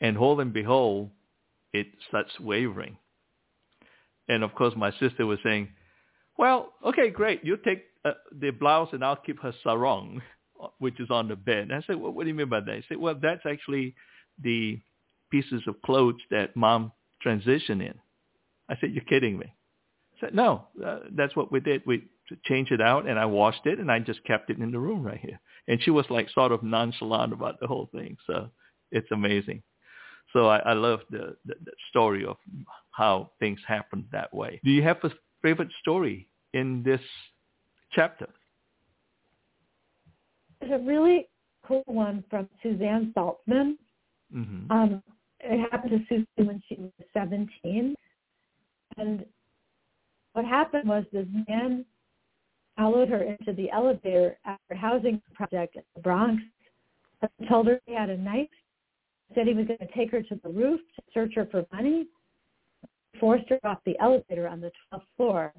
And 0.00 0.16
hold 0.16 0.40
and 0.40 0.52
behold, 0.52 1.10
it 1.72 1.86
starts 2.08 2.32
wavering. 2.40 2.96
And 4.28 4.42
of 4.42 4.54
course, 4.54 4.74
my 4.76 4.90
sister 4.98 5.26
was 5.26 5.38
saying, 5.44 5.68
well, 6.38 6.72
okay, 6.84 7.10
great. 7.10 7.44
You 7.44 7.56
take 7.56 7.84
uh, 8.04 8.12
the 8.40 8.50
blouse 8.50 8.88
and 8.92 9.04
I'll 9.04 9.16
keep 9.16 9.40
her 9.42 9.54
sarong, 9.62 10.22
which 10.78 10.98
is 10.98 11.10
on 11.10 11.28
the 11.28 11.36
bed. 11.36 11.70
And 11.70 11.74
I 11.74 11.82
said, 11.86 11.96
well, 11.96 12.12
what 12.12 12.24
do 12.24 12.28
you 12.28 12.34
mean 12.34 12.48
by 12.48 12.60
that? 12.60 12.74
He 12.74 12.82
said, 12.88 12.98
well, 12.98 13.16
that's 13.20 13.46
actually 13.46 13.94
the 14.42 14.80
pieces 15.30 15.62
of 15.66 15.80
clothes 15.82 16.20
that 16.30 16.56
mom 16.56 16.92
transitioned 17.24 17.82
in. 17.82 17.94
I 18.68 18.76
said, 18.80 18.92
you're 18.92 19.04
kidding 19.04 19.38
me. 19.38 19.46
I 20.16 20.26
said, 20.26 20.34
no, 20.34 20.66
uh, 20.84 21.00
that's 21.12 21.36
what 21.36 21.52
we 21.52 21.60
did. 21.60 21.82
We 21.86 22.04
changed 22.44 22.72
it 22.72 22.80
out 22.80 23.08
and 23.08 23.18
I 23.18 23.26
washed 23.26 23.66
it 23.66 23.78
and 23.78 23.90
I 23.90 23.98
just 23.98 24.24
kept 24.24 24.50
it 24.50 24.58
in 24.58 24.70
the 24.70 24.78
room 24.78 25.02
right 25.02 25.20
here. 25.20 25.40
And 25.68 25.82
she 25.82 25.90
was 25.90 26.06
like 26.10 26.28
sort 26.30 26.52
of 26.52 26.62
nonchalant 26.62 27.32
about 27.32 27.60
the 27.60 27.66
whole 27.66 27.88
thing. 27.92 28.16
So 28.26 28.50
it's 28.90 29.10
amazing. 29.10 29.62
So 30.32 30.48
I, 30.48 30.58
I 30.58 30.72
love 30.72 31.00
the, 31.10 31.36
the, 31.44 31.54
the 31.64 31.72
story 31.90 32.24
of 32.24 32.36
how 32.90 33.30
things 33.38 33.60
happened 33.66 34.04
that 34.12 34.32
way. 34.32 34.60
Do 34.64 34.70
you 34.70 34.82
have 34.82 34.98
a 35.04 35.10
favorite 35.42 35.70
story 35.80 36.28
in 36.54 36.82
this 36.82 37.00
chapter? 37.92 38.28
There's 40.60 40.80
a 40.80 40.84
really 40.84 41.28
cool 41.66 41.82
one 41.86 42.24
from 42.30 42.48
Suzanne 42.62 43.12
Saltzman. 43.16 43.76
Mm-hmm. 44.34 44.70
Um, 44.70 45.02
it 45.40 45.68
happened 45.70 45.90
to 45.90 45.98
Susan 46.08 46.46
when 46.46 46.62
she 46.68 46.76
was 46.76 46.92
17. 47.12 47.94
And 48.96 49.24
what 50.32 50.44
happened 50.44 50.88
was 50.88 51.04
this 51.12 51.26
man 51.48 51.84
followed 52.76 53.08
her 53.08 53.22
into 53.22 53.52
the 53.52 53.70
elevator 53.70 54.38
at 54.44 54.58
her 54.68 54.76
housing 54.76 55.20
project 55.34 55.76
in 55.76 55.82
the 55.94 56.02
Bronx 56.02 56.42
and 57.20 57.48
told 57.48 57.66
her 57.66 57.80
he 57.86 57.94
had 57.94 58.10
a 58.10 58.16
knife, 58.16 58.48
said 59.34 59.46
he 59.46 59.54
was 59.54 59.66
going 59.66 59.78
to 59.78 59.94
take 59.94 60.10
her 60.10 60.22
to 60.22 60.40
the 60.42 60.48
roof 60.48 60.80
to 60.96 61.02
search 61.12 61.34
her 61.34 61.46
for 61.50 61.64
money, 61.72 62.06
forced 63.20 63.48
her 63.48 63.58
off 63.64 63.78
the 63.86 63.98
elevator 64.00 64.48
on 64.48 64.60
the 64.60 64.72
12th 64.92 65.02
floor. 65.16 65.52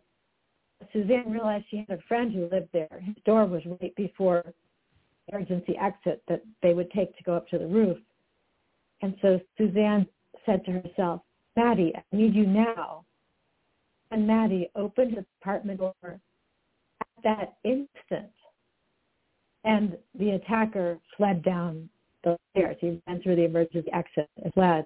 Suzanne 0.92 1.32
realized 1.32 1.66
she 1.70 1.86
had 1.88 1.98
a 1.98 2.02
friend 2.08 2.34
who 2.34 2.50
lived 2.50 2.70
there. 2.74 3.02
His 3.02 3.16
door 3.26 3.46
was 3.46 3.62
right 3.66 3.96
before 3.96 4.44
the 5.28 5.36
emergency 5.36 5.78
exit 5.78 6.22
that 6.28 6.42
they 6.62 6.74
would 6.74 6.92
take 6.92 7.16
to 7.18 7.24
go 7.24 7.36
up 7.36 7.48
to 7.50 7.58
the 7.58 7.68
roof. 7.68 7.98
And 9.02 9.16
so 9.22 9.40
Suzanne 9.58 10.08
said 10.46 10.66
to 10.66 10.72
herself, 10.72 11.22
Maddie, 11.56 11.94
I 11.96 12.04
need 12.16 12.34
you 12.34 12.46
now. 12.46 13.06
And 14.12 14.28
Maddie 14.28 14.70
opened 14.76 15.18
the 15.18 15.26
apartment 15.42 15.80
door 15.80 16.20
that 17.24 17.56
instant. 17.64 18.32
And 19.64 19.98
the 20.18 20.32
attacker 20.32 21.00
fled 21.16 21.44
down 21.44 21.90
the 22.24 22.38
stairs. 22.52 22.78
He 22.80 23.02
ran 23.08 23.22
through 23.22 23.38
the 23.38 23.46
emergency 23.46 23.92
exit 23.94 24.30
and 24.44 24.54
fled. 24.54 24.86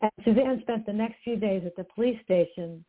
And 0.00 0.10
Suzanne 0.24 0.60
spent 0.62 0.86
the 0.86 0.92
next 0.92 1.16
few 1.22 1.36
days 1.36 1.62
at 1.66 1.76
the 1.76 1.84
police 1.84 2.18
station 2.24 2.84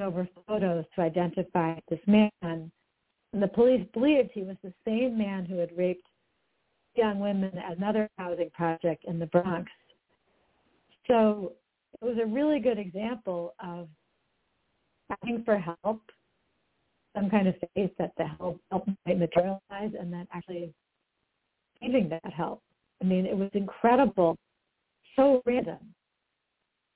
over 0.00 0.28
photos 0.46 0.84
to 0.94 1.02
identify 1.02 1.74
this 1.88 2.00
man. 2.06 2.30
And 2.42 2.70
the 3.42 3.48
police 3.48 3.86
believed 3.92 4.30
he 4.32 4.42
was 4.42 4.56
the 4.62 4.72
same 4.84 5.16
man 5.18 5.44
who 5.44 5.56
had 5.56 5.76
raped 5.76 6.06
young 6.94 7.20
women 7.20 7.56
at 7.56 7.76
another 7.76 8.08
housing 8.18 8.50
project 8.50 9.04
in 9.06 9.18
the 9.18 9.26
Bronx. 9.26 9.70
So 11.06 11.52
it 12.00 12.04
was 12.04 12.18
a 12.22 12.26
really 12.26 12.60
good 12.60 12.78
example 12.78 13.54
of 13.62 13.88
asking 15.10 15.42
for 15.44 15.58
help, 15.58 16.02
some 17.14 17.30
kind 17.30 17.48
of 17.48 17.54
faith 17.74 17.90
that 17.98 18.12
the 18.16 18.24
help, 18.24 18.60
help 18.70 18.86
might 19.06 19.18
materialize 19.18 19.60
and 19.98 20.12
then 20.12 20.26
actually 20.32 20.72
giving 21.82 22.08
that 22.08 22.32
help. 22.32 22.62
I 23.02 23.06
mean, 23.06 23.26
it 23.26 23.36
was 23.36 23.50
incredible, 23.54 24.36
so 25.16 25.42
random 25.46 25.78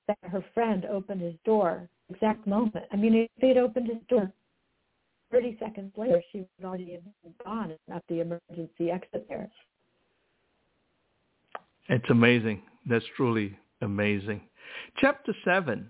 that 0.07 0.17
her 0.23 0.43
friend 0.53 0.85
opened 0.85 1.21
his 1.21 1.33
door 1.45 1.89
exact 2.09 2.45
moment. 2.45 2.85
I 2.91 2.95
mean, 2.95 3.15
if 3.15 3.29
they'd 3.41 3.57
opened 3.57 3.87
his 3.87 3.97
door 4.07 4.31
30 5.31 5.57
seconds 5.59 5.91
later, 5.97 6.21
she 6.31 6.39
would 6.39 6.65
already 6.65 6.91
have 6.91 7.37
gone 7.43 7.73
at 7.91 8.03
the 8.07 8.21
emergency 8.21 8.91
exit 8.91 9.25
there. 9.27 9.49
It's 11.89 12.09
amazing. 12.09 12.61
That's 12.87 13.05
truly 13.15 13.57
amazing. 13.81 14.41
Chapter 14.97 15.33
7, 15.43 15.89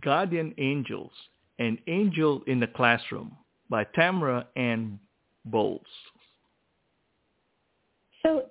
Guardian 0.00 0.54
Angels, 0.58 1.12
An 1.58 1.78
Angel 1.86 2.42
in 2.46 2.60
the 2.60 2.66
Classroom 2.66 3.36
by 3.70 3.84
Tamara 3.94 4.46
Ann 4.56 4.98
Bowles. 5.44 5.82
So 8.22 8.46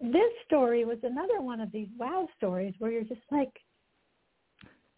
this 0.00 0.32
story 0.46 0.84
was 0.84 0.98
another 1.02 1.40
one 1.40 1.60
of 1.60 1.72
these 1.72 1.88
wow 1.98 2.28
stories 2.36 2.74
where 2.78 2.90
you're 2.90 3.02
just 3.02 3.20
like, 3.30 3.50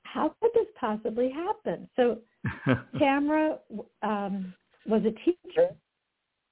how 0.03 0.35
could 0.41 0.51
this 0.55 0.67
possibly 0.79 1.31
happen? 1.31 1.89
So 1.97 2.19
Tamara 2.99 3.59
um, 4.03 4.55
was 4.87 5.03
a 5.03 5.13
teacher, 5.25 5.69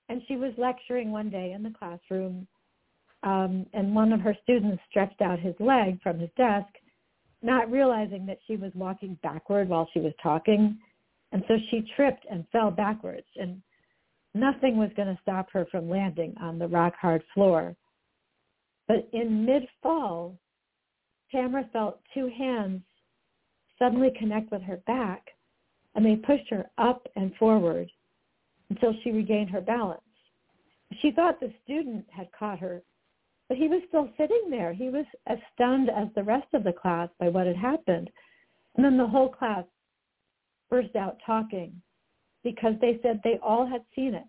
and 0.09 0.23
she 0.29 0.37
was 0.37 0.53
lecturing 0.59 1.11
one 1.11 1.31
day 1.31 1.53
in 1.53 1.63
the 1.63 1.73
classroom 1.79 2.47
um, 3.27 3.67
and 3.73 3.95
one 3.95 4.13
of 4.13 4.21
her 4.21 4.37
students 4.45 4.83
stretched 4.89 5.21
out 5.21 5.41
his 5.41 5.55
leg 5.59 6.01
from 6.01 6.19
his 6.19 6.31
desk, 6.37 6.69
not 7.43 7.71
realizing 7.71 8.25
that 8.27 8.39
she 8.47 8.57
was 8.57 8.71
walking 8.75 9.19
backward 9.23 9.69
while 9.69 9.89
she 9.93 9.99
was 9.99 10.13
talking. 10.23 10.79
And 11.37 11.45
so 11.49 11.59
she 11.71 11.87
tripped 11.95 12.25
and 12.31 12.47
fell 12.51 12.71
backwards, 12.71 13.27
and 13.37 13.61
nothing 14.33 14.79
was 14.79 14.89
going 14.97 15.15
to 15.15 15.21
stop 15.21 15.51
her 15.51 15.67
from 15.71 15.91
landing 15.91 16.35
on 16.41 16.59
the 16.59 16.67
rock-hard 16.67 17.23
floor. 17.35 17.77
But 18.89 19.07
in 19.13 19.45
mid-fall, 19.45 20.39
Tamara 21.31 21.69
felt 21.75 22.01
two 22.15 22.29
hands 22.29 22.81
suddenly 23.79 24.13
connect 24.19 24.51
with 24.51 24.63
her 24.63 24.79
back, 24.87 25.27
and 25.95 26.07
they 26.07 26.17
pushed 26.17 26.49
her 26.49 26.71
up 26.79 27.07
and 27.17 27.35
forward 27.35 27.93
until 28.71 28.95
she 29.05 29.11
regained 29.11 29.51
her 29.51 29.61
balance. 29.61 30.01
She 31.03 31.11
thought 31.11 31.39
the 31.39 31.53
student 31.65 32.07
had 32.11 32.33
caught 32.33 32.61
her 32.61 32.81
but 33.49 33.59
he 33.59 33.69
was 33.69 33.83
still 33.87 34.09
sitting 34.17 34.51
there. 34.51 34.73
He 34.73 34.89
was 34.89 35.05
as 35.29 35.39
stunned 35.55 35.89
as 35.89 36.09
the 36.17 36.25
rest 36.25 36.49
of 36.53 36.65
the 36.65 36.73
class 36.73 37.09
by 37.21 37.29
what 37.29 37.47
had 37.47 37.55
happened. 37.55 38.11
And 38.75 38.85
then 38.85 38.97
the 38.97 39.07
whole 39.07 39.29
class 39.29 39.65
burst 40.71 40.97
out 40.97 41.19
talking 41.25 41.81
because 42.43 42.75
they 42.81 42.99
said 43.03 43.21
they 43.23 43.39
all 43.43 43.67
had 43.67 43.83
seen 43.95 44.15
it. 44.15 44.27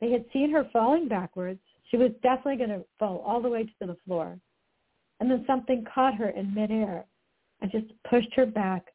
They 0.00 0.10
had 0.10 0.24
seen 0.32 0.50
her 0.50 0.68
falling 0.72 1.08
backwards. 1.08 1.60
She 1.90 1.96
was 1.96 2.10
definitely 2.22 2.56
going 2.56 2.78
to 2.78 2.84
fall 2.98 3.22
all 3.26 3.42
the 3.42 3.48
way 3.48 3.64
to 3.64 3.86
the 3.86 3.96
floor. 4.06 4.38
And 5.18 5.30
then 5.30 5.44
something 5.46 5.84
caught 5.92 6.14
her 6.14 6.30
in 6.30 6.54
midair 6.54 7.04
and 7.60 7.70
just 7.70 7.86
pushed 8.08 8.32
her 8.34 8.46
back 8.46 8.86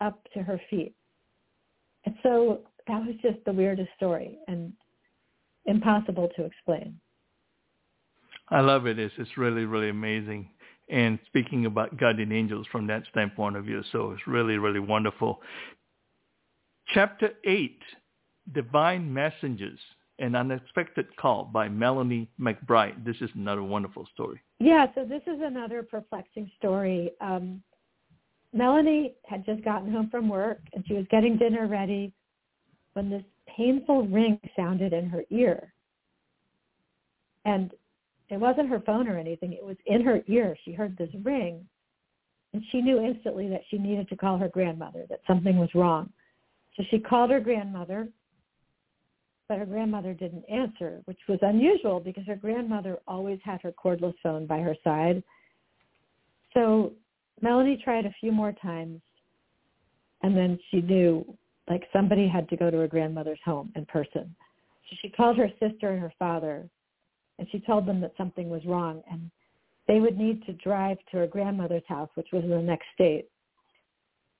up 0.00 0.26
to 0.32 0.42
her 0.42 0.60
feet. 0.70 0.94
And 2.04 2.14
so 2.22 2.60
that 2.88 3.04
was 3.04 3.14
just 3.22 3.44
the 3.44 3.52
weirdest 3.52 3.90
story 3.96 4.38
and 4.48 4.72
impossible 5.66 6.28
to 6.36 6.44
explain. 6.44 6.98
I 8.48 8.60
love 8.60 8.86
it. 8.86 8.98
It's, 8.98 9.14
it's 9.18 9.36
really, 9.36 9.64
really 9.64 9.88
amazing. 9.88 10.48
And 10.88 11.18
speaking 11.26 11.66
about 11.66 11.96
guardian 11.96 12.32
angels 12.32 12.66
from 12.70 12.86
that 12.88 13.04
standpoint 13.10 13.56
of 13.56 13.64
view, 13.64 13.82
so 13.92 14.10
it's 14.10 14.26
really, 14.26 14.58
really 14.58 14.80
wonderful. 14.80 15.40
Chapter 16.88 17.30
8, 17.44 17.78
Divine 18.52 19.12
Messengers, 19.12 19.78
An 20.18 20.34
Unexpected 20.34 21.06
Call 21.16 21.44
by 21.44 21.68
Melanie 21.68 22.28
McBride. 22.40 23.04
This 23.04 23.16
is 23.20 23.30
another 23.34 23.62
wonderful 23.62 24.06
story. 24.12 24.40
Yeah, 24.58 24.86
so 24.94 25.04
this 25.04 25.22
is 25.26 25.40
another 25.42 25.82
perplexing 25.82 26.50
story. 26.58 27.12
Um, 27.20 27.62
Melanie 28.52 29.14
had 29.24 29.46
just 29.46 29.64
gotten 29.64 29.90
home 29.90 30.10
from 30.10 30.28
work 30.28 30.60
and 30.74 30.84
she 30.86 30.94
was 30.94 31.06
getting 31.10 31.38
dinner 31.38 31.66
ready 31.66 32.12
when 32.92 33.08
this 33.08 33.24
painful 33.56 34.06
ring 34.06 34.38
sounded 34.54 34.92
in 34.92 35.08
her 35.08 35.22
ear. 35.30 35.72
And 37.44 37.72
it 38.28 38.38
wasn't 38.38 38.68
her 38.68 38.80
phone 38.80 39.08
or 39.08 39.18
anything. 39.18 39.52
It 39.52 39.64
was 39.64 39.76
in 39.86 40.02
her 40.02 40.22
ear. 40.26 40.56
She 40.64 40.72
heard 40.72 40.96
this 40.96 41.10
ring. 41.22 41.66
And 42.52 42.62
she 42.70 42.82
knew 42.82 43.00
instantly 43.00 43.48
that 43.48 43.62
she 43.70 43.78
needed 43.78 44.08
to 44.10 44.16
call 44.16 44.36
her 44.36 44.48
grandmother, 44.48 45.06
that 45.08 45.20
something 45.26 45.56
was 45.56 45.74
wrong. 45.74 46.10
So 46.76 46.84
she 46.90 46.98
called 46.98 47.30
her 47.30 47.40
grandmother, 47.40 48.08
but 49.48 49.58
her 49.58 49.66
grandmother 49.66 50.14
didn't 50.14 50.44
answer, 50.48 51.02
which 51.04 51.18
was 51.28 51.38
unusual 51.42 52.00
because 52.00 52.26
her 52.26 52.36
grandmother 52.36 52.98
always 53.06 53.38
had 53.44 53.60
her 53.62 53.72
cordless 53.72 54.14
phone 54.22 54.46
by 54.46 54.60
her 54.60 54.76
side. 54.82 55.22
So 56.54 56.92
Melanie 57.40 57.80
tried 57.82 58.06
a 58.06 58.14
few 58.20 58.32
more 58.32 58.52
times, 58.52 59.00
and 60.22 60.36
then 60.36 60.58
she 60.70 60.80
knew 60.80 61.36
like 61.68 61.82
somebody 61.92 62.26
had 62.28 62.48
to 62.48 62.56
go 62.56 62.70
to 62.70 62.78
her 62.78 62.88
grandmother's 62.88 63.38
home 63.44 63.72
in 63.76 63.84
person. 63.86 64.34
So 64.88 64.96
she 65.00 65.08
called 65.08 65.36
her 65.38 65.50
sister 65.60 65.90
and 65.90 66.00
her 66.00 66.12
father, 66.18 66.68
and 67.38 67.48
she 67.50 67.60
told 67.60 67.86
them 67.86 68.00
that 68.00 68.12
something 68.16 68.48
was 68.48 68.64
wrong, 68.66 69.02
and 69.10 69.30
they 69.88 70.00
would 70.00 70.18
need 70.18 70.44
to 70.46 70.52
drive 70.54 70.98
to 71.10 71.18
her 71.18 71.26
grandmother's 71.26 71.82
house, 71.88 72.10
which 72.14 72.28
was 72.32 72.44
in 72.44 72.50
the 72.50 72.58
next 72.58 72.86
state. 72.94 73.28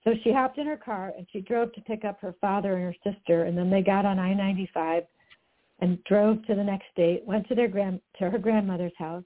So 0.04 0.14
she 0.24 0.32
hopped 0.32 0.58
in 0.58 0.66
her 0.66 0.76
car 0.76 1.12
and 1.16 1.26
she 1.32 1.40
drove 1.40 1.72
to 1.74 1.80
pick 1.82 2.04
up 2.04 2.20
her 2.20 2.34
father 2.40 2.74
and 2.74 2.94
her 2.94 3.12
sister, 3.12 3.44
and 3.44 3.56
then 3.56 3.70
they 3.70 3.82
got 3.82 4.04
on 4.04 4.18
I-95 4.18 5.06
and 5.80 6.02
drove 6.04 6.44
to 6.46 6.54
the 6.54 6.64
next 6.64 6.86
state, 6.92 7.24
went 7.24 7.48
to 7.48 7.54
their 7.54 7.68
grand 7.68 8.00
to 8.18 8.30
her 8.30 8.38
grandmother's 8.38 8.92
house. 8.98 9.24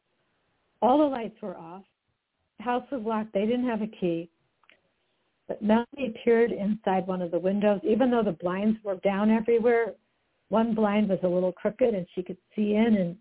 All 0.82 0.98
the 0.98 1.04
lights 1.04 1.40
were 1.40 1.56
off. 1.56 1.82
The 2.58 2.64
house 2.64 2.84
was 2.90 3.02
locked. 3.04 3.32
They 3.32 3.46
didn't 3.46 3.68
have 3.68 3.82
a 3.82 3.86
key. 3.86 4.30
But 5.48 5.62
Melanie 5.62 6.14
peered 6.24 6.52
inside 6.52 7.06
one 7.06 7.22
of 7.22 7.30
the 7.30 7.38
windows, 7.38 7.80
even 7.84 8.10
though 8.10 8.22
the 8.22 8.32
blinds 8.32 8.78
were 8.82 8.96
down 8.96 9.30
everywhere. 9.30 9.94
One 10.48 10.74
blind 10.74 11.08
was 11.08 11.18
a 11.22 11.28
little 11.28 11.52
crooked, 11.52 11.94
and 11.94 12.06
she 12.14 12.22
could 12.22 12.38
see 12.54 12.74
in, 12.74 12.96
and 12.96 13.16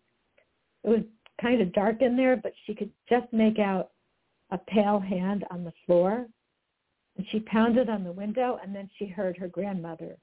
it 0.84 0.90
was 0.90 1.02
kind 1.42 1.62
of 1.62 1.74
dark 1.74 2.02
in 2.02 2.16
there, 2.16 2.38
but 2.38 2.54
she 2.66 2.74
could 2.74 2.92
just 3.10 3.32
make 3.32 3.60
out 3.60 3.92
a 4.52 4.58
pale 4.58 5.00
hand 5.00 5.44
on 5.52 5.64
the 5.64 5.74
floor. 5.86 6.28
And 7.18 7.26
she 7.32 7.40
pounded 7.40 7.90
on 7.90 8.04
the 8.04 8.12
window, 8.12 8.60
and 8.62 8.76
then 8.76 8.90
she 8.98 9.06
heard 9.06 9.38
her 9.38 9.48
grandmother. 9.48 10.18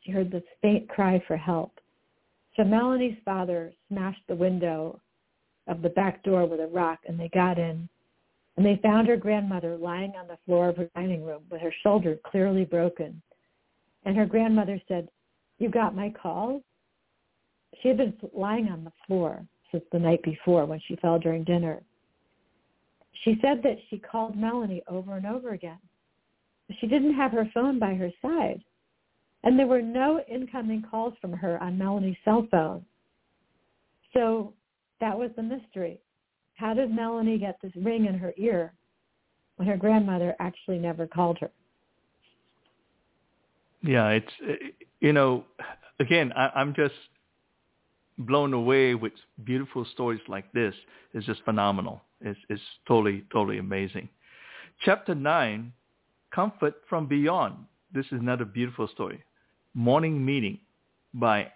She 0.00 0.12
heard 0.12 0.30
this 0.30 0.42
faint 0.62 0.88
cry 0.88 1.22
for 1.26 1.36
help. 1.36 1.78
So 2.56 2.64
Melanie's 2.64 3.18
father 3.24 3.72
smashed 3.88 4.22
the 4.28 4.34
window 4.34 5.00
of 5.66 5.82
the 5.82 5.90
back 5.90 6.22
door 6.22 6.46
with 6.46 6.60
a 6.60 6.66
rock, 6.66 7.00
and 7.06 7.18
they 7.18 7.28
got 7.28 7.58
in. 7.58 7.88
And 8.56 8.66
they 8.66 8.80
found 8.82 9.06
her 9.06 9.16
grandmother 9.16 9.76
lying 9.76 10.14
on 10.18 10.26
the 10.26 10.38
floor 10.44 10.68
of 10.68 10.76
her 10.76 10.90
dining 10.96 11.24
room 11.24 11.42
with 11.50 11.60
her 11.60 11.72
shoulder 11.82 12.18
clearly 12.24 12.64
broken. 12.64 13.22
And 14.04 14.16
her 14.16 14.26
grandmother 14.26 14.80
said, 14.88 15.08
you 15.58 15.68
got 15.68 15.94
my 15.94 16.10
call? 16.10 16.62
She 17.82 17.88
had 17.88 17.98
been 17.98 18.14
lying 18.32 18.68
on 18.68 18.84
the 18.84 18.92
floor 19.06 19.44
since 19.70 19.84
the 19.92 19.98
night 19.98 20.22
before 20.22 20.64
when 20.64 20.80
she 20.86 20.96
fell 20.96 21.18
during 21.18 21.44
dinner. 21.44 21.82
She 23.24 23.38
said 23.42 23.62
that 23.62 23.76
she 23.90 23.98
called 23.98 24.36
Melanie 24.36 24.82
over 24.88 25.16
and 25.16 25.26
over 25.26 25.50
again. 25.50 25.78
She 26.80 26.86
didn't 26.86 27.14
have 27.14 27.32
her 27.32 27.48
phone 27.54 27.78
by 27.78 27.94
her 27.94 28.10
side. 28.20 28.62
And 29.44 29.58
there 29.58 29.66
were 29.66 29.82
no 29.82 30.20
incoming 30.28 30.84
calls 30.90 31.14
from 31.20 31.32
her 31.32 31.62
on 31.62 31.78
Melanie's 31.78 32.16
cell 32.24 32.46
phone. 32.50 32.84
So 34.12 34.52
that 35.00 35.16
was 35.16 35.30
the 35.36 35.42
mystery. 35.42 36.00
How 36.54 36.74
did 36.74 36.90
Melanie 36.90 37.38
get 37.38 37.58
this 37.62 37.72
ring 37.76 38.06
in 38.06 38.18
her 38.18 38.34
ear 38.36 38.72
when 39.56 39.68
her 39.68 39.76
grandmother 39.76 40.34
actually 40.40 40.78
never 40.78 41.06
called 41.06 41.38
her? 41.38 41.50
Yeah, 43.82 44.08
it's 44.08 44.64
you 44.98 45.12
know, 45.12 45.44
again, 46.00 46.32
I, 46.34 46.50
I'm 46.56 46.74
just 46.74 46.94
blown 48.18 48.52
away 48.52 48.94
with 48.94 49.12
beautiful 49.44 49.84
stories 49.92 50.20
like 50.26 50.50
this. 50.52 50.74
It's 51.14 51.26
just 51.26 51.44
phenomenal. 51.44 52.02
It's, 52.20 52.38
it's 52.48 52.62
totally, 52.86 53.24
totally 53.32 53.58
amazing. 53.58 54.08
Chapter 54.84 55.14
9, 55.14 55.72
Comfort 56.34 56.74
from 56.88 57.06
Beyond. 57.06 57.54
This 57.92 58.06
is 58.06 58.20
another 58.20 58.44
beautiful 58.44 58.88
story. 58.88 59.22
Morning 59.74 60.24
Meeting 60.24 60.58
by 61.14 61.50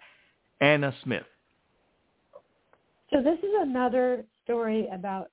Anna 0.61 0.93
Smith. 1.03 1.23
So 3.11 3.21
this 3.21 3.37
is 3.39 3.51
another 3.61 4.23
story 4.43 4.87
about 4.91 5.29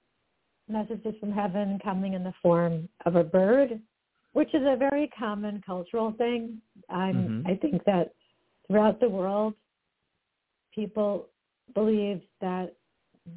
messages 0.68 1.14
from 1.18 1.32
heaven 1.32 1.78
coming 1.82 2.12
in 2.14 2.22
the 2.22 2.34
form 2.42 2.88
of 3.06 3.16
a 3.16 3.24
bird, 3.24 3.80
which 4.34 4.54
is 4.54 4.62
a 4.66 4.76
very 4.76 5.08
common 5.18 5.62
cultural 5.64 6.12
thing. 6.18 6.60
Mm-hmm. 6.92 7.46
I 7.46 7.56
think 7.56 7.82
that 7.86 8.14
throughout 8.66 9.00
the 9.00 9.08
world, 9.08 9.54
people 10.74 11.28
believe 11.74 12.20
that 12.40 12.74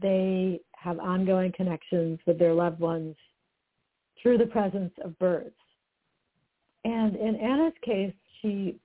they 0.01 0.59
have 0.75 0.99
ongoing 0.99 1.51
connections 1.55 2.19
with 2.27 2.37
their 2.37 2.53
loved 2.53 2.79
ones 2.79 3.15
through 4.21 4.37
the 4.37 4.45
presence 4.45 4.91
of 5.03 5.17
birds. 5.19 5.55
And 6.85 7.15
in 7.15 7.35
Anna's 7.35 7.73
case, 7.83 8.13
she 8.41 8.77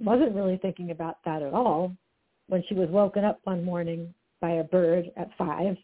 wasn't 0.00 0.34
really 0.34 0.58
thinking 0.58 0.90
about 0.90 1.18
that 1.24 1.42
at 1.42 1.54
all 1.54 1.92
when 2.48 2.62
she 2.68 2.74
was 2.74 2.88
woken 2.90 3.24
up 3.24 3.40
one 3.44 3.64
morning 3.64 4.12
by 4.40 4.52
a 4.52 4.64
bird 4.64 5.10
at 5.16 5.30
five 5.38 5.76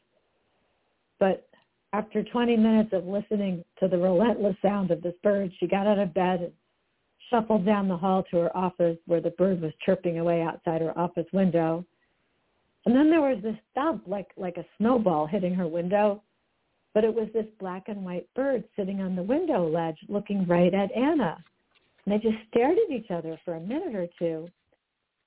but 1.20 1.46
after 1.92 2.24
20 2.24 2.56
minutes 2.56 2.90
of 2.92 3.06
listening 3.06 3.62
to 3.78 3.86
the 3.86 3.98
relentless 3.98 4.56
sound 4.62 4.90
of 4.90 5.02
this 5.02 5.14
bird, 5.22 5.52
she 5.60 5.68
got 5.68 5.86
out 5.86 5.98
of 5.98 6.12
bed 6.14 6.40
and 6.40 6.52
shuffled 7.28 7.64
down 7.64 7.86
the 7.86 7.96
hall 7.96 8.24
to 8.30 8.38
her 8.38 8.56
office 8.56 8.96
where 9.06 9.20
the 9.20 9.30
bird 9.30 9.60
was 9.60 9.72
chirping 9.84 10.18
away 10.18 10.42
outside 10.42 10.80
her 10.80 10.98
office 10.98 11.26
window. 11.32 11.84
And 12.86 12.96
then 12.96 13.10
there 13.10 13.20
was 13.20 13.40
this 13.42 13.56
thump 13.74 14.04
like, 14.06 14.28
like 14.36 14.56
a 14.56 14.64
snowball 14.78 15.26
hitting 15.26 15.54
her 15.54 15.68
window, 15.68 16.22
but 16.94 17.04
it 17.04 17.14
was 17.14 17.28
this 17.32 17.46
black 17.58 17.84
and 17.88 18.04
white 18.04 18.28
bird 18.34 18.64
sitting 18.76 19.00
on 19.00 19.14
the 19.14 19.22
window 19.22 19.68
ledge 19.68 19.98
looking 20.08 20.46
right 20.46 20.74
at 20.74 20.90
Anna. 20.92 21.42
And 22.04 22.12
they 22.12 22.18
just 22.18 22.42
stared 22.50 22.76
at 22.78 22.92
each 22.92 23.10
other 23.10 23.38
for 23.44 23.54
a 23.54 23.60
minute 23.60 23.94
or 23.94 24.08
two. 24.18 24.48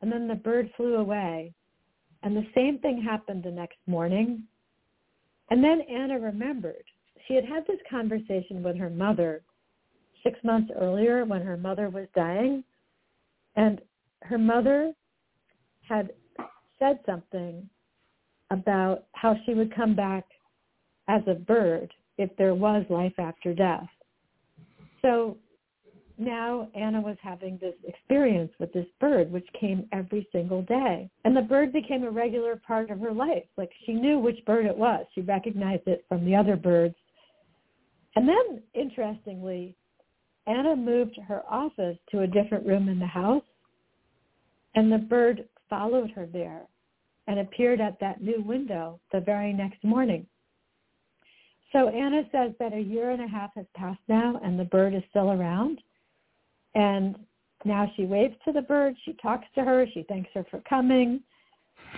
And 0.02 0.12
then 0.12 0.28
the 0.28 0.36
bird 0.36 0.70
flew 0.76 0.96
away. 0.96 1.54
And 2.24 2.36
the 2.36 2.48
same 2.56 2.80
thing 2.80 3.02
happened 3.02 3.44
the 3.44 3.52
next 3.52 3.78
morning. 3.88 4.44
And 5.50 5.64
then 5.64 5.82
Anna 5.90 6.20
remembered. 6.20 6.84
She 7.28 7.36
had 7.36 7.46
had 7.46 7.66
this 7.68 7.80
conversation 7.90 8.64
with 8.64 8.78
her 8.78 8.90
mother 8.90 9.44
six 10.24 10.38
months 10.44 10.72
earlier 10.80 11.26
when 11.26 11.42
her 11.42 11.58
mother 11.58 11.90
was 11.90 12.08
dying. 12.16 12.64
And 13.56 13.80
her 14.24 14.38
mother 14.38 14.94
had 15.88 16.12
said 16.80 17.00
something 17.06 17.70
about 18.52 19.06
how 19.14 19.36
she 19.46 19.54
would 19.54 19.74
come 19.74 19.96
back 19.96 20.26
as 21.08 21.22
a 21.28 21.36
bird 21.36 21.92
if 22.18 22.30
there 22.38 22.56
was 22.56 22.86
life 22.90 23.14
after 23.18 23.54
death. 23.54 23.88
So 25.02 25.38
now 26.18 26.70
Anna 26.76 27.02
was 27.02 27.18
having 27.22 27.58
this 27.58 27.76
experience 27.84 28.52
with 28.60 28.72
this 28.72 28.86
bird, 29.00 29.32
which 29.32 29.48
came 29.60 29.88
every 29.92 30.28
single 30.32 30.62
day. 30.62 31.10
And 31.26 31.36
the 31.36 31.42
bird 31.42 31.74
became 31.74 32.04
a 32.04 32.12
regular 32.12 32.62
part 32.68 32.92
of 32.92 33.00
her 33.00 33.12
life. 33.12 33.44
Like 33.58 33.72
she 33.86 33.94
knew 33.94 34.20
which 34.20 34.46
bird 34.46 34.66
it 34.66 34.78
was. 34.78 35.06
She 35.16 35.22
recognized 35.22 35.88
it 35.88 36.06
from 36.08 36.24
the 36.26 36.36
other 36.36 36.56
birds. 36.56 36.96
And 38.16 38.30
then, 38.30 38.62
interestingly, 38.76 39.76
Anna 40.46 40.76
moved 40.76 41.18
her 41.28 41.42
office 41.50 41.98
to 42.12 42.22
a 42.22 42.28
different 42.28 42.68
room 42.68 42.90
in 42.90 43.00
the 43.00 43.08
house, 43.08 43.44
and 44.76 44.92
the 44.92 44.98
bird 44.98 45.48
followed 45.70 46.12
her 46.12 46.28
there 46.28 46.64
and 47.28 47.40
appeared 47.40 47.80
at 47.80 48.00
that 48.02 48.22
new 48.22 48.42
window 48.42 49.00
the 49.12 49.22
very 49.22 49.54
next 49.54 49.84
morning. 49.84 50.28
So 51.74 51.90
Anna 51.90 52.22
says 52.32 52.52
that 52.60 52.72
a 52.74 52.80
year 52.80 53.10
and 53.10 53.22
a 53.22 53.28
half 53.28 53.50
has 53.56 53.66
passed 53.76 54.00
now, 54.08 54.40
and 54.44 54.58
the 54.58 54.66
bird 54.66 54.94
is 54.94 55.04
still 55.10 55.32
around 55.32 55.82
and 56.76 57.18
now 57.66 57.92
she 57.96 58.06
waves 58.06 58.36
to 58.46 58.52
the 58.52 58.62
bird. 58.62 58.96
She 59.06 59.14
talks 59.22 59.46
to 59.56 59.64
her. 59.64 59.86
She 59.94 60.04
thanks 60.08 60.30
her 60.34 60.46
for 60.50 60.62
coming. 60.62 61.22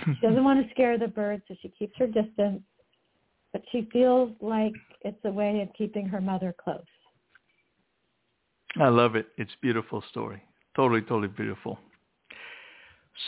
She 0.06 0.16
doesn't 0.22 0.44
want 0.44 0.64
to 0.64 0.70
scare 0.72 0.98
the 0.98 1.08
bird, 1.08 1.42
so 1.48 1.56
she 1.62 1.70
keeps 1.70 1.98
her 1.98 2.08
distance. 2.08 2.62
But 3.52 3.64
she 3.72 3.88
feels 3.92 4.32
like 4.42 4.74
it's 5.02 5.18
a 5.24 5.32
way 5.32 5.62
of 5.62 5.70
keeping 5.78 6.08
her 6.08 6.22
mother 6.22 6.54
close. 6.62 6.82
I 8.80 8.90
love 8.90 9.16
it. 9.16 9.28
It's 9.38 9.52
a 9.52 9.62
beautiful 9.62 10.04
story. 10.10 10.44
Totally, 10.76 11.02
totally 11.02 11.30
beautiful. 11.30 11.80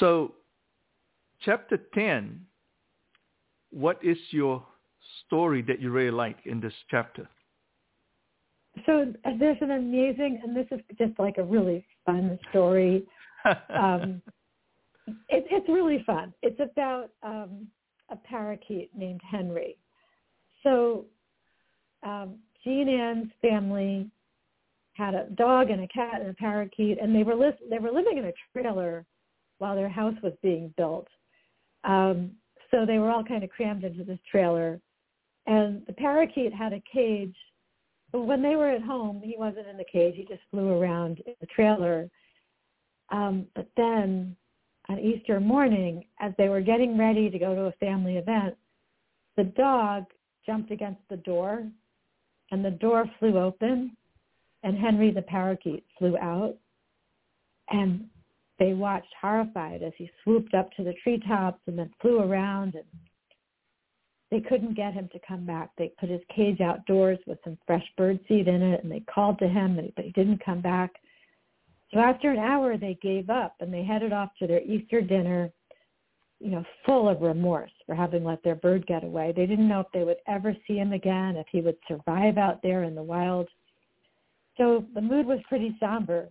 So, 0.01 0.33
chapter 1.45 1.77
10, 1.93 2.41
what 3.71 4.03
is 4.03 4.17
your 4.31 4.65
story 5.28 5.61
that 5.63 5.80
you 5.82 5.91
really 5.91 6.11
like 6.11 6.38
in 6.45 6.59
this 6.59 6.73
chapter? 6.89 7.30
So 8.86 9.13
there's 9.39 9.57
an 9.61 9.71
amazing, 9.71 10.39
and 10.43 10.55
this 10.55 10.67
is 10.71 10.80
just 10.97 11.17
like 11.19 11.38
a 11.38 11.43
really 11.43 11.86
fun 12.05 12.38
story. 12.49 13.03
um, 13.69 14.21
it, 15.30 15.45
it's 15.49 15.67
really 15.67 16.03
fun. 16.05 16.34
It's 16.41 16.59
about 16.59 17.09
um, 17.23 17.67
a 18.09 18.15
parakeet 18.15 18.91
named 18.95 19.21
Henry. 19.30 19.78
So 20.63 21.05
um, 22.03 22.36
Jean 22.63 22.89
Ann's 22.89 23.32
family 23.41 24.09
had 24.93 25.13
a 25.13 25.28
dog 25.36 25.69
and 25.69 25.84
a 25.84 25.88
cat 25.88 26.21
and 26.21 26.30
a 26.30 26.34
parakeet, 26.34 26.97
and 27.01 27.15
they 27.15 27.23
were 27.23 27.36
li- 27.36 27.67
they 27.69 27.80
were 27.80 27.91
living 27.91 28.17
in 28.17 28.25
a 28.25 28.34
trailer 28.51 29.05
while 29.59 29.75
their 29.75 29.89
house 29.89 30.15
was 30.23 30.34
being 30.41 30.73
built. 30.78 31.07
Um, 31.84 32.32
so 32.71 32.86
they 32.86 32.99
were 32.99 33.09
all 33.09 33.23
kind 33.23 33.43
of 33.43 33.49
crammed 33.49 33.84
into 33.84 34.03
this 34.03 34.19
trailer, 34.30 34.80
and 35.47 35.81
the 35.87 35.93
parakeet 35.93 36.53
had 36.53 36.73
a 36.73 36.83
cage. 36.91 37.35
When 38.11 38.41
they 38.41 38.55
were 38.55 38.69
at 38.69 38.81
home, 38.81 39.21
he 39.23 39.35
wasn't 39.37 39.67
in 39.67 39.77
the 39.77 39.85
cage. 39.91 40.15
He 40.15 40.23
just 40.23 40.41
flew 40.51 40.69
around 40.69 41.21
in 41.25 41.33
the 41.41 41.47
trailer. 41.47 42.09
Um, 43.09 43.47
but 43.55 43.67
then 43.77 44.35
on 44.89 44.99
Easter 44.99 45.39
morning, 45.39 46.05
as 46.19 46.33
they 46.37 46.49
were 46.49 46.61
getting 46.61 46.97
ready 46.97 47.29
to 47.29 47.39
go 47.39 47.55
to 47.55 47.61
a 47.63 47.71
family 47.73 48.17
event, 48.17 48.55
the 49.35 49.45
dog 49.45 50.05
jumped 50.45 50.71
against 50.71 51.01
the 51.09 51.17
door 51.17 51.63
and 52.51 52.63
the 52.63 52.71
door 52.71 53.05
flew 53.19 53.37
open 53.37 53.95
and 54.63 54.77
Henry 54.77 55.11
the 55.11 55.21
parakeet 55.21 55.85
flew 55.97 56.17
out 56.17 56.55
and 57.69 58.05
they 58.59 58.73
watched 58.73 59.13
horrified 59.21 59.83
as 59.83 59.91
he 59.97 60.09
swooped 60.23 60.53
up 60.53 60.71
to 60.73 60.83
the 60.83 60.93
treetops 61.03 61.61
and 61.67 61.77
then 61.77 61.91
flew 62.01 62.19
around 62.19 62.75
and 62.75 62.85
they 64.30 64.41
couldn't 64.41 64.75
get 64.75 64.93
him 64.93 65.09
to 65.13 65.19
come 65.25 65.45
back. 65.45 65.69
They 65.78 65.93
put 65.99 66.09
his 66.09 66.21
cage 66.36 66.59
outdoors 66.59 67.19
with 67.25 67.39
some 67.43 67.57
fresh 67.65 67.86
bird 67.97 68.19
seed 68.28 68.47
in 68.47 68.61
it 68.61 68.84
and 68.84 68.91
they 68.91 69.01
called 69.01 69.39
to 69.39 69.47
him 69.47 69.80
but 69.95 70.05
he 70.05 70.11
didn't 70.11 70.43
come 70.43 70.61
back. 70.61 70.91
So 71.93 71.99
after 71.99 72.32
an 72.32 72.39
hour 72.39 72.78
they 72.78 72.97
gave 73.01 73.30
up 73.30 73.55
and 73.59 73.73
they 73.73 73.84
headed 73.84 74.11
off 74.11 74.30
to 74.39 74.47
their 74.47 74.61
Easter 74.61 75.01
dinner, 75.01 75.51
you 76.39 76.51
know, 76.51 76.63
full 76.86 77.09
of 77.09 77.21
remorse 77.21 77.71
for 77.86 77.95
having 77.95 78.23
let 78.23 78.43
their 78.43 78.55
bird 78.55 78.86
get 78.86 79.03
away. 79.03 79.34
They 79.36 79.45
didn't 79.45 79.67
know 79.67 79.80
if 79.80 79.88
they 79.93 80.03
would 80.03 80.17
ever 80.28 80.55
see 80.67 80.75
him 80.75 80.91
again, 80.91 81.36
if 81.38 81.47
he 81.51 81.61
would 81.61 81.78
survive 81.88 82.38
out 82.38 82.61
there 82.61 82.84
in 82.84 82.95
the 82.95 83.03
wild. 83.03 83.47
So 84.57 84.86
the 84.93 85.01
mood 85.01 85.25
was 85.25 85.39
pretty 85.47 85.75
somber 85.80 86.30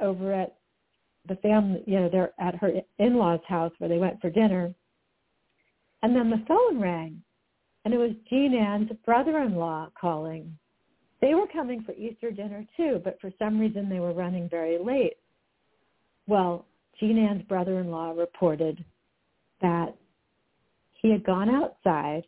over 0.00 0.32
at 0.32 0.56
the 1.26 1.36
family, 1.36 1.82
you 1.86 1.98
know, 1.98 2.08
they're 2.08 2.32
at 2.38 2.54
her 2.56 2.72
in-laws' 2.98 3.40
house 3.46 3.72
where 3.78 3.88
they 3.88 3.98
went 3.98 4.20
for 4.20 4.30
dinner. 4.30 4.72
And 6.02 6.14
then 6.14 6.30
the 6.30 6.44
phone 6.46 6.80
rang, 6.80 7.22
and 7.84 7.94
it 7.94 7.98
was 7.98 8.12
Jean 8.28 8.54
Ann's 8.54 8.90
brother-in-law 9.04 9.90
calling. 10.00 10.56
They 11.20 11.34
were 11.34 11.46
coming 11.46 11.82
for 11.82 11.92
Easter 11.92 12.30
dinner 12.30 12.64
too, 12.76 13.00
but 13.02 13.20
for 13.20 13.32
some 13.38 13.58
reason 13.58 13.88
they 13.88 14.00
were 14.00 14.12
running 14.12 14.48
very 14.48 14.78
late. 14.78 15.16
Well, 16.26 16.66
Jean 17.00 17.18
Ann's 17.18 17.42
brother-in-law 17.44 18.12
reported 18.12 18.84
that 19.60 19.94
he 20.92 21.10
had 21.10 21.24
gone 21.24 21.48
outside 21.50 22.24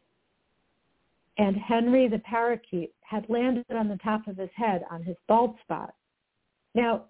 and 1.39 1.57
Henry 1.57 2.07
the 2.07 2.19
parakeet 2.19 2.93
had 3.01 3.25
landed 3.29 3.65
on 3.71 3.89
the 3.89 3.97
top 3.99 4.29
of 4.29 4.37
his 4.37 4.51
head 4.55 4.85
on 4.91 5.03
his 5.03 5.17
bald 5.27 5.57
spot. 5.63 5.95
Now, 6.75 7.05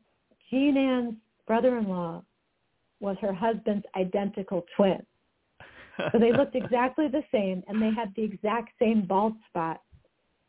Jean 0.49 0.76
Ann's 0.76 1.16
brother-in-law 1.47 2.22
was 3.01 3.16
her 3.20 3.32
husband's 3.32 3.84
identical 3.97 4.64
twin. 4.76 5.05
So 6.12 6.18
they 6.18 6.32
looked 6.32 6.55
exactly 6.55 7.09
the 7.09 7.22
same 7.32 7.62
and 7.68 7.80
they 7.80 7.90
had 7.94 8.12
the 8.16 8.22
exact 8.22 8.70
same 8.78 9.07
bald 9.07 9.34
spot. 9.48 9.80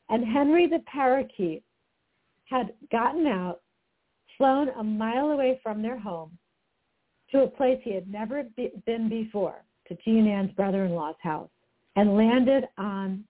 And 0.09 0.25
Henry 0.25 0.67
the 0.67 0.83
parakeet 0.91 1.63
had 2.45 2.73
gotten 2.91 3.27
out, 3.27 3.61
flown 4.37 4.69
a 4.69 4.83
mile 4.83 5.31
away 5.31 5.59
from 5.63 5.81
their 5.81 5.97
home 5.97 6.37
to 7.31 7.43
a 7.43 7.47
place 7.47 7.79
he 7.83 7.93
had 7.93 8.11
never 8.11 8.43
be- 8.55 8.71
been 8.85 9.07
before, 9.07 9.63
to 9.87 9.95
Jean 10.03 10.27
Ann's 10.27 10.51
brother-in-law's 10.51 11.15
house, 11.21 11.49
and 11.95 12.17
landed 12.17 12.65
on 12.77 13.23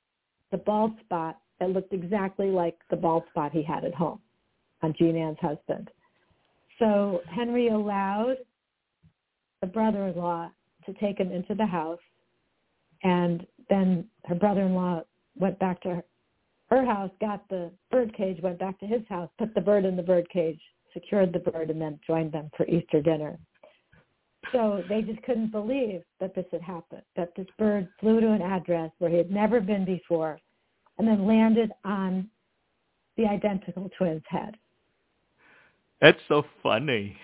the 0.51 0.57
bald 0.57 0.99
spot 1.01 1.39
that 1.59 1.69
looked 1.69 1.93
exactly 1.93 2.47
like 2.47 2.78
the 2.89 2.95
bald 2.95 3.24
spot 3.30 3.51
he 3.51 3.61
had 3.61 3.86
at 3.86 3.93
home 3.93 4.19
on 4.82 4.93
Jean 4.97 5.15
Ann's 5.15 5.38
husband. 5.39 5.89
So 6.80 7.22
Henry 7.28 7.67
allowed 7.67 8.38
the 9.61 9.67
brother-in-law 9.67 10.49
to 10.88 10.93
take 10.93 11.19
him 11.19 11.32
into 11.32 11.53
the 11.53 11.65
house, 11.65 11.99
and 13.03 13.45
then 13.69 14.05
her 14.25 14.35
brother-in-law 14.35 15.03
went 15.37 15.57
back 15.59 15.81
to 15.81 16.03
her, 16.69 16.85
house, 16.85 17.11
got 17.19 17.47
the 17.49 17.69
bird 17.89 18.15
cage, 18.15 18.41
went 18.41 18.57
back 18.57 18.79
to 18.79 18.85
his 18.85 19.01
house, 19.09 19.29
put 19.37 19.53
the 19.53 19.61
bird 19.61 19.83
in 19.83 19.97
the 19.97 20.03
bird 20.03 20.29
cage, 20.29 20.59
secured 20.93 21.33
the 21.33 21.39
bird, 21.39 21.69
and 21.69 21.81
then 21.81 21.99
joined 22.07 22.31
them 22.31 22.49
for 22.55 22.65
Easter 22.67 23.01
dinner. 23.01 23.37
So 24.51 24.81
they 24.89 25.01
just 25.01 25.21
couldn't 25.23 25.51
believe 25.51 26.01
that 26.19 26.33
this 26.33 26.45
had 26.51 26.61
happened, 26.61 27.03
that 27.15 27.33
this 27.35 27.47
bird 27.57 27.87
flew 27.99 28.21
to 28.21 28.31
an 28.31 28.41
address 28.41 28.91
where 28.99 29.09
he 29.09 29.17
had 29.17 29.31
never 29.31 29.59
been 29.59 29.85
before 29.85 30.39
and 30.97 31.07
then 31.07 31.25
landed 31.27 31.71
on 31.83 32.29
the 33.17 33.25
identical 33.25 33.89
twin's 33.97 34.23
head. 34.27 34.55
That's 36.01 36.19
so 36.27 36.43
funny. 36.63 37.15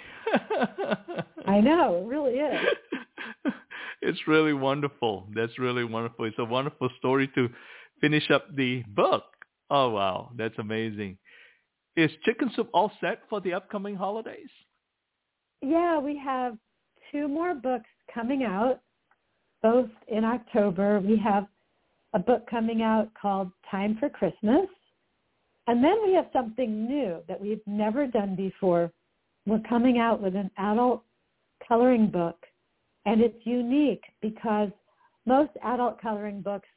I 1.48 1.60
know, 1.60 2.04
it 2.04 2.08
really 2.08 2.34
is. 2.34 2.66
It's 4.02 4.28
really 4.28 4.54
wonderful. 4.54 5.28
That's 5.36 5.58
really 5.58 5.84
wonderful. 5.84 6.26
It's 6.26 6.38
a 6.40 6.46
wonderful 6.46 6.90
story 7.00 7.30
to 7.36 7.50
finish 8.00 8.30
up 8.30 8.56
the 8.56 8.84
book. 8.90 9.24
Oh, 9.70 9.90
wow. 9.90 10.32
That's 10.38 10.58
amazing. 10.60 11.18
Is 11.96 12.12
Chicken 12.24 12.52
Soup 12.56 12.70
all 12.74 12.92
set 13.02 13.22
for 13.30 13.42
the 13.42 13.54
upcoming 13.54 13.96
holidays? 13.96 14.50
Yeah, 15.62 16.00
we 16.00 16.18
have 16.24 16.58
two 17.12 17.28
more 17.28 17.56
books 17.56 17.90
coming 18.14 18.44
out, 18.44 18.82
both 19.64 19.90
in 20.08 20.24
October. 20.24 21.00
We 21.00 21.18
have 21.18 21.48
a 22.14 22.20
book 22.20 22.48
coming 22.50 22.84
out 22.84 23.10
called 23.20 23.50
Time 23.70 23.98
for 24.00 24.10
Christmas. 24.10 24.68
And 25.66 25.84
then 25.84 25.98
we 26.06 26.14
have 26.14 26.28
something 26.32 26.88
new 26.88 27.18
that 27.28 27.42
we've 27.42 27.66
never 27.66 28.08
done 28.08 28.36
before. 28.36 28.92
We're 29.46 29.62
coming 29.68 29.98
out 29.98 30.22
with 30.22 30.36
an 30.36 30.52
adult 30.58 31.04
coloring 31.68 32.10
book, 32.10 32.38
and 33.08 33.22
it's 33.22 33.46
unique 33.46 34.04
because 34.22 34.70
most 35.26 35.52
adult 35.64 36.00
coloring 36.00 36.42
books 36.42 36.68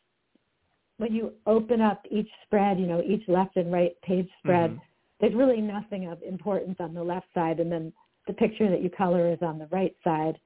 when 0.97 1.13
you 1.13 1.33
open 1.47 1.81
up 1.81 2.05
each 2.11 2.29
spread, 2.45 2.79
you 2.79 2.87
know, 2.87 3.03
each 3.03 3.23
left 3.27 3.57
and 3.57 3.73
right 3.73 3.93
page 4.03 4.29
spread, 4.39 4.71
mm-hmm. 4.71 4.81
there's 5.21 5.35
really 5.35 5.61
nothing 5.61 6.09
of 6.09 6.23
importance 6.23 6.77
on 6.79 6.95
the 6.95 7.03
left 7.03 7.27
side, 7.33 7.59
and 7.59 7.73
then 7.73 7.93
the 8.27 8.35
picture 8.35 8.71
that 8.71 8.83
you 8.83 8.91
color 8.91 9.33
is 9.33 9.39
on 9.41 9.59
the 9.59 9.67
right 9.69 9.97
side. 10.05 10.39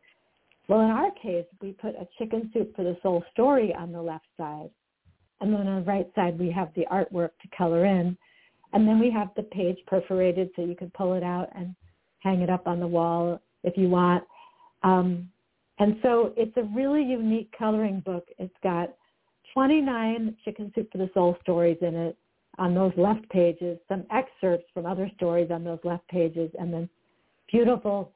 Well, 0.68 0.80
in 0.80 0.90
our 0.90 1.10
case, 1.20 1.44
we 1.60 1.72
put 1.72 1.96
a 1.96 2.06
chicken 2.18 2.50
soup 2.54 2.74
for 2.76 2.84
the 2.84 2.96
soul 3.02 3.24
story 3.32 3.74
on 3.74 3.90
the 3.90 4.00
left 4.00 4.26
side, 4.36 4.70
and 5.40 5.52
then 5.52 5.66
on 5.66 5.80
the 5.80 5.90
right 5.90 6.06
side 6.14 6.38
we 6.38 6.52
have 6.52 6.68
the 6.76 6.86
artwork 6.90 7.30
to 7.42 7.56
color 7.56 7.84
in, 7.84 8.16
and 8.72 8.86
then 8.86 9.00
we 9.00 9.10
have 9.10 9.30
the 9.36 9.42
page 9.42 9.78
perforated 9.88 10.50
so 10.54 10.64
you 10.64 10.76
can 10.76 10.90
pull 10.96 11.14
it 11.14 11.24
out 11.24 11.48
and 11.56 11.74
hang 12.20 12.42
it 12.42 12.48
up 12.48 12.68
on 12.68 12.78
the 12.78 12.86
wall 12.86 13.40
if 13.64 13.76
you 13.76 13.88
want. 13.88 14.22
Um, 14.84 15.28
and 15.78 15.96
so 16.02 16.32
it's 16.36 16.56
a 16.56 16.62
really 16.74 17.02
unique 17.02 17.52
coloring 17.58 18.00
book. 18.00 18.28
It's 18.38 18.54
got 18.62 18.94
29 19.52 20.36
Chicken 20.44 20.72
Soup 20.74 20.90
for 20.90 20.98
the 20.98 21.10
Soul 21.14 21.36
stories 21.42 21.78
in 21.80 21.94
it 21.94 22.16
on 22.58 22.74
those 22.74 22.92
left 22.96 23.28
pages, 23.30 23.78
some 23.88 24.04
excerpts 24.12 24.66
from 24.72 24.86
other 24.86 25.10
stories 25.16 25.50
on 25.50 25.64
those 25.64 25.80
left 25.82 26.06
pages, 26.08 26.50
and 26.58 26.72
then 26.72 26.88
beautiful 27.50 28.12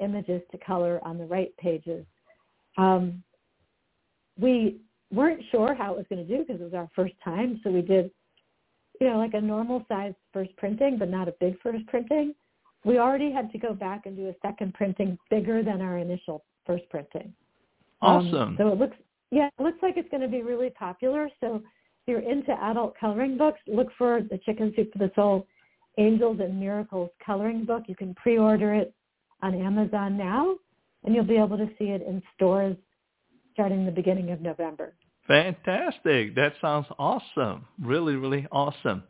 images 0.00 0.40
to 0.50 0.58
color 0.58 0.98
on 1.02 1.18
the 1.18 1.26
right 1.26 1.54
pages. 1.58 2.06
Um, 2.78 3.22
we 4.38 4.80
weren't 5.12 5.42
sure 5.50 5.74
how 5.74 5.92
it 5.92 5.98
was 5.98 6.06
going 6.08 6.26
to 6.26 6.36
do 6.36 6.42
because 6.42 6.60
it 6.60 6.64
was 6.64 6.74
our 6.74 6.88
first 6.96 7.14
time, 7.22 7.60
so 7.62 7.70
we 7.70 7.82
did, 7.82 8.10
you 8.98 9.10
know, 9.10 9.18
like 9.18 9.34
a 9.34 9.40
normal 9.40 9.84
size 9.88 10.14
first 10.32 10.56
printing, 10.56 10.96
but 10.98 11.10
not 11.10 11.28
a 11.28 11.34
big 11.38 11.60
first 11.60 11.86
printing. 11.86 12.34
We 12.84 12.98
already 12.98 13.30
had 13.30 13.52
to 13.52 13.58
go 13.58 13.74
back 13.74 14.06
and 14.06 14.16
do 14.16 14.28
a 14.28 14.34
second 14.40 14.72
printing 14.72 15.18
bigger 15.28 15.62
than 15.62 15.82
our 15.82 15.98
initial 15.98 16.42
first 16.66 16.88
printing. 16.90 17.32
Um, 18.02 18.28
awesome. 18.28 18.40
Um, 18.40 18.54
so 18.58 18.68
it 18.68 18.78
looks 18.78 18.96
yeah, 19.30 19.48
it 19.58 19.62
looks 19.62 19.78
like 19.82 19.96
it's 19.96 20.08
going 20.10 20.22
to 20.22 20.28
be 20.28 20.42
really 20.42 20.70
popular. 20.70 21.30
So 21.40 21.56
if 21.56 21.62
you're 22.06 22.20
into 22.20 22.52
adult 22.62 22.94
coloring 22.98 23.38
books, 23.38 23.58
look 23.66 23.88
for 23.96 24.20
the 24.20 24.38
Chicken 24.44 24.72
Soup 24.76 24.92
for 24.92 24.98
the 24.98 25.10
Soul 25.14 25.46
Angels 25.98 26.38
and 26.40 26.60
Miracles 26.60 27.10
coloring 27.24 27.64
book. 27.64 27.84
You 27.86 27.96
can 27.96 28.14
pre-order 28.14 28.74
it 28.74 28.94
on 29.42 29.54
Amazon 29.54 30.18
now, 30.18 30.56
and 31.04 31.14
you'll 31.14 31.24
be 31.24 31.36
able 31.36 31.56
to 31.56 31.68
see 31.78 31.86
it 31.86 32.02
in 32.02 32.22
stores 32.34 32.76
starting 33.54 33.86
the 33.86 33.92
beginning 33.92 34.30
of 34.30 34.40
November. 34.40 34.94
Fantastic. 35.26 36.34
That 36.34 36.54
sounds 36.60 36.86
awesome. 36.98 37.64
Really, 37.80 38.16
really 38.16 38.46
awesome. 38.52 39.02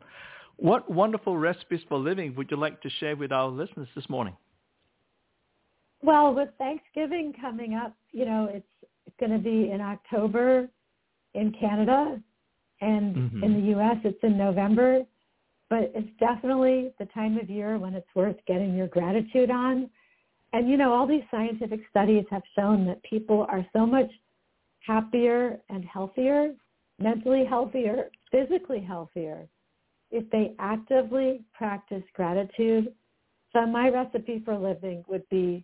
What 0.57 0.89
wonderful 0.89 1.37
recipes 1.37 1.81
for 1.89 1.97
living 1.97 2.35
would 2.35 2.51
you 2.51 2.57
like 2.57 2.81
to 2.81 2.89
share 2.89 3.15
with 3.15 3.31
our 3.31 3.47
listeners 3.47 3.87
this 3.95 4.07
morning? 4.09 4.35
Well, 6.03 6.35
with 6.35 6.49
Thanksgiving 6.57 7.33
coming 7.39 7.75
up, 7.75 7.95
you 8.11 8.25
know, 8.25 8.49
it's, 8.51 8.65
going 9.19 9.31
to 9.31 9.37
be 9.37 9.69
in 9.69 9.79
October 9.79 10.67
in 11.35 11.53
Canada 11.59 12.19
and 12.81 13.15
mm-hmm. 13.15 13.43
in 13.43 13.53
the 13.53 13.67
U.S. 13.69 13.97
it's 14.03 14.17
in 14.23 14.37
November. 14.37 15.03
But 15.69 15.91
it's 15.93 16.09
definitely 16.19 16.93
the 16.99 17.05
time 17.13 17.37
of 17.37 17.49
year 17.49 17.77
when 17.77 17.93
it's 17.93 18.07
worth 18.15 18.35
getting 18.47 18.75
your 18.75 18.87
gratitude 18.87 19.51
on. 19.51 19.87
And, 20.51 20.67
you 20.67 20.77
know, 20.77 20.91
all 20.91 21.07
these 21.07 21.23
scientific 21.29 21.81
studies 21.89 22.25
have 22.31 22.41
shown 22.55 22.85
that 22.87 23.03
people 23.03 23.45
are 23.49 23.65
so 23.71 23.85
much 23.85 24.09
happier 24.79 25.59
and 25.69 25.85
healthier, 25.85 26.53
mentally 26.99 27.45
healthier, 27.45 28.09
physically 28.31 28.81
healthier, 28.81 29.47
if 30.11 30.29
they 30.31 30.53
actively 30.59 31.41
practice 31.53 32.03
gratitude. 32.15 32.93
So 33.53 33.67
my 33.67 33.89
recipe 33.89 34.41
for 34.43 34.57
living 34.57 35.03
would 35.07 35.27
be 35.29 35.63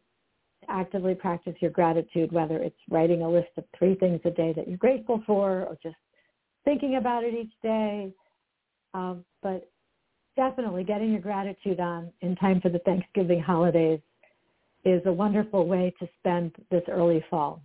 actively 0.67 1.15
practice 1.15 1.55
your 1.59 1.71
gratitude, 1.71 2.31
whether 2.31 2.57
it's 2.57 2.77
writing 2.89 3.21
a 3.21 3.29
list 3.29 3.49
of 3.57 3.63
three 3.77 3.95
things 3.95 4.19
a 4.25 4.31
day 4.31 4.53
that 4.55 4.67
you're 4.67 4.77
grateful 4.77 5.23
for 5.25 5.63
or 5.63 5.77
just 5.81 5.95
thinking 6.65 6.97
about 6.97 7.23
it 7.23 7.33
each 7.33 7.53
day. 7.61 8.11
Um, 8.93 9.23
but 9.41 9.69
definitely 10.35 10.83
getting 10.83 11.11
your 11.11 11.21
gratitude 11.21 11.79
on 11.79 12.11
in 12.21 12.35
time 12.35 12.61
for 12.61 12.69
the 12.69 12.79
Thanksgiving 12.79 13.41
holidays 13.41 13.99
is 14.85 15.01
a 15.05 15.11
wonderful 15.11 15.67
way 15.67 15.93
to 15.99 16.07
spend 16.19 16.53
this 16.71 16.83
early 16.89 17.23
fall. 17.29 17.61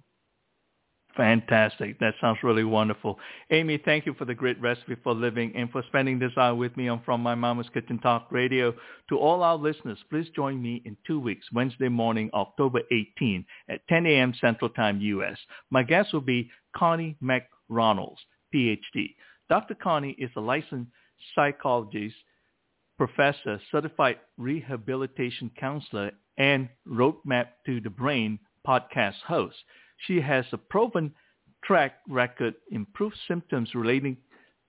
Fantastic. 1.17 2.01
That 2.01 2.15
sounds 2.21 2.39
really 2.43 2.65
wonderful. 2.65 3.19
Amy, 3.51 3.79
thank 3.85 4.05
you 4.05 4.15
for 4.15 4.25
the 4.25 4.35
great 4.35 4.61
recipe 4.61 4.97
for 5.03 5.15
living 5.15 5.53
and 5.55 5.71
for 5.71 5.85
spending 5.87 6.19
this 6.19 6.33
hour 6.37 6.57
with 6.57 6.77
me 6.77 6.89
on 6.89 7.03
From 7.05 7.21
My 7.21 7.37
Mama's 7.37 7.69
Kitchen 7.73 8.01
Talk 8.01 8.27
Radio. 8.33 8.75
To 9.11 9.19
all 9.19 9.45
our 9.45 9.55
listeners, 9.55 9.99
please 10.11 10.27
join 10.35 10.61
me 10.61 10.83
in 10.85 10.97
two 11.07 11.21
weeks, 11.21 11.47
Wednesday 11.53 11.89
morning, 11.89 12.31
October 12.35 12.81
18 12.91 13.45
at 13.69 13.87
10 13.89 14.07
a.m. 14.07 14.35
Central 14.41 14.71
Time, 14.71 15.01
U.S. 15.01 15.39
My 15.71 15.85
guest 15.85 16.13
will 16.13 16.21
be 16.21 16.51
Connie 16.77 17.17
McReynolds, 17.23 18.19
PhD. 18.53 19.15
Dr. 19.49 19.77
Connie 19.77 20.17
is 20.19 20.31
a 20.37 20.41
licensed 20.41 20.91
psychologist, 21.37 22.17
professor, 22.99 23.61
certified 23.71 24.17
rehabilitation 24.37 25.51
counselor, 25.59 26.11
and 26.39 26.69
Roadmap 26.89 27.47
to 27.67 27.81
the 27.81 27.91
Brain 27.91 28.41
podcast 28.67 29.21
host. 29.27 29.57
She 30.07 30.21
has 30.21 30.45
a 30.53 30.59
proven 30.59 31.15
track 31.65 32.01
record 32.09 32.55
improved 32.71 33.17
symptoms 33.27 33.75
relating 33.75 34.17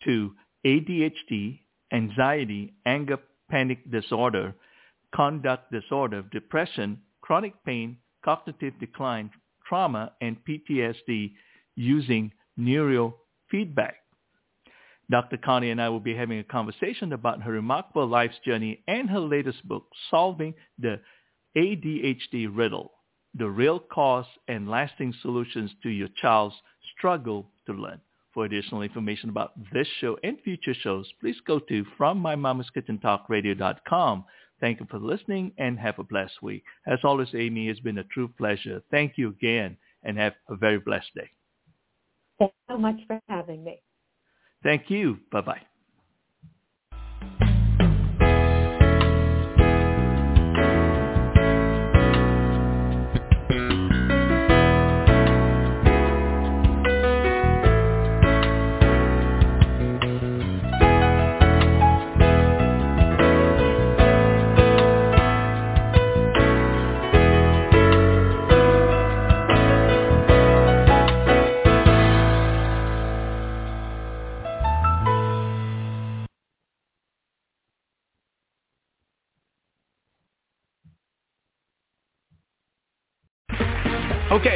to 0.03 0.33
ADHD, 0.65 1.59
anxiety, 1.91 2.73
anger, 2.85 3.19
panic 3.49 3.89
disorder, 3.91 4.53
conduct 5.13 5.71
disorder, 5.71 6.23
depression, 6.31 7.01
chronic 7.21 7.53
pain, 7.65 7.97
cognitive 8.23 8.73
decline, 8.79 9.29
trauma, 9.67 10.13
and 10.21 10.37
PTSD 10.47 11.33
using 11.75 12.31
neurofeedback. 12.59 13.93
Dr. 15.11 15.37
Connie 15.37 15.69
and 15.69 15.81
I 15.81 15.89
will 15.89 15.99
be 15.99 16.15
having 16.15 16.39
a 16.39 16.43
conversation 16.43 17.13
about 17.13 17.43
her 17.43 17.51
remarkable 17.51 18.07
life's 18.07 18.39
journey 18.43 18.83
and 18.87 19.09
her 19.09 19.19
latest 19.19 19.67
book, 19.67 19.85
Solving 20.09 20.55
the 20.79 20.99
ADHD 21.55 22.49
Riddle 22.51 22.91
the 23.37 23.49
real 23.49 23.79
cause 23.79 24.25
and 24.47 24.69
lasting 24.69 25.13
solutions 25.21 25.71
to 25.83 25.89
your 25.89 26.07
child's 26.21 26.55
struggle 26.97 27.49
to 27.65 27.73
learn. 27.73 27.99
For 28.33 28.45
additional 28.45 28.81
information 28.81 29.29
about 29.29 29.51
this 29.73 29.87
show 29.99 30.17
and 30.23 30.39
future 30.41 30.73
shows, 30.73 31.05
please 31.21 31.35
go 31.47 31.59
to 31.59 31.85
FromMyMamaskitchenTalkRadio.com. 31.97 34.25
Thank 34.59 34.79
you 34.79 34.87
for 34.89 34.99
listening 34.99 35.51
and 35.57 35.77
have 35.79 35.99
a 35.99 36.03
blessed 36.03 36.41
week. 36.41 36.63
As 36.85 36.99
always, 37.03 37.29
Amy, 37.33 37.69
it's 37.69 37.79
been 37.79 37.99
a 37.99 38.03
true 38.05 38.29
pleasure. 38.37 38.81
Thank 38.91 39.13
you 39.17 39.29
again 39.29 39.77
and 40.03 40.17
have 40.17 40.33
a 40.49 40.55
very 40.55 40.79
blessed 40.79 41.13
day. 41.15 41.29
Thanks 42.39 42.55
so 42.69 42.77
much 42.77 42.97
for 43.07 43.21
having 43.29 43.63
me. 43.63 43.81
Thank 44.63 44.89
you. 44.89 45.19
Bye-bye. 45.31 45.61